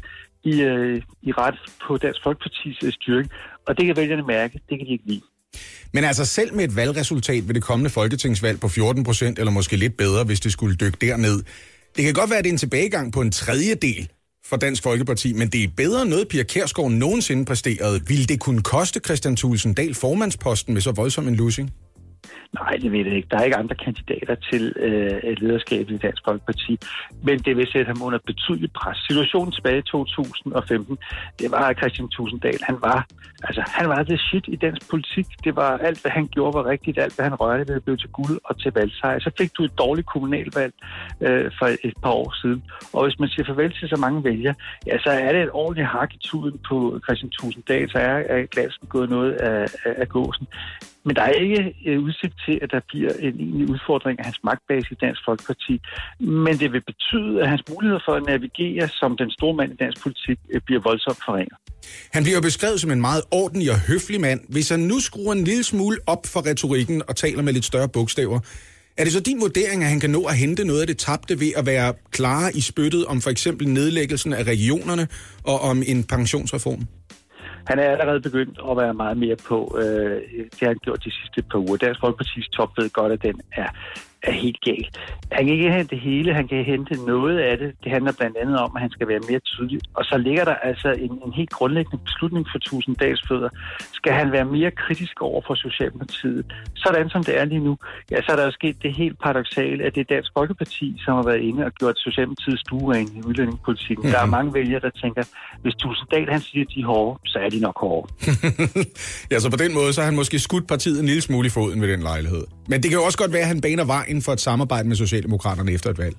[0.43, 3.29] i, øh, i ret på Dansk Folkepartis styring, styrke,
[3.67, 5.21] og det kan vælgerne mærke, det kan de ikke lide.
[5.93, 9.75] Men altså selv med et valgresultat ved det kommende folketingsvalg på 14 procent, eller måske
[9.77, 11.43] lidt bedre, hvis det skulle dykke derned.
[11.95, 14.09] Det kan godt være, at det er en tilbagegang på en tredjedel
[14.45, 18.01] for Dansk Folkeparti, men det er bedre end noget, Pia Kærsgaard nogensinde præsterede.
[18.07, 21.71] Vil det kunne koste Christian Thulesen Dahl formandsposten med så voldsom en losing?
[22.59, 23.27] Nej, det ved jeg ikke.
[23.31, 26.79] Der er ikke andre kandidater til øh, lederskabet i Dansk Folkeparti,
[27.23, 28.97] men det vil sætte ham under betydeligt pres.
[29.09, 30.97] Situationen tilbage i 2015,
[31.39, 33.07] det var, Christian Tusinddal, han var,
[33.43, 35.27] altså, han var det shit i dansk politik.
[35.43, 36.97] Det var alt, hvad han gjorde, var rigtigt.
[36.97, 39.19] Alt, hvad han rørte ved, blev til guld og til valgsejr.
[39.19, 40.73] Så fik du et dårligt kommunalvalg
[41.21, 42.63] øh, for et par år siden.
[42.93, 44.55] Og hvis man siger farvel til så mange vælgere,
[44.87, 48.45] ja, så er det et ordentligt hak i tuden på Christian Tusinddal, så er, er
[48.45, 50.47] glasen gået noget af, af, af gåsen.
[51.05, 54.39] Men der er ikke øh, udsigt til, at der bliver en egentlig udfordring af hans
[54.43, 55.73] magtbase i Dansk Folkeparti.
[56.19, 59.75] Men det vil betyde, at hans muligheder for at navigere som den store mand i
[59.75, 61.57] dansk politik øh, bliver voldsomt forringet.
[62.13, 64.41] Han bliver beskrevet som en meget ordentlig og høflig mand.
[64.49, 67.89] Hvis han nu skruer en lille smule op for retorikken og taler med lidt større
[67.89, 68.39] bogstaver,
[68.97, 71.39] er det så din vurdering, at han kan nå at hente noget af det tabte
[71.39, 75.07] ved at være klar i spyttet om for eksempel nedlæggelsen af regionerne
[75.43, 76.87] og om en pensionsreform?
[77.67, 81.11] Han er allerede begyndt at være meget mere på, øh, det har han gjort de
[81.11, 81.77] sidste par uger.
[81.77, 83.69] Dansk Folkeparti's top ved godt, at den er,
[84.27, 84.85] er helt gal.
[85.31, 87.69] Han kan ikke hente det hele, han kan hente noget af det.
[87.83, 89.79] Det handler blandt andet om, at han skal være mere tydelig.
[89.93, 93.49] Og så ligger der altså en, en helt grundlæggende beslutning for Tusinddags fødder.
[93.93, 96.45] Skal han være mere kritisk over for Socialdemokratiet?
[96.75, 97.77] Sådan som det er lige nu,
[98.11, 101.13] ja, så er der jo sket det helt paradoxale, at det er Dansk Folkeparti, som
[101.15, 104.01] har været inde og gjort Socialdemokratiets stueren i udlændingepolitikken.
[104.03, 104.13] Mm-hmm.
[104.13, 105.23] Der er mange vælgere, der tænker,
[105.61, 108.05] hvis Tusinddal han siger, at de er hårde, så er de nok hårde.
[109.31, 111.49] ja, så på den måde, så har han måske skudt partiet en lille smule i
[111.49, 112.43] foden ved den lejlighed.
[112.67, 114.95] Men det kan jo også godt være, at han baner vejen for et samarbejde med
[114.95, 116.15] Socialdemokraterne efter et valg.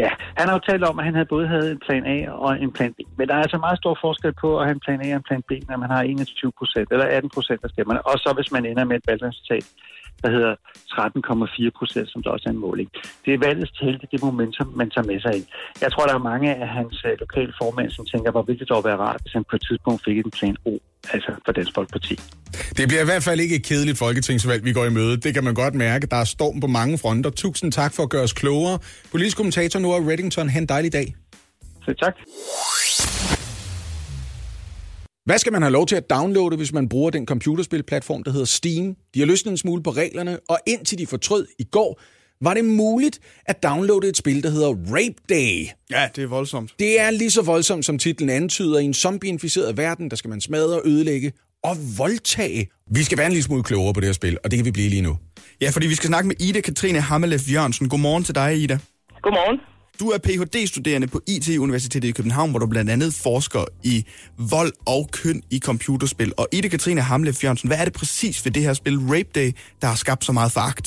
[0.00, 2.50] Ja, han har jo talt om, at han havde både havde en plan A og
[2.64, 2.98] en plan B.
[3.18, 5.28] Men der er altså meget stor forskel på at have en plan A og en
[5.28, 8.00] plan B, når man har 21 procent eller 18 procent af stemmerne.
[8.10, 9.64] Og så hvis man ender med et valgresultat,
[10.22, 10.54] der hedder
[10.92, 12.88] 13,4 procent, som der også er en måling.
[13.24, 15.46] Det er valgets til, det er det momentum, man tager med sig ind.
[15.80, 18.74] Jeg tror, der er mange af hans øh, lokale formænd, som tænker, hvor vigtigt det
[18.74, 20.72] dog være rart, hvis han på et tidspunkt fik en plan O,
[21.14, 22.14] altså for Dansk Folkeparti.
[22.78, 25.16] Det bliver i hvert fald ikke et kedeligt folketingsvalg, vi går i møde.
[25.16, 26.06] Det kan man godt mærke.
[26.06, 27.30] Der er storm på mange fronter.
[27.30, 28.78] Tusind tak for at gøre os klogere.
[29.10, 31.14] Politisk kommentator Nora Reddington, have en dejlig dag.
[31.84, 32.14] Så tak.
[35.24, 38.46] Hvad skal man have lov til at downloade, hvis man bruger den computerspilplatform, der hedder
[38.46, 38.96] Steam?
[39.14, 42.00] De har løsnet en smule på reglerne, og indtil de fortrød i går,
[42.44, 45.66] var det muligt at downloade et spil, der hedder Rape Day.
[45.90, 46.70] Ja, det er voldsomt.
[46.78, 48.78] Det er lige så voldsomt, som titlen antyder.
[48.78, 51.32] I en zombieinficeret verden, der skal man smadre, ødelægge
[51.64, 52.68] og voldtage.
[52.90, 54.70] Vi skal være en lille smule klogere på det her spil, og det kan vi
[54.70, 55.18] blive lige nu.
[55.60, 57.88] Ja, fordi vi skal snakke med Ida Katrine Hammelef Jørgensen.
[57.88, 58.78] Godmorgen til dig, Ida.
[59.22, 59.71] Godmorgen.
[60.02, 63.96] Du er Ph.D.-studerende på IT-universitetet i København, hvor du blandt andet forsker i
[64.54, 66.30] vold og køn i computerspil.
[66.40, 69.50] Og Ida Katrine Hamle Fjørnsen, hvad er det præcis ved det her spil Rape Day,
[69.80, 70.86] der har skabt så meget foragt?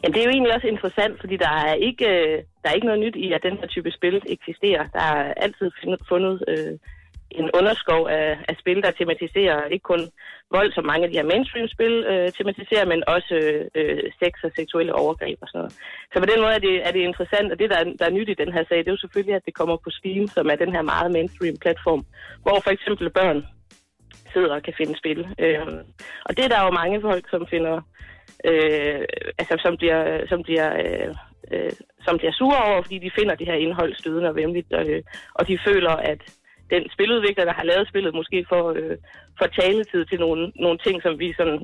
[0.00, 2.88] Jamen, det er jo egentlig også interessant, fordi der er ikke, øh, der er ikke
[2.90, 4.84] noget nyt i, at den her type spil eksisterer.
[4.96, 5.68] Der er altid
[6.12, 6.72] fundet øh,
[7.30, 10.02] en underskov af, af spil, der tematiserer ikke kun
[10.50, 13.34] vold, som mange af de her mainstream-spil øh, tematiserer, men også
[13.74, 15.72] øh, sex og seksuelle overgreb og sådan noget.
[16.12, 18.16] Så på den måde er det, er det interessant, og det, der er, der er
[18.18, 20.46] nyt i den her sag, det er jo selvfølgelig, at det kommer på Steam, som
[20.52, 22.02] er den her meget mainstream-platform,
[22.42, 23.46] hvor for eksempel børn
[24.32, 25.20] sidder og kan finde spil.
[25.38, 25.66] Øh,
[26.26, 27.76] og det er der jo mange folk, som finder,
[28.44, 29.04] øh,
[29.38, 31.14] altså som bliver, som bliver øh,
[31.52, 31.72] øh,
[32.06, 35.02] som bliver sure over, fordi de finder det her indhold stødende og vemmeligt, og, øh,
[35.34, 36.20] og de føler, at
[36.70, 38.96] den spiludvikler, der har lavet spillet, måske får, øh,
[39.38, 41.58] får taletid til nogle, nogle ting, som vi sådan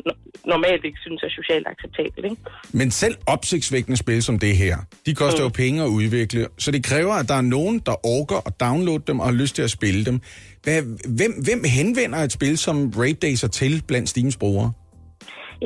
[0.55, 2.25] normalt ikke synes er socialt acceptabelt.
[2.31, 2.37] Ikke?
[2.73, 4.77] Men selv opsigtsvækkende spil som det her,
[5.07, 5.47] de koster mm.
[5.47, 9.05] jo penge at udvikle, så det kræver, at der er nogen, der orker at downloade
[9.07, 10.21] dem og har lyst til at spille dem.
[10.65, 10.83] Hvad,
[11.19, 14.73] hvem, hvem henvender et spil som Rape Day sig til blandt Steams brugere?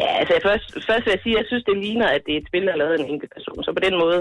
[0.00, 2.40] Ja, altså først, først vil jeg sige, at jeg synes, det ligner, at det er
[2.40, 3.64] et spil, der er lavet af en enkelt person.
[3.64, 4.20] Så på den måde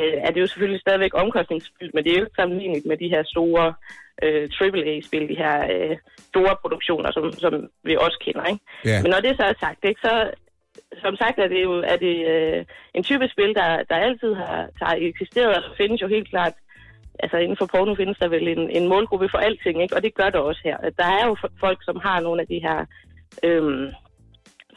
[0.00, 3.08] øh, er det jo selvfølgelig stadigvæk omkostningsfyldt, men det er jo ikke sammenlignet med de
[3.08, 3.74] her store
[4.22, 5.96] øh, AAA-spil, de her øh,
[6.30, 7.52] store produktioner, som, som
[7.84, 8.44] vi også kender.
[8.44, 8.64] Ikke?
[8.84, 9.02] Ja.
[9.02, 10.30] Men når det så er sagt, ikke, så
[11.04, 14.56] som sagt er det jo er det, øh, en type spil, der, der altid har,
[14.78, 16.52] der har eksisteret, og der findes jo helt klart
[17.18, 19.96] altså inden for porno findes der vel en, en målgruppe for alting, ikke?
[19.96, 20.76] og det gør der også her.
[20.76, 22.78] Der er jo folk, som har nogle af de her
[23.44, 23.86] øhm,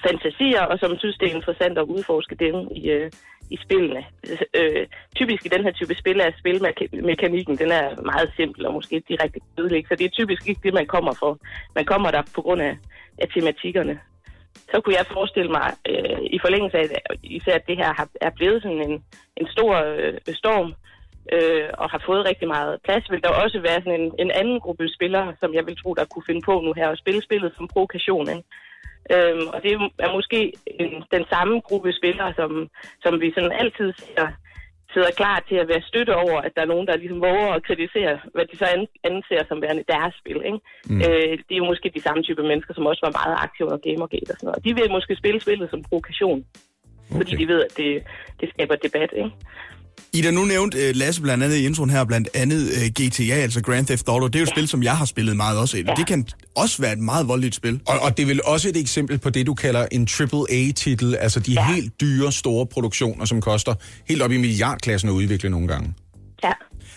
[0.06, 3.12] fantasier, og som synes, det er interessant at udforske dem i, øh,
[3.50, 4.06] i spillene.
[4.54, 9.04] Øh, typisk i den her type spil er spilmekanikken, den er meget simpel og måske
[9.08, 11.38] direkte kedelig, så det er typisk ikke det, man kommer for.
[11.76, 12.78] Man kommer der på grund af,
[13.18, 14.00] af tematikkerne.
[14.72, 16.86] Så kunne jeg forestille mig, øh, i forlængelse af
[17.24, 19.04] især at det her har, er blevet sådan en,
[19.38, 20.74] en stor øh, storm,
[21.36, 24.60] øh, og har fået rigtig meget plads, vil der også være sådan en, en anden
[24.60, 27.52] gruppe spillere, som jeg vil tro, der kunne finde på nu her, og spille spillet
[27.58, 28.30] som provokation.
[28.30, 28.44] Ikke?
[29.14, 29.72] Øhm, og det
[30.06, 32.70] er måske en, den samme gruppe spillere, som,
[33.04, 34.28] som vi sådan altid ser,
[34.94, 37.64] sidder klar til at være støtte over, at der er nogen, der ligesom våger at
[37.64, 38.66] kritisere, hvad de så
[39.04, 40.42] anser som værende deres spil.
[40.46, 40.60] Ikke?
[40.90, 41.02] Mm.
[41.06, 43.82] Øh, det er jo måske de samme type mennesker, som også var meget aktive og
[43.82, 44.66] Gamergate og sådan noget.
[44.66, 46.46] De vil måske spille spillet som provokation,
[47.10, 47.18] okay.
[47.18, 48.04] fordi de ved, at det,
[48.40, 49.12] det skaber debat.
[49.22, 49.32] Ikke?
[50.14, 53.62] Ida, nu nævnte uh, Lasse blandt andet i introen her, blandt andet uh, GTA, altså
[53.62, 54.28] Grand Theft Auto.
[54.28, 54.54] Det er jo et ja.
[54.54, 55.78] spil, som jeg har spillet meget også.
[55.78, 55.94] Ja.
[55.98, 57.80] Det kan også være et meget voldeligt spil.
[57.88, 61.40] Og, og det er vel også et eksempel på det, du kalder en AAA-titel, altså
[61.40, 61.74] de ja.
[61.74, 63.74] helt dyre, store produktioner, som koster
[64.08, 65.94] helt op i milliardklassen at udvikle nogle gange.
[66.44, 66.52] Ja.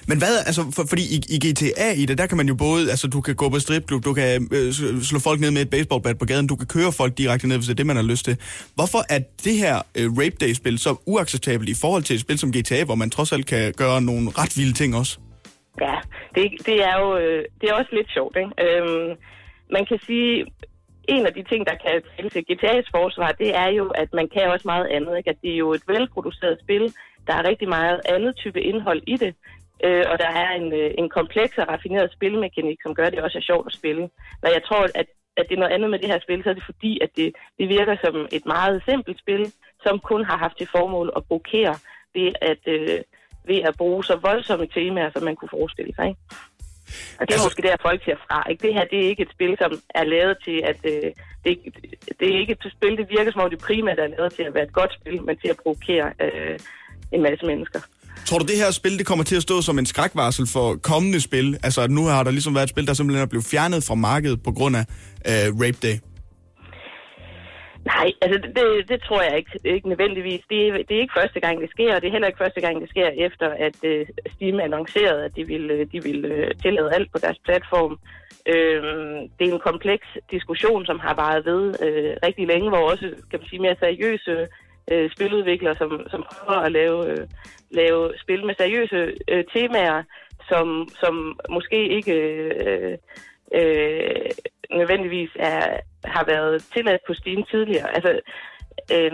[0.08, 2.90] Men hvad, altså, for, fordi i, i GTA i det, der kan man jo både,
[2.90, 4.72] altså du kan gå på stripklub, du kan øh,
[5.10, 7.66] slå folk ned med et baseballbat på gaden, du kan køre folk direkte ned, hvis
[7.66, 8.34] det er det, man har lyst til.
[8.74, 12.52] Hvorfor er det her øh, Rape Day-spil så uacceptabelt i forhold til et spil som
[12.52, 15.18] GTA, hvor man trods alt kan gøre nogle ret vilde ting også?
[15.80, 15.96] Ja,
[16.34, 18.52] det, det er jo øh, det er også lidt sjovt, ikke?
[18.64, 19.10] Øhm,
[19.76, 20.46] man kan sige,
[21.08, 24.28] en af de ting, der kan tælle til GTA's forsvar, det er jo, at man
[24.34, 25.16] kan også meget andet.
[25.18, 25.30] Ikke?
[25.30, 26.94] At det er jo et velproduceret spil,
[27.26, 29.34] der er rigtig meget andet type indhold i det.
[29.86, 33.22] Øh, og der er en, øh, en kompleks og raffineret spilmekanik, som gør, at det
[33.22, 34.10] også er sjovt at spille.
[34.42, 35.06] Når jeg tror, at,
[35.36, 37.32] at det er noget andet med det her spil, så er det fordi, at det,
[37.58, 39.52] det virker som et meget simpelt spil,
[39.82, 41.74] som kun har haft til formål at provokere
[42.14, 43.00] ved at, øh,
[43.44, 46.08] ved at bruge så voldsomme temaer, som man kunne forestille sig.
[46.08, 46.20] Ikke?
[47.20, 47.46] Og det er altså...
[47.46, 48.50] måske der, folk siger fra.
[48.50, 48.66] Ikke?
[48.66, 50.80] Det her det er ikke et spil, som er lavet til at...
[50.84, 51.10] Øh,
[51.44, 51.58] det,
[52.20, 54.54] det er ikke et spil, det virker som om det primært er lavet til at
[54.54, 56.58] være et godt spil, men til at provokere øh,
[57.12, 57.80] en masse mennesker.
[58.26, 61.20] Tror du, det her spil det kommer til at stå som en skrækvarsel for kommende
[61.20, 61.58] spil?
[61.62, 63.94] Altså, at nu har der ligesom været et spil, der simpelthen er blevet fjernet fra
[63.94, 64.84] markedet på grund af
[65.26, 65.96] øh, Rape Day.
[67.84, 70.42] Nej, altså det, det, tror jeg ikke, ikke nødvendigvis.
[70.50, 72.80] Det, det er ikke første gang, det sker, og det er heller ikke første gang,
[72.80, 76.94] det sker efter, at uh, Steam annoncerede, at de ville, øh, de ville uh, tillade
[76.94, 77.98] alt på deres platform.
[78.54, 83.06] Øhm, det er en kompleks diskussion, som har varet ved uh, rigtig længe, hvor også
[83.30, 84.34] kan man sige, mere seriøse
[84.92, 87.28] uh, spiludviklere, som, som prøver at lave, uh,
[87.70, 89.00] lave spil med seriøse
[89.32, 90.02] uh, temaer,
[90.48, 91.14] som, som
[91.50, 92.98] måske ikke øh,
[93.54, 94.30] øh,
[94.78, 95.62] nødvendigvis er,
[96.04, 97.94] har været tilladt på Steam tidligere.
[97.96, 98.20] Altså,
[98.94, 99.12] øh,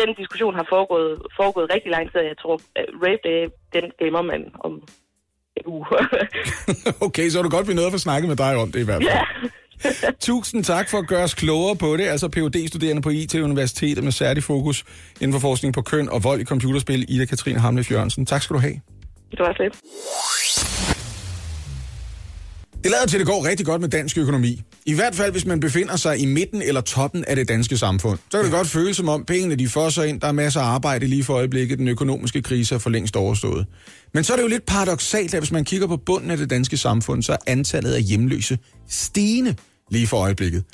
[0.00, 3.40] den diskussion har foregået, foregået rigtig lang tid, og jeg tror, at Rape Day,
[3.76, 4.72] den glemmer man om
[5.56, 5.86] en uge.
[7.06, 8.84] Okay, så er det godt, vi nåede at få snakket med dig om det i
[8.84, 9.14] hvert fald.
[9.14, 9.24] ja.
[10.20, 12.04] Tusind tak for at gøre os klogere på det.
[12.04, 14.84] Altså phd studerende på IT-universitetet med særlig fokus
[15.20, 18.26] inden for forskning på køn og vold i computerspil, Ida Katrine Hamlef Jørgensen.
[18.26, 18.80] Tak skal du have.
[19.30, 19.72] Det var slet.
[22.82, 24.62] Det lader til, at det går rigtig godt med dansk økonomi.
[24.86, 28.18] I hvert fald, hvis man befinder sig i midten eller toppen af det danske samfund.
[28.30, 30.64] Så kan det godt føles som om pengene de fosser ind, der er masser af
[30.64, 33.66] arbejde lige for øjeblikket, den økonomiske krise er for længst overstået.
[34.14, 36.50] Men så er det jo lidt paradoxalt, at hvis man kigger på bunden af det
[36.50, 38.58] danske samfund, så er antallet af hjemløse
[38.88, 39.54] stigende
[39.90, 40.64] lige for øjeblikket.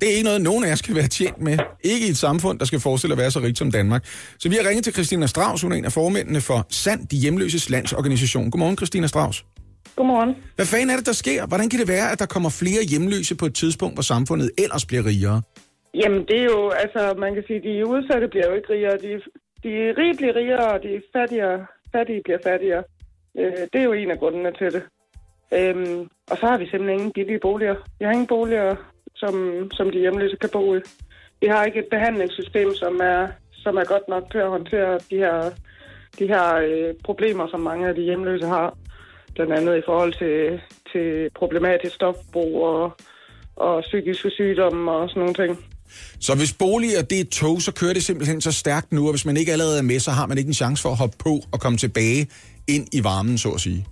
[0.00, 1.58] Det er ikke noget, nogen af jer skal være tjent med.
[1.84, 4.06] Ikke i et samfund, der skal forestille at være så rigt som Danmark.
[4.38, 7.16] Så vi har ringet til Christina Strauss, hun er en af formændene for Sand, de
[7.16, 8.50] hjemløses landsorganisation.
[8.50, 9.44] Godmorgen, Christina Strauss.
[9.96, 10.34] Godmorgen.
[10.56, 11.46] Hvad fanden er det, der sker?
[11.46, 14.84] Hvordan kan det være, at der kommer flere hjemløse på et tidspunkt, hvor samfundet ellers
[14.86, 15.42] bliver rigere?
[15.94, 18.96] Jamen, det er jo, altså, man kan sige, de udsatte bliver jo ikke rigere.
[19.04, 19.10] De,
[19.64, 22.82] de rige bliver rigere, og de fattigere, fattige bliver fattigere.
[23.38, 24.82] Øh, det er jo en af grundene til det.
[25.58, 26.00] Øhm,
[26.30, 27.76] og så har vi simpelthen ingen billige boliger.
[27.98, 28.76] Vi har ingen boliger,
[29.14, 29.34] som,
[29.72, 30.80] som de hjemløse kan bo i.
[31.40, 35.16] Vi har ikke et behandlingssystem, som er, som er godt nok til at håndtere de
[35.16, 35.50] her,
[36.18, 38.78] de her øh, problemer, som mange af de hjemløse har.
[39.34, 40.60] Blandt andet i forhold til,
[40.92, 42.92] til problematisk stofbrug og,
[43.56, 45.64] og psykiske sygdomme og sådan nogle ting.
[46.20, 49.26] Så hvis boliger det er tog, så kører det simpelthen så stærkt nu, og hvis
[49.26, 51.40] man ikke allerede er med, så har man ikke en chance for at hoppe på
[51.52, 52.28] og komme tilbage
[52.68, 53.86] ind i varmen, så at sige.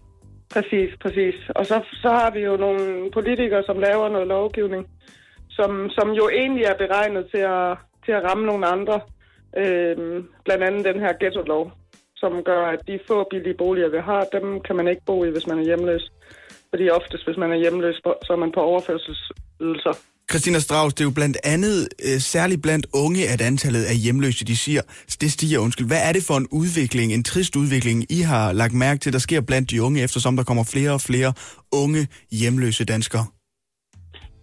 [0.53, 1.35] Præcis, præcis.
[1.49, 4.87] Og så, så har vi jo nogle politikere, som laver noget lovgivning,
[5.51, 9.01] som, som jo egentlig er beregnet til at, til at ramme nogle andre.
[9.57, 11.73] Øhm, blandt andet den her ghetto-lov,
[12.17, 15.31] som gør, at de få billige boliger, vi har, dem kan man ikke bo i,
[15.31, 16.13] hvis man er hjemløs.
[16.71, 19.95] Fordi oftest, hvis man er hjemløs, så er man på overførselsydelser.
[20.31, 24.45] Christina Strauss, det er jo blandt andet, øh, særligt blandt unge, at antallet af hjemløse,
[24.45, 24.83] de siger,
[25.21, 25.87] det stiger, undskyld.
[25.87, 29.19] Hvad er det for en udvikling, en trist udvikling, I har lagt mærke til, der
[29.19, 31.33] sker blandt de unge, eftersom der kommer flere og flere
[31.73, 33.25] unge hjemløse danskere?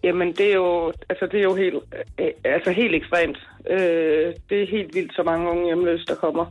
[0.04, 1.76] Jamen, det er jo, altså, det er jo helt,
[2.20, 3.38] øh, altså, helt ekstremt.
[3.70, 6.46] Øh, det er helt vildt, så mange unge hjemløse, der kommer.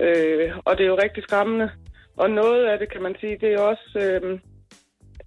[0.00, 1.70] Øh, og det er jo rigtig skræmmende.
[2.16, 3.98] Og noget af det, kan man sige, det er også...
[4.06, 4.38] Øh,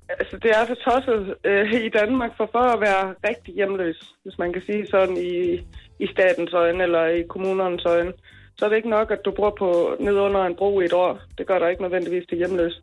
[0.09, 4.37] altså, det er så tosset øh, i Danmark for, for at være rigtig hjemløs, hvis
[4.37, 5.59] man kan sige sådan i,
[5.99, 8.13] i statens øjne eller i kommunernes øjne.
[8.57, 10.93] Så er det ikke nok, at du bor på ned under en bro i et
[10.93, 11.19] år.
[11.37, 12.81] Det gør der ikke nødvendigvis til hjemløs.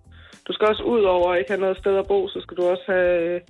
[0.49, 2.63] Du skal også ud over at ikke have noget sted at bo, så skal du
[2.63, 3.41] også have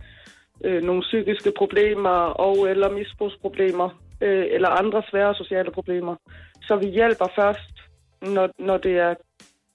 [0.64, 3.89] øh, nogle psykiske problemer og eller misbrugsproblemer
[4.20, 6.16] øh, eller andre svære sociale problemer.
[6.62, 7.75] Så vi hjælper først,
[8.23, 9.14] når, når det er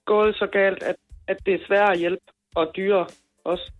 [0.06, 0.96] gået så galt, at,
[1.28, 2.24] at det er svært at hjælpe
[2.54, 3.06] og dyrere
[3.48, 3.72] også.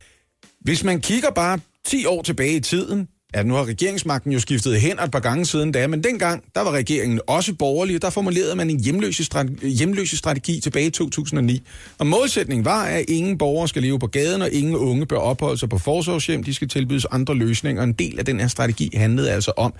[0.60, 4.80] Hvis man kigger bare 10 år tilbage i tiden, at nu har regeringsmagten jo skiftet
[4.80, 8.10] hen et par gange siden da, men dengang, der var regeringen også borgerlig, og der
[8.10, 11.62] formulerede man en hjemløse strategi, hjemløse strategi tilbage i 2009.
[11.98, 15.58] Og målsætningen var, at ingen borgere skal leve på gaden, og ingen unge bør opholde
[15.58, 16.44] sig på forsorgshjem.
[16.44, 17.82] De skal tilbydes andre løsninger.
[17.82, 19.74] En del af den her strategi handlede altså om,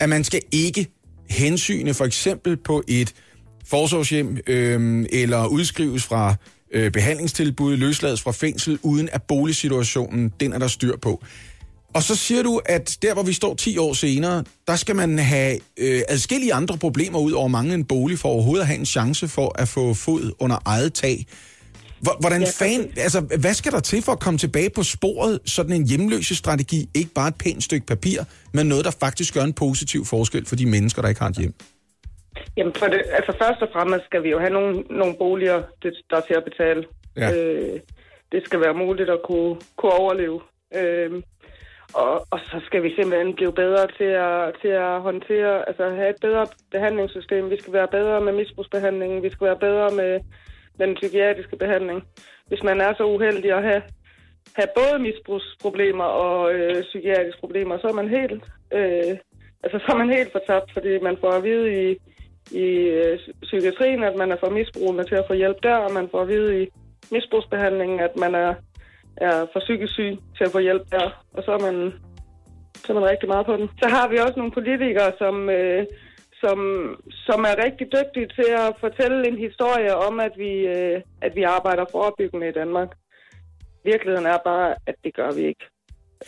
[0.00, 0.86] at man skal ikke
[1.30, 3.14] hensyne for eksempel på et
[3.66, 6.34] forsorgshjem øh, eller udskrives fra
[6.72, 11.22] øh, behandlingstilbud, løslades fra fængsel, uden at boligsituationen, den er der styr på.
[11.94, 15.18] Og så siger du, at der, hvor vi står 10 år senere, der skal man
[15.18, 18.86] have øh, adskillige andre problemer ud over mange en bolig, for overhovedet at have en
[18.86, 21.26] chance for at få fod under eget tag.
[22.00, 25.38] Hvor- Hvordan Ja, fan, altså, hvad skal der til for at komme tilbage på sporet,
[25.46, 28.22] sådan en hjemløse strategi, ikke bare et pænt stykke papir,
[28.54, 31.36] men noget, der faktisk gør en positiv forskel for de mennesker, der ikke har et
[31.36, 31.54] hjem?
[32.56, 35.94] Jamen, for det, altså først og fremmest skal vi jo have nogle, nogle boliger, det,
[36.10, 36.84] der er til at betale.
[37.16, 37.28] Ja.
[37.32, 37.80] Øh,
[38.32, 40.40] det skal være muligt at kunne, kunne overleve.
[40.74, 41.22] Øh,
[41.94, 46.10] og, og så skal vi simpelthen blive bedre til at, til at håndtere, altså have
[46.10, 47.50] et bedre behandlingssystem.
[47.50, 49.22] Vi skal være bedre med misbrugsbehandlingen.
[49.22, 50.20] Vi skal være bedre med,
[50.78, 52.02] med den psykiatriske behandling.
[52.46, 53.82] Hvis man er så uheldig at have,
[54.56, 59.12] have både misbrugsproblemer og øh, psykiatriske problemer, så er man helt, øh,
[59.64, 61.96] altså, så er man helt fortabt, fordi man får at vide i,
[62.50, 62.66] i
[63.00, 66.20] øh, psykiatrien, at man er for misbrugende til at få hjælp der, og man får
[66.22, 66.68] at vide i
[67.10, 68.54] misbrugsbehandlingen, at man er,
[69.16, 71.92] er for psykisk syg til at få hjælp der, og så er man,
[72.74, 73.68] så er man rigtig meget på den.
[73.82, 75.86] Så har vi også nogle politikere, som, øh,
[76.42, 76.58] som,
[77.10, 81.42] som er rigtig dygtige til at fortælle en historie om, at vi, øh, at vi
[81.42, 82.90] arbejder forebyggende i Danmark.
[83.84, 85.64] Virkeligheden er bare, at det gør vi ikke.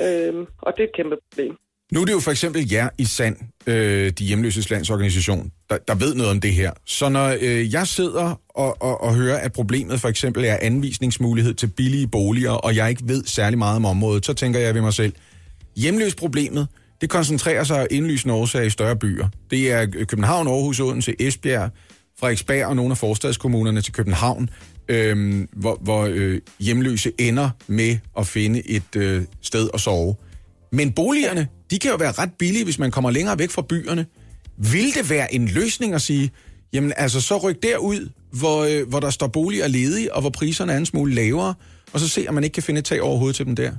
[0.04, 1.56] Øh, og det er et kæmpe problem.
[1.92, 5.94] Nu er det jo for eksempel jer i Sand, øh, de hjemløses landsorganisation, der, der
[5.94, 6.72] ved noget om det her.
[6.86, 11.54] Så når øh, jeg sidder og, og, og hører, at problemet for eksempel er anvisningsmulighed
[11.54, 14.80] til billige boliger, og jeg ikke ved særlig meget om området, så tænker jeg ved
[14.80, 15.12] mig selv,
[15.76, 16.68] hjemløsproblemet,
[17.00, 19.28] det koncentrerer sig indlysende årsager i større byer.
[19.50, 21.70] Det er København, Aarhus, Odense, Esbjerg,
[22.20, 24.50] Frederiksberg og nogle af forstadskommunerne til København,
[24.88, 30.14] øh, hvor, hvor øh, hjemløse ender med at finde et øh, sted at sove.
[30.72, 34.06] Men boligerne, de kan jo være ret billige, hvis man kommer længere væk fra byerne.
[34.72, 36.30] Vil det være en løsning at sige,
[36.72, 38.00] jamen altså så ryk derud,
[38.40, 41.54] hvor, øh, hvor der står boliger ledige, og hvor priserne er en smule lavere,
[41.92, 43.72] og så se, om man ikke kan finde et tag overhovedet til dem der?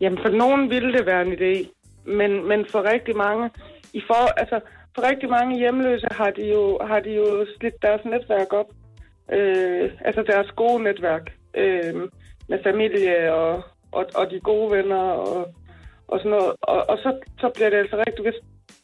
[0.00, 1.54] Jamen, for nogen ville det være en idé,
[2.18, 3.50] men, men for rigtig mange,
[3.92, 4.60] i for, altså,
[4.94, 8.70] for rigtig mange hjemløse har de jo, har de jo slidt deres netværk op.
[9.32, 11.24] Øh, altså deres gode netværk
[11.56, 11.94] øh,
[12.48, 13.62] med familie og,
[13.92, 15.54] og, og de gode venner og,
[16.08, 16.52] og sådan noget.
[16.60, 18.40] Og, og så, så bliver det altså rigtigt, hvis,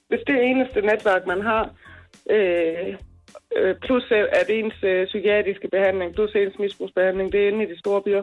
[0.08, 1.64] hvis det eneste netværk, man har,
[2.30, 2.96] øh,
[3.56, 7.72] øh plus øh, at ens øh, psykiatriske behandling, plus ens misbrugsbehandling, det er inde i
[7.72, 8.22] de store byer,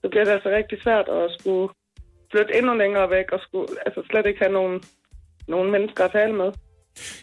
[0.00, 1.68] så bliver det altså rigtig svært at skulle
[2.30, 4.82] flytte endnu længere væk og skulle altså slet ikke have nogen,
[5.48, 6.52] nogen mennesker at tale med.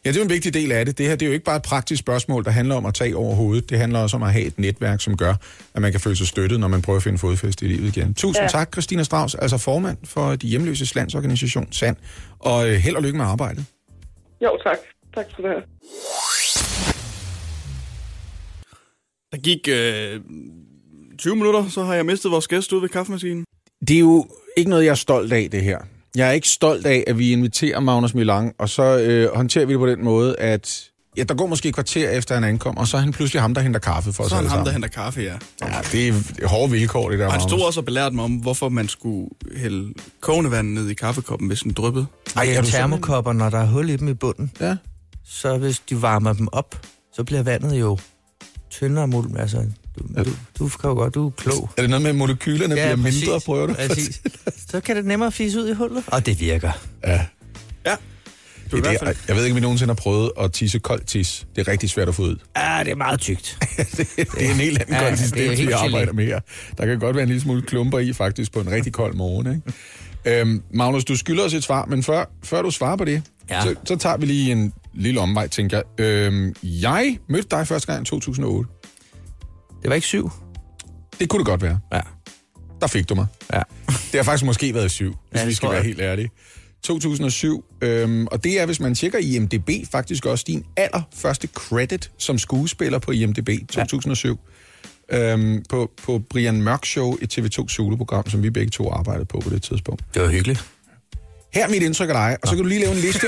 [0.05, 0.97] Ja, det er jo en vigtig del af det.
[0.97, 3.15] Det her det er jo ikke bare et praktisk spørgsmål, der handler om at tage
[3.15, 3.69] over hovedet.
[3.69, 5.34] Det handler også om at have et netværk, som gør,
[5.74, 8.13] at man kan føle sig støttet, når man prøver at finde fodfæste i livet igen.
[8.13, 8.47] Tusind ja.
[8.47, 11.97] Tak, Christina Strauss, altså formand for de hjemløses landsorganisation SAND.
[12.39, 13.65] Og øh, held og lykke med arbejdet.
[14.43, 14.78] Jo, tak.
[15.15, 15.61] Tak for det her.
[19.32, 20.21] Der gik øh,
[21.17, 23.45] 20 minutter, så har jeg mistet vores gæst ude ved kaffemaskinen.
[23.88, 25.78] Det er jo ikke noget, jeg er stolt af, det her.
[26.16, 29.74] Jeg er ikke stolt af, at vi inviterer Magnus Milang, og så øh, håndterer vi
[29.74, 32.88] det på den måde, at ja, der går måske et kvarter efter, han ankom, og
[32.88, 34.72] så er han pludselig ham, der henter kaffe for os Så er han ham, der
[34.72, 35.34] henter kaffe, ja.
[35.61, 38.32] Ja, det er hårde vilkår, det der, Og han stod også og belærte mig om,
[38.32, 42.05] hvorfor man skulle hælde kogende vand ned i kaffekoppen, hvis den dryppede.
[42.36, 44.51] Ej, er termokopper, når der er hul i dem i bunden.
[44.59, 44.76] Ja.
[45.26, 47.97] Så hvis du varmer dem op, så bliver vandet jo
[48.70, 49.38] tyndere mulm.
[49.38, 49.66] Altså,
[50.00, 50.30] du, du,
[50.60, 51.70] du kan jo godt, du er klog.
[51.78, 53.22] Er det noget med, at molekylerne Ja, bliver præcis.
[53.24, 53.74] mindre, prøver du?
[53.74, 54.22] Præcis.
[54.72, 56.04] Så kan det nemmere fise ud i hullet.
[56.08, 56.72] Og det virker.
[57.08, 57.26] Ja.
[57.86, 57.96] Ja.
[58.72, 61.48] Det, hvert det, jeg ved ikke, om vi nogensinde har prøvet at tisse koldt tis.
[61.56, 62.36] Det er rigtig svært at få ud.
[62.58, 63.58] Ja, det er meget tykt.
[63.78, 66.39] det, det er en helt anden Ja, konsistens, vi arbejder med her.
[66.78, 69.56] Der kan godt være en lille smule klumper i, faktisk, på en rigtig kold morgen.
[70.26, 70.41] Ikke?
[70.41, 73.62] Øhm, Magnus, du skylder os et svar, men før, før du svarer på det, Ja.
[73.62, 76.06] så, så tager vi lige en lille omvej, tænker jeg.
[76.06, 78.70] Øhm, jeg mødte dig første gang i 2008.
[79.84, 80.31] Det var ikke syv?
[81.19, 81.79] Det kunne det godt være.
[81.93, 81.99] Ja.
[82.81, 83.25] Der fik du mig.
[83.53, 83.61] Ja.
[83.88, 86.29] Det har faktisk måske været syv, hvis Ja, vi skal være helt ærlige.
[86.84, 92.38] 2007, øhm, og det er, hvis man tjekker IMDB, faktisk også din allerførste credit som
[92.38, 94.39] skuespiller på IMDB 2007.
[95.11, 99.39] Øhm, på, på Brian Mørk Show, et TV2 soloprogram, som vi begge to arbejdede på
[99.39, 100.03] på det tidspunkt.
[100.13, 100.65] Det var hyggeligt.
[101.54, 103.28] Her er mit indtryk af dig, og så kan du lige lave en liste.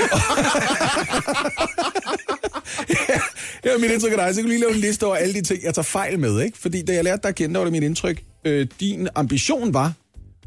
[3.64, 5.34] Her er mit indtryk af dig, så kan du lige lave en liste over alle
[5.34, 6.40] de ting, jeg tager fejl med.
[6.40, 6.58] Ikke?
[6.58, 8.22] Fordi da jeg lærte dig at kende, var det mit indtryk.
[8.44, 9.92] Øh, din ambition var,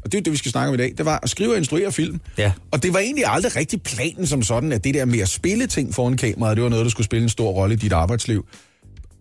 [0.04, 1.56] og det er det, vi skal snakke om i dag, det var at skrive og
[1.56, 2.20] instruere film.
[2.38, 2.52] Ja.
[2.70, 5.66] Og det var egentlig aldrig rigtig planen som sådan, at det der med at spille
[5.66, 8.46] ting foran kameraet, det var noget, der skulle spille en stor rolle i dit arbejdsliv.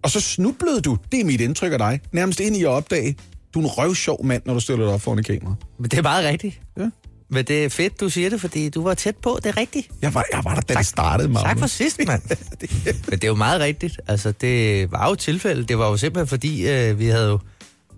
[0.03, 3.15] Og så snublede du, det er mit indtryk af dig, nærmest ind i at opdage,
[3.53, 5.55] du er en røvsjov mand, når du stiller dig op foran et kamera.
[5.79, 6.61] Men det er meget rigtigt.
[6.77, 6.89] Ja.
[7.31, 9.39] Men det er fedt, du siger det, fordi du var tæt på.
[9.43, 9.87] Det er rigtigt.
[10.01, 11.47] Jeg var, jeg var der, da det startede, Magnus.
[11.47, 12.21] Tak for sidst, mand.
[13.09, 14.01] Men det er jo meget rigtigt.
[14.07, 15.63] Altså, det var jo tilfælde.
[15.63, 17.39] Det var jo simpelthen fordi, øh, vi havde jo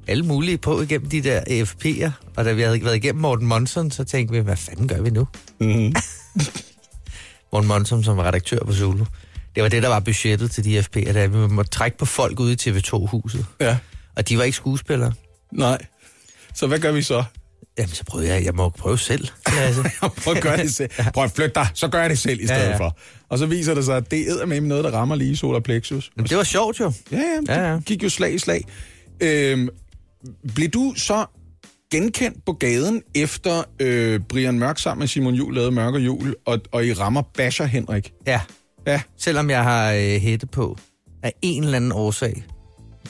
[0.07, 2.11] alle mulige på igennem de der AFP'er.
[2.35, 5.09] Og da vi havde været igennem Morten Monson, så tænkte vi, hvad fanden gør vi
[5.09, 5.27] nu?
[5.59, 5.95] Mm-hmm.
[7.53, 9.05] Morten Monson, som var redaktør på Zulu.
[9.55, 12.39] Det var det, der var budgettet til de AFP'er, da vi måtte trække på folk
[12.39, 13.45] ude i TV2-huset.
[13.59, 13.77] Ja.
[14.15, 15.13] Og de var ikke skuespillere.
[15.51, 15.77] Nej.
[16.55, 17.23] Så hvad gør vi så?
[17.81, 19.27] Jamen, så prøvede jeg, jeg må prøve selv.
[19.45, 19.89] Altså.
[20.23, 20.89] Prøv at gøre det selv.
[21.13, 22.97] Prøv at flytte dig, så gør jeg det selv i stedet Ja, ja, for.
[23.29, 26.11] Og så viser det sig, at det er med noget, der rammer lige solar plexus.
[26.17, 26.93] Jamen, det var sjovt jo.
[27.11, 27.79] Ja, ja, det Ja, ja.
[27.79, 28.65] gik jo slag i slag.
[29.21, 29.69] Øhm,
[30.55, 31.25] blev du så
[31.91, 36.35] genkendt på gaden, efter øh, Brian Mørk sammen med Simon Jul lavede Mørk og Jul,
[36.45, 38.13] og, og I rammer Basher Henrik?
[38.27, 38.41] Ja.
[38.87, 39.01] Ja.
[39.17, 40.77] Selvom jeg har øh, hætte på
[41.23, 42.43] af en eller anden årsag.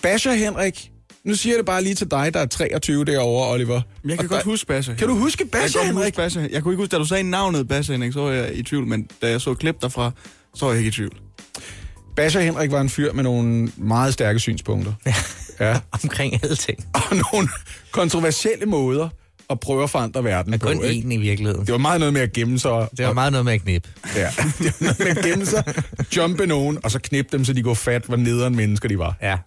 [0.01, 0.90] Basher Henrik,
[1.25, 3.81] nu siger jeg det bare lige til dig, der er 23 derovre, Oliver.
[4.01, 4.95] Men jeg kan Og godt der- huske Basse.
[4.99, 6.49] Kan du huske Jeg Basher kan godt huske Basse.
[6.51, 8.87] Jeg kunne ikke huske, da du sagde navnet Basse Henrik, så var jeg i tvivl,
[8.87, 10.11] men da jeg så klip derfra,
[10.55, 11.17] så var jeg ikke i tvivl.
[12.15, 14.93] Basher Henrik var en fyr med nogle meget stærke synspunkter.
[15.05, 15.13] Ja.
[15.59, 15.79] ja.
[16.03, 16.85] Omkring alle ting.
[16.93, 17.01] Og
[17.33, 17.49] nogle
[17.91, 19.09] kontroversielle måder
[19.49, 20.67] at prøve at forandre verden på.
[20.67, 21.07] kun ikke?
[21.07, 21.65] én i virkeligheden.
[21.65, 22.87] Det var meget noget med at gemme sig.
[22.97, 23.89] Det var meget noget med at knippe.
[24.15, 25.63] Ja, det var noget med at gemme sig,
[26.17, 29.15] jumpe nogen, og så knippe dem, så de går fat, hvor nederen mennesker de var.
[29.21, 29.37] Ja.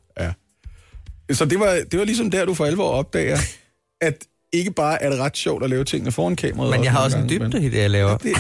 [1.29, 1.35] Ja.
[1.35, 3.39] Så det var, det var ligesom der, du for alvor opdager,
[4.01, 4.15] at
[4.53, 6.71] ikke bare er det ret sjovt at lave tingene foran kameraet.
[6.71, 8.17] Men jeg har også en dybde i det, jeg laver.
[8.17, 8.33] Det...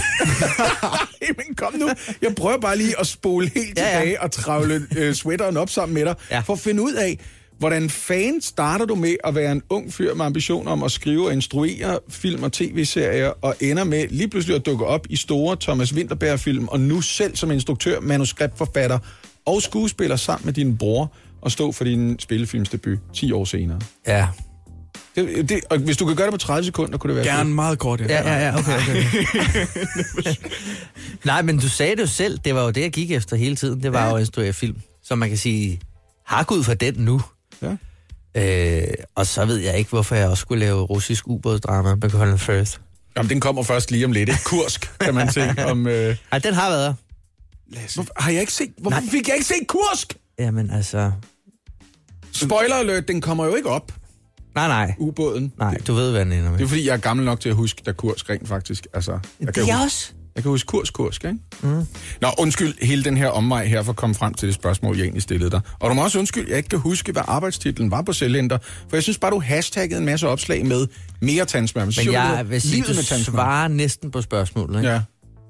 [1.46, 1.88] men kom nu.
[2.22, 4.00] Jeg prøver bare lige at spole helt Ja, ja.
[4.00, 6.40] tilbage og travle øh, sweateren op sammen med dig, ja.
[6.40, 7.18] for at finde ud af,
[7.58, 11.26] hvordan fan starter du med at være en ung fyr med ambitioner om at skrive
[11.26, 15.56] og instruere film og tv-serier, og ender med lige pludselig at dukke op i store
[15.60, 18.98] Thomas Winterberg-film, og nu selv som instruktør, manuskriptforfatter
[19.46, 21.12] og skuespiller sammen med din bror,
[21.44, 23.80] og stå for din spillefilmsdebut 10 år senere.
[24.06, 24.28] Ja.
[25.16, 27.44] Det, det, og hvis du kan gøre det på 30 sekunder, kunne det være Gerne
[27.44, 27.54] fedt.
[27.54, 28.06] meget kort, ja.
[28.06, 30.34] Ja, ja, ja, okay, okay.
[31.24, 32.38] Nej, men du sagde det jo selv.
[32.44, 33.82] Det var jo det, jeg gik efter hele tiden.
[33.82, 34.10] Det var ja.
[34.10, 34.76] jo at instruere film.
[35.02, 35.80] Så man kan sige,
[36.26, 37.20] hak ud for den nu.
[37.62, 37.76] Ja.
[38.36, 42.38] Øh, og så ved jeg ikke, hvorfor jeg også skulle lave russisk ubådsdrama med Colin
[42.38, 42.72] Firth.
[43.16, 44.28] Jamen, den kommer først lige om lidt.
[44.28, 44.40] Ikke?
[44.44, 45.54] Kursk, kan man se.
[45.66, 46.16] Om, øh...
[46.32, 46.94] Ej, den har været der.
[47.94, 48.72] Hvorfor, har jeg ikke set...
[48.78, 49.10] Hvorfor Nej.
[49.10, 50.16] fik jeg ikke set Kursk?
[50.38, 51.12] Jamen altså...
[52.34, 53.92] Spoiler alert, den kommer jo ikke op.
[54.54, 54.94] Nej, nej.
[54.98, 55.52] Ubåden.
[55.58, 56.58] Nej, du ved, hvad den ender med.
[56.58, 58.86] Det er fordi, jeg er gammel nok til at huske, da Kursk rent faktisk...
[58.94, 60.12] Altså, jeg Det kan er jeg huske, også.
[60.34, 61.38] Jeg kan huske Kurs, Kursk, ikke?
[61.62, 61.86] Mm.
[62.20, 65.02] Nå, undskyld hele den her omvej her for at komme frem til det spørgsmål, jeg
[65.02, 65.60] egentlig stillede dig.
[65.80, 68.58] Og du må også undskylde, jeg ikke kan huske, hvad arbejdstitlen var på Selventer,
[68.88, 70.86] for jeg synes bare, du hashtaggede en masse opslag med
[71.20, 71.84] mere tandsmør.
[71.84, 74.78] Men Siger jeg vil sige, du svarer næsten på spørgsmålet.
[74.78, 74.90] Ikke?
[74.90, 75.00] Ja.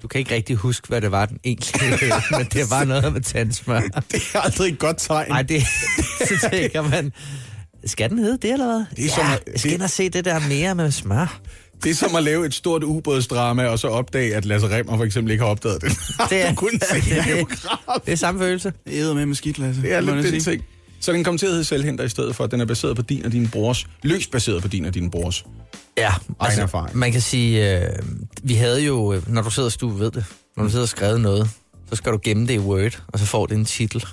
[0.05, 1.73] Du kan ikke rigtig huske, hvad det var, den egentlig
[2.37, 3.79] men det var noget med tandsmør.
[4.11, 5.29] Det er aldrig et godt tegn.
[5.29, 5.63] Nej, det
[6.27, 7.13] så tænker man,
[7.85, 8.85] skal den hedde det, eller hvad?
[8.95, 11.39] Det er ja, som at- jeg skal ind og se det der mere med smør.
[11.83, 15.03] Det er som at lave et stort ubådsdrama, og så opdage, at Lasse Remmer for
[15.03, 15.91] eksempel ikke har opdaget det.
[16.29, 17.47] Det er, du kunne se det, det.
[17.49, 18.73] det, det er samme følelse.
[18.87, 19.81] Det er med med skidt, Lasse.
[19.81, 20.63] Det er lidt den ting.
[21.05, 23.01] Så den kom til at hedde Selvhenter i stedet for, at den er baseret på
[23.01, 25.45] din og din brors, løst baseret på din og din brors.
[25.97, 26.97] Ja, Egen erfaring.
[26.97, 27.89] man kan sige, øh,
[28.43, 30.25] vi havde jo, øh, når du sidder, du ved det,
[30.57, 31.49] når du sidder og skrevet noget,
[31.89, 34.05] så skal du gemme det i Word, og så får det en titel.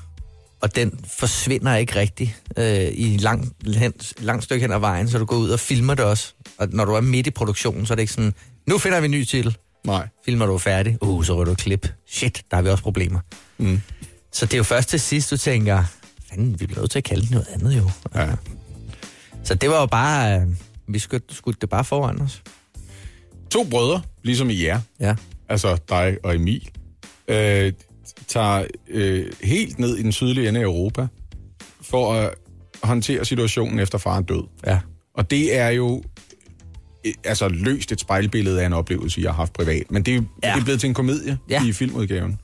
[0.61, 5.19] Og den forsvinder ikke rigtigt øh, i lang, hen, langt stykke hen ad vejen, så
[5.19, 6.35] du går ud og filmer det også.
[6.59, 8.35] Og når du er midt i produktionen, så er det ikke sådan,
[8.67, 9.57] nu finder vi en ny titel.
[9.85, 10.09] Nej.
[10.25, 11.89] Filmer du er færdig, uh, så rører du et klip.
[12.09, 13.21] Shit, der har vi også problemer.
[13.59, 13.81] Mm.
[14.33, 15.85] Så det er jo først til sidst, du tænker,
[16.33, 17.91] fanden, vi bliver nødt til at kalde det noget andet jo.
[18.15, 18.31] Ja.
[19.45, 20.47] Så det var jo bare, øh,
[20.89, 22.43] vi skudte, skudte det bare foran os.
[23.51, 25.15] To brødre, ligesom i jer, Ja.
[25.49, 26.71] altså dig og Emil,
[27.29, 27.73] øh,
[28.29, 31.07] tager øh, helt ned i den sydlige ende af Europa
[31.81, 32.35] for at
[32.83, 34.43] håndtere situationen efter far er død.
[34.67, 34.79] Ja.
[35.15, 36.03] Og det er jo
[37.07, 39.91] øh, altså løst et spejlbillede af en oplevelse, jeg har haft privat.
[39.91, 40.53] Men det er, ja.
[40.55, 41.65] Det er blevet til en komedie ja.
[41.67, 42.39] i filmudgaven.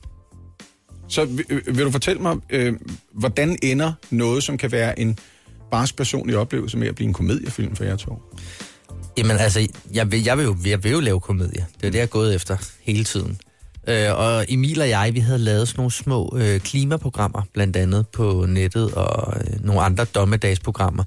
[1.09, 2.73] Så vil, øh, vil du fortælle mig, øh,
[3.13, 5.19] hvordan ender noget, som kan være en
[5.71, 8.21] barsk personlig oplevelse med at blive en komediefilm for jer to?
[9.17, 11.65] Jamen altså, jeg vil, jeg vil, jo, jeg vil jo lave komedie.
[11.81, 13.39] Det er det, jeg er gået efter hele tiden.
[13.87, 18.07] Øh, og Emil og jeg, vi havde lavet sådan nogle små øh, klimaprogrammer, blandt andet
[18.07, 21.03] på nettet, og øh, nogle andre dommedagsprogrammer,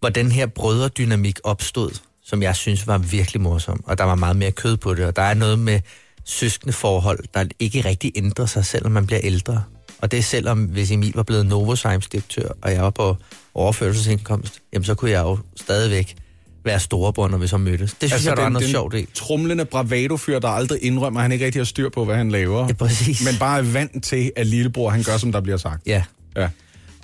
[0.00, 1.90] hvor den her brødredynamik opstod,
[2.24, 3.84] som jeg synes var virkelig morsom.
[3.86, 5.80] Og der var meget mere kød på det, og der er noget med
[6.24, 9.62] søskende forhold, der ikke rigtig ændrer sig, selvom man bliver ældre.
[9.98, 13.16] Og det er selvom, hvis Emil var blevet Novozymes direktør, og jeg var på
[13.54, 16.16] overførselsindkomst, jamen så kunne jeg jo stadigvæk
[16.64, 17.90] være storebror, når vi så mødtes.
[17.90, 19.06] Det synes altså, jeg, der var noget sjovt i.
[19.14, 22.66] trumlende bravado-fyr, der aldrig indrømmer, at han ikke rigtig har styr på, hvad han laver.
[22.66, 23.24] Ja, præcis.
[23.24, 25.86] Men bare er vant til, at lillebror, han gør, som der bliver sagt.
[25.86, 26.02] Ja.
[26.36, 26.48] Ja.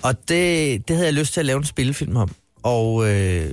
[0.03, 2.31] Og det, det havde jeg lyst til at lave en spillefilm om.
[2.63, 3.51] Og øh,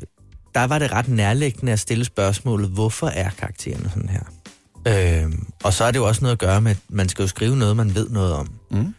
[0.56, 4.22] der var det ret nærliggende at stille spørgsmålet, hvorfor er karaktererne sådan her?
[4.88, 5.32] Øh,
[5.64, 7.58] og så er det jo også noget at gøre med, at man skal jo skrive
[7.58, 8.52] noget, man ved noget om.
[8.72, 8.94] Mm.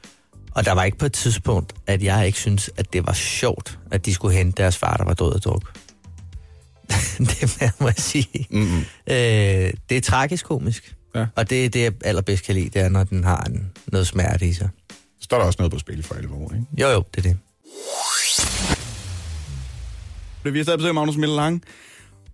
[0.50, 3.78] Og der var ikke på et tidspunkt, at jeg ikke synes, at det var sjovt,
[3.90, 5.78] at de skulle hente deres far, der var død af druk.
[7.18, 8.46] det må jeg sige.
[8.50, 8.78] Mm-hmm.
[9.06, 10.94] Øh, det er tragisk komisk.
[11.14, 11.26] Ja.
[11.36, 14.06] Og det er det, jeg allerbedst kan lide, det er, når den har en, noget
[14.06, 14.68] smerte i sig.
[15.20, 16.66] Står der også noget på spil for alvor, ikke?
[16.78, 17.38] Jo, jo, det er det.
[20.52, 21.62] Vi har stadig besøg Magnus Mille Lang.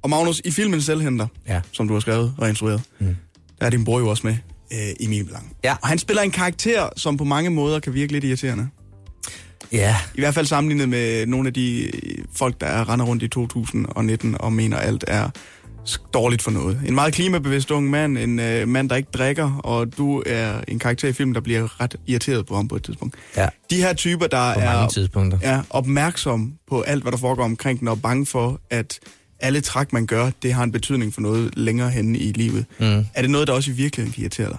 [0.03, 1.61] Og Magnus, i filmen Selvhenter, ja.
[1.73, 3.17] som du har skrevet og instrueret, mm.
[3.63, 4.37] Der er din bror jo også med,
[4.73, 5.57] øh, Emil Lang.
[5.65, 5.77] Ja.
[5.83, 8.69] Og han spiller en karakter, som på mange måder kan virke lidt irriterende.
[9.73, 9.97] Ja.
[10.15, 14.37] I hvert fald sammenlignet med nogle af de øh, folk, der render rundt i 2019
[14.41, 15.31] og mener, alt er
[16.15, 16.81] dårligt for noget.
[16.87, 20.79] En meget klimabevidst ung mand, en øh, mand, der ikke drikker, og du er en
[20.79, 23.15] karakter i filmen, der bliver ret irriteret på ham på et tidspunkt.
[23.37, 23.49] Ja.
[23.71, 24.87] De her typer, der På er
[25.43, 28.99] er opmærksom på alt, hvad der foregår omkring den, og bange for, at
[29.43, 32.67] alle træk, man gør, det har en betydning for noget længere henne i livet.
[32.81, 33.07] Mm.
[33.15, 34.59] Er det noget, der også i virkeligheden kan irritere dig?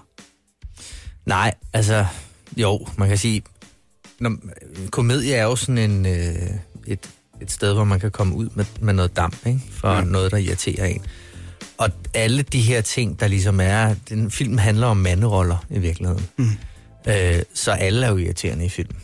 [1.26, 2.05] Nej, altså,
[2.57, 3.43] jo, man kan sige,
[4.19, 4.38] når,
[4.91, 6.49] komedie er jo sådan en, øh,
[6.88, 7.10] et,
[7.41, 9.60] et sted, hvor man kan komme ud med, med noget damp, ikke?
[9.72, 10.03] For ja.
[10.03, 11.01] noget, der irriterer en.
[11.77, 13.95] og alle de her ting, der ligesom er...
[14.10, 16.26] Den film handler om manderoller i virkeligheden.
[16.38, 16.49] Mm.
[17.07, 18.97] Øh, så alle er jo irriterende i filmen.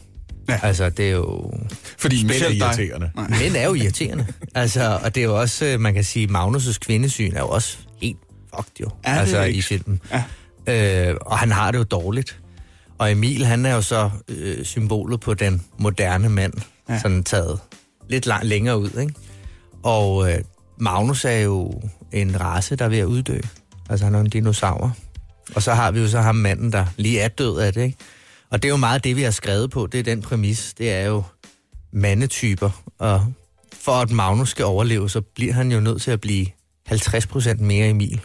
[0.49, 0.59] Ja.
[0.63, 1.53] Altså, det er jo...
[1.97, 3.11] Fordi mænd er irriterende.
[3.29, 4.27] Mænd er jo irriterende.
[4.55, 7.77] altså, og det er jo også, øh, man kan sige, Magnus' kvindesyn er jo også
[8.01, 8.17] helt
[8.55, 8.89] fucked jo.
[9.05, 10.01] Ja, det altså, i filmen.
[10.11, 10.23] Ja.
[11.09, 12.39] Øh, og han har det jo dårligt.
[12.97, 16.53] Og Emil, han er jo så øh, symbolet på den moderne mand,
[16.89, 16.99] ja.
[16.99, 17.59] sådan taget
[18.09, 19.13] lidt lang, længere ud, ikke?
[19.83, 20.37] Og øh,
[20.77, 21.81] Magnus er jo
[22.11, 23.39] en race, der er ved at uddø.
[23.89, 24.95] Altså, han er en dinosaur.
[25.55, 27.97] Og så har vi jo så ham manden, der lige er død af det, ikke?
[28.51, 29.87] Og det er jo meget det, vi har skrevet på.
[29.87, 30.73] Det er den præmis.
[30.77, 31.23] Det er jo
[31.93, 32.83] mandetyper.
[32.99, 33.25] Og
[33.73, 36.45] for at Magnus skal overleve, så bliver han jo nødt til at blive
[36.91, 38.21] 50% mere Emil.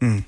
[0.00, 0.24] Mm.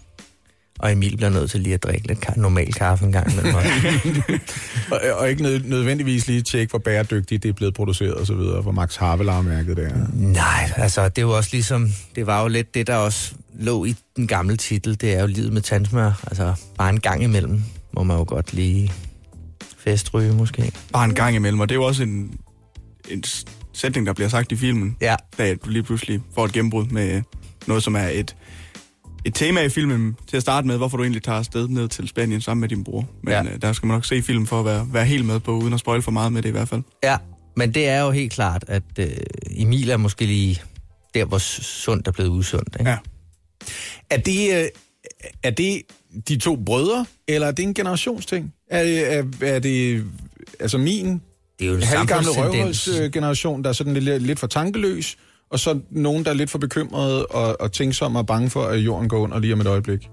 [0.79, 3.33] Og Emil bliver nødt til lige at drikke lidt ka- normal kaffe en gang.
[3.33, 3.55] imellem.
[4.91, 8.35] Og, og ikke nød, nødvendigvis lige tjekke, hvor bæredygtigt det er blevet produceret og så
[8.35, 10.07] videre, hvor Max Havelaar-mærket det er.
[10.13, 13.85] Nej, altså det er jo også ligesom, det var jo lidt det, der også lå
[13.85, 15.01] i den gamle titel.
[15.01, 16.23] Det er jo livet med tandsmør.
[16.27, 18.93] Altså bare en gang imellem må man jo godt lige
[19.85, 20.73] festryge måske.
[20.93, 22.39] Bare en gang imellem, og det er jo også en,
[23.11, 23.25] en
[23.73, 24.97] sætning, der bliver sagt i filmen.
[25.01, 25.17] Ja.
[25.39, 27.23] Da du lige pludselig får et gennembrud med
[27.67, 28.37] noget, som er et,
[29.25, 32.09] et tema i filmen til at starte med, hvorfor du egentlig tager afsted ned til
[32.09, 33.09] Spanien sammen med din bror.
[33.23, 33.43] Men Ja.
[33.43, 33.57] ja.
[33.63, 35.81] der skal man nok se filmen for at være, være helt med på, uden at
[35.81, 36.83] spoil for meget med det i hvert fald.
[37.05, 37.17] Ja,
[37.57, 39.07] men det er jo helt klart, at øh,
[39.51, 40.63] Emil er måske lige
[41.15, 42.77] der, hvor sundt er blevet usundt.
[42.81, 42.91] Ikke?
[42.91, 42.99] Ja.
[44.11, 44.67] Er det, øh,
[45.43, 45.83] er det
[46.29, 48.53] de to brødre, eller er det en generationsting?
[48.71, 50.05] Er det, er, er det
[50.61, 51.21] altså min
[51.59, 55.17] det er jo en halvgamle røvhulsgeneration, der er sådan lidt, lidt for tankeløs,
[55.51, 58.79] og så nogen, der er lidt for bekymrede og, og tænksomme og bange for, at
[58.79, 60.09] jorden går under lige om et øjeblik?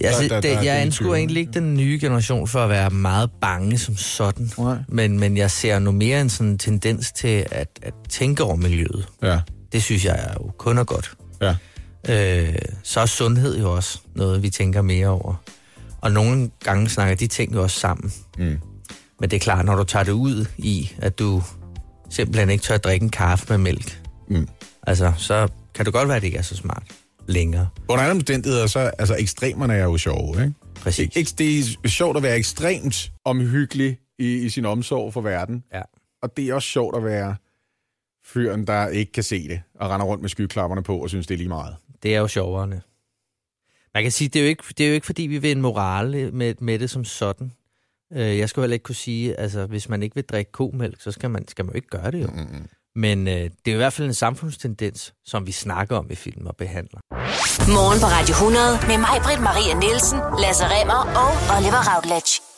[0.00, 2.70] Ja, altså, Der- der, der- er jeg anskuer egentlig ikke den nye generation for at
[2.70, 4.50] være meget bange som sådan.
[4.58, 4.76] Nej.
[4.88, 9.06] Men, men jeg ser nu mere en sådan tendens til at, at tænke over miljøet.
[9.22, 9.40] Ja.
[9.72, 11.12] Det synes jeg er jo kun er godt.
[11.42, 11.54] Ja.
[12.08, 15.34] Øh, så er sundhed jo også noget, vi tænker mere over.
[16.00, 18.12] Og nogle gange snakker de ting jo også sammen.
[18.38, 18.58] Mm.
[19.20, 21.42] Men det er klart, når du tager det ud i, at du
[22.10, 24.48] simpelthen ikke tør at drikke en kaffe med mælk, Mm.
[24.86, 26.82] altså, så kan det godt være, at det ikke er så smart
[27.26, 27.68] længere.
[27.88, 30.54] Under andre omstændigheder, så altså ekstremerne er jo sjove, ikke?
[30.74, 31.16] Præcis.
[31.16, 35.64] Ikke, det er sjovt at være ekstremt omhyggelig i, i sin omsorg for verden.
[35.74, 35.82] Ja.
[36.22, 37.36] Og det er også sjovt at være
[38.26, 41.34] fyren, der ikke kan se det, og render rundt med skyklapperne på og synes, det
[41.34, 41.76] er lige meget.
[42.06, 42.66] Det er jo sjovere.
[43.94, 45.60] Man kan sige, det er jo ikke, det er jo ikke fordi, vi vil en
[45.60, 47.52] moral med, med det som sådan.
[48.12, 51.00] Øh, Jeg skal jo heller ikke kunne sige, altså hvis man ikke vil drikke komælk,
[51.00, 52.26] så skal man, skal man jo ikke gøre det jo.
[52.26, 52.68] Mm-hmm.
[52.96, 56.46] Men øh, det er i hvert fald en samfundstendens, som vi snakker om i film
[56.46, 57.00] og behandler.
[57.78, 62.55] Morgen på Radio 100 med mig, Britt Maria Nielsen, Lasse Remmer og Oliver Routledge.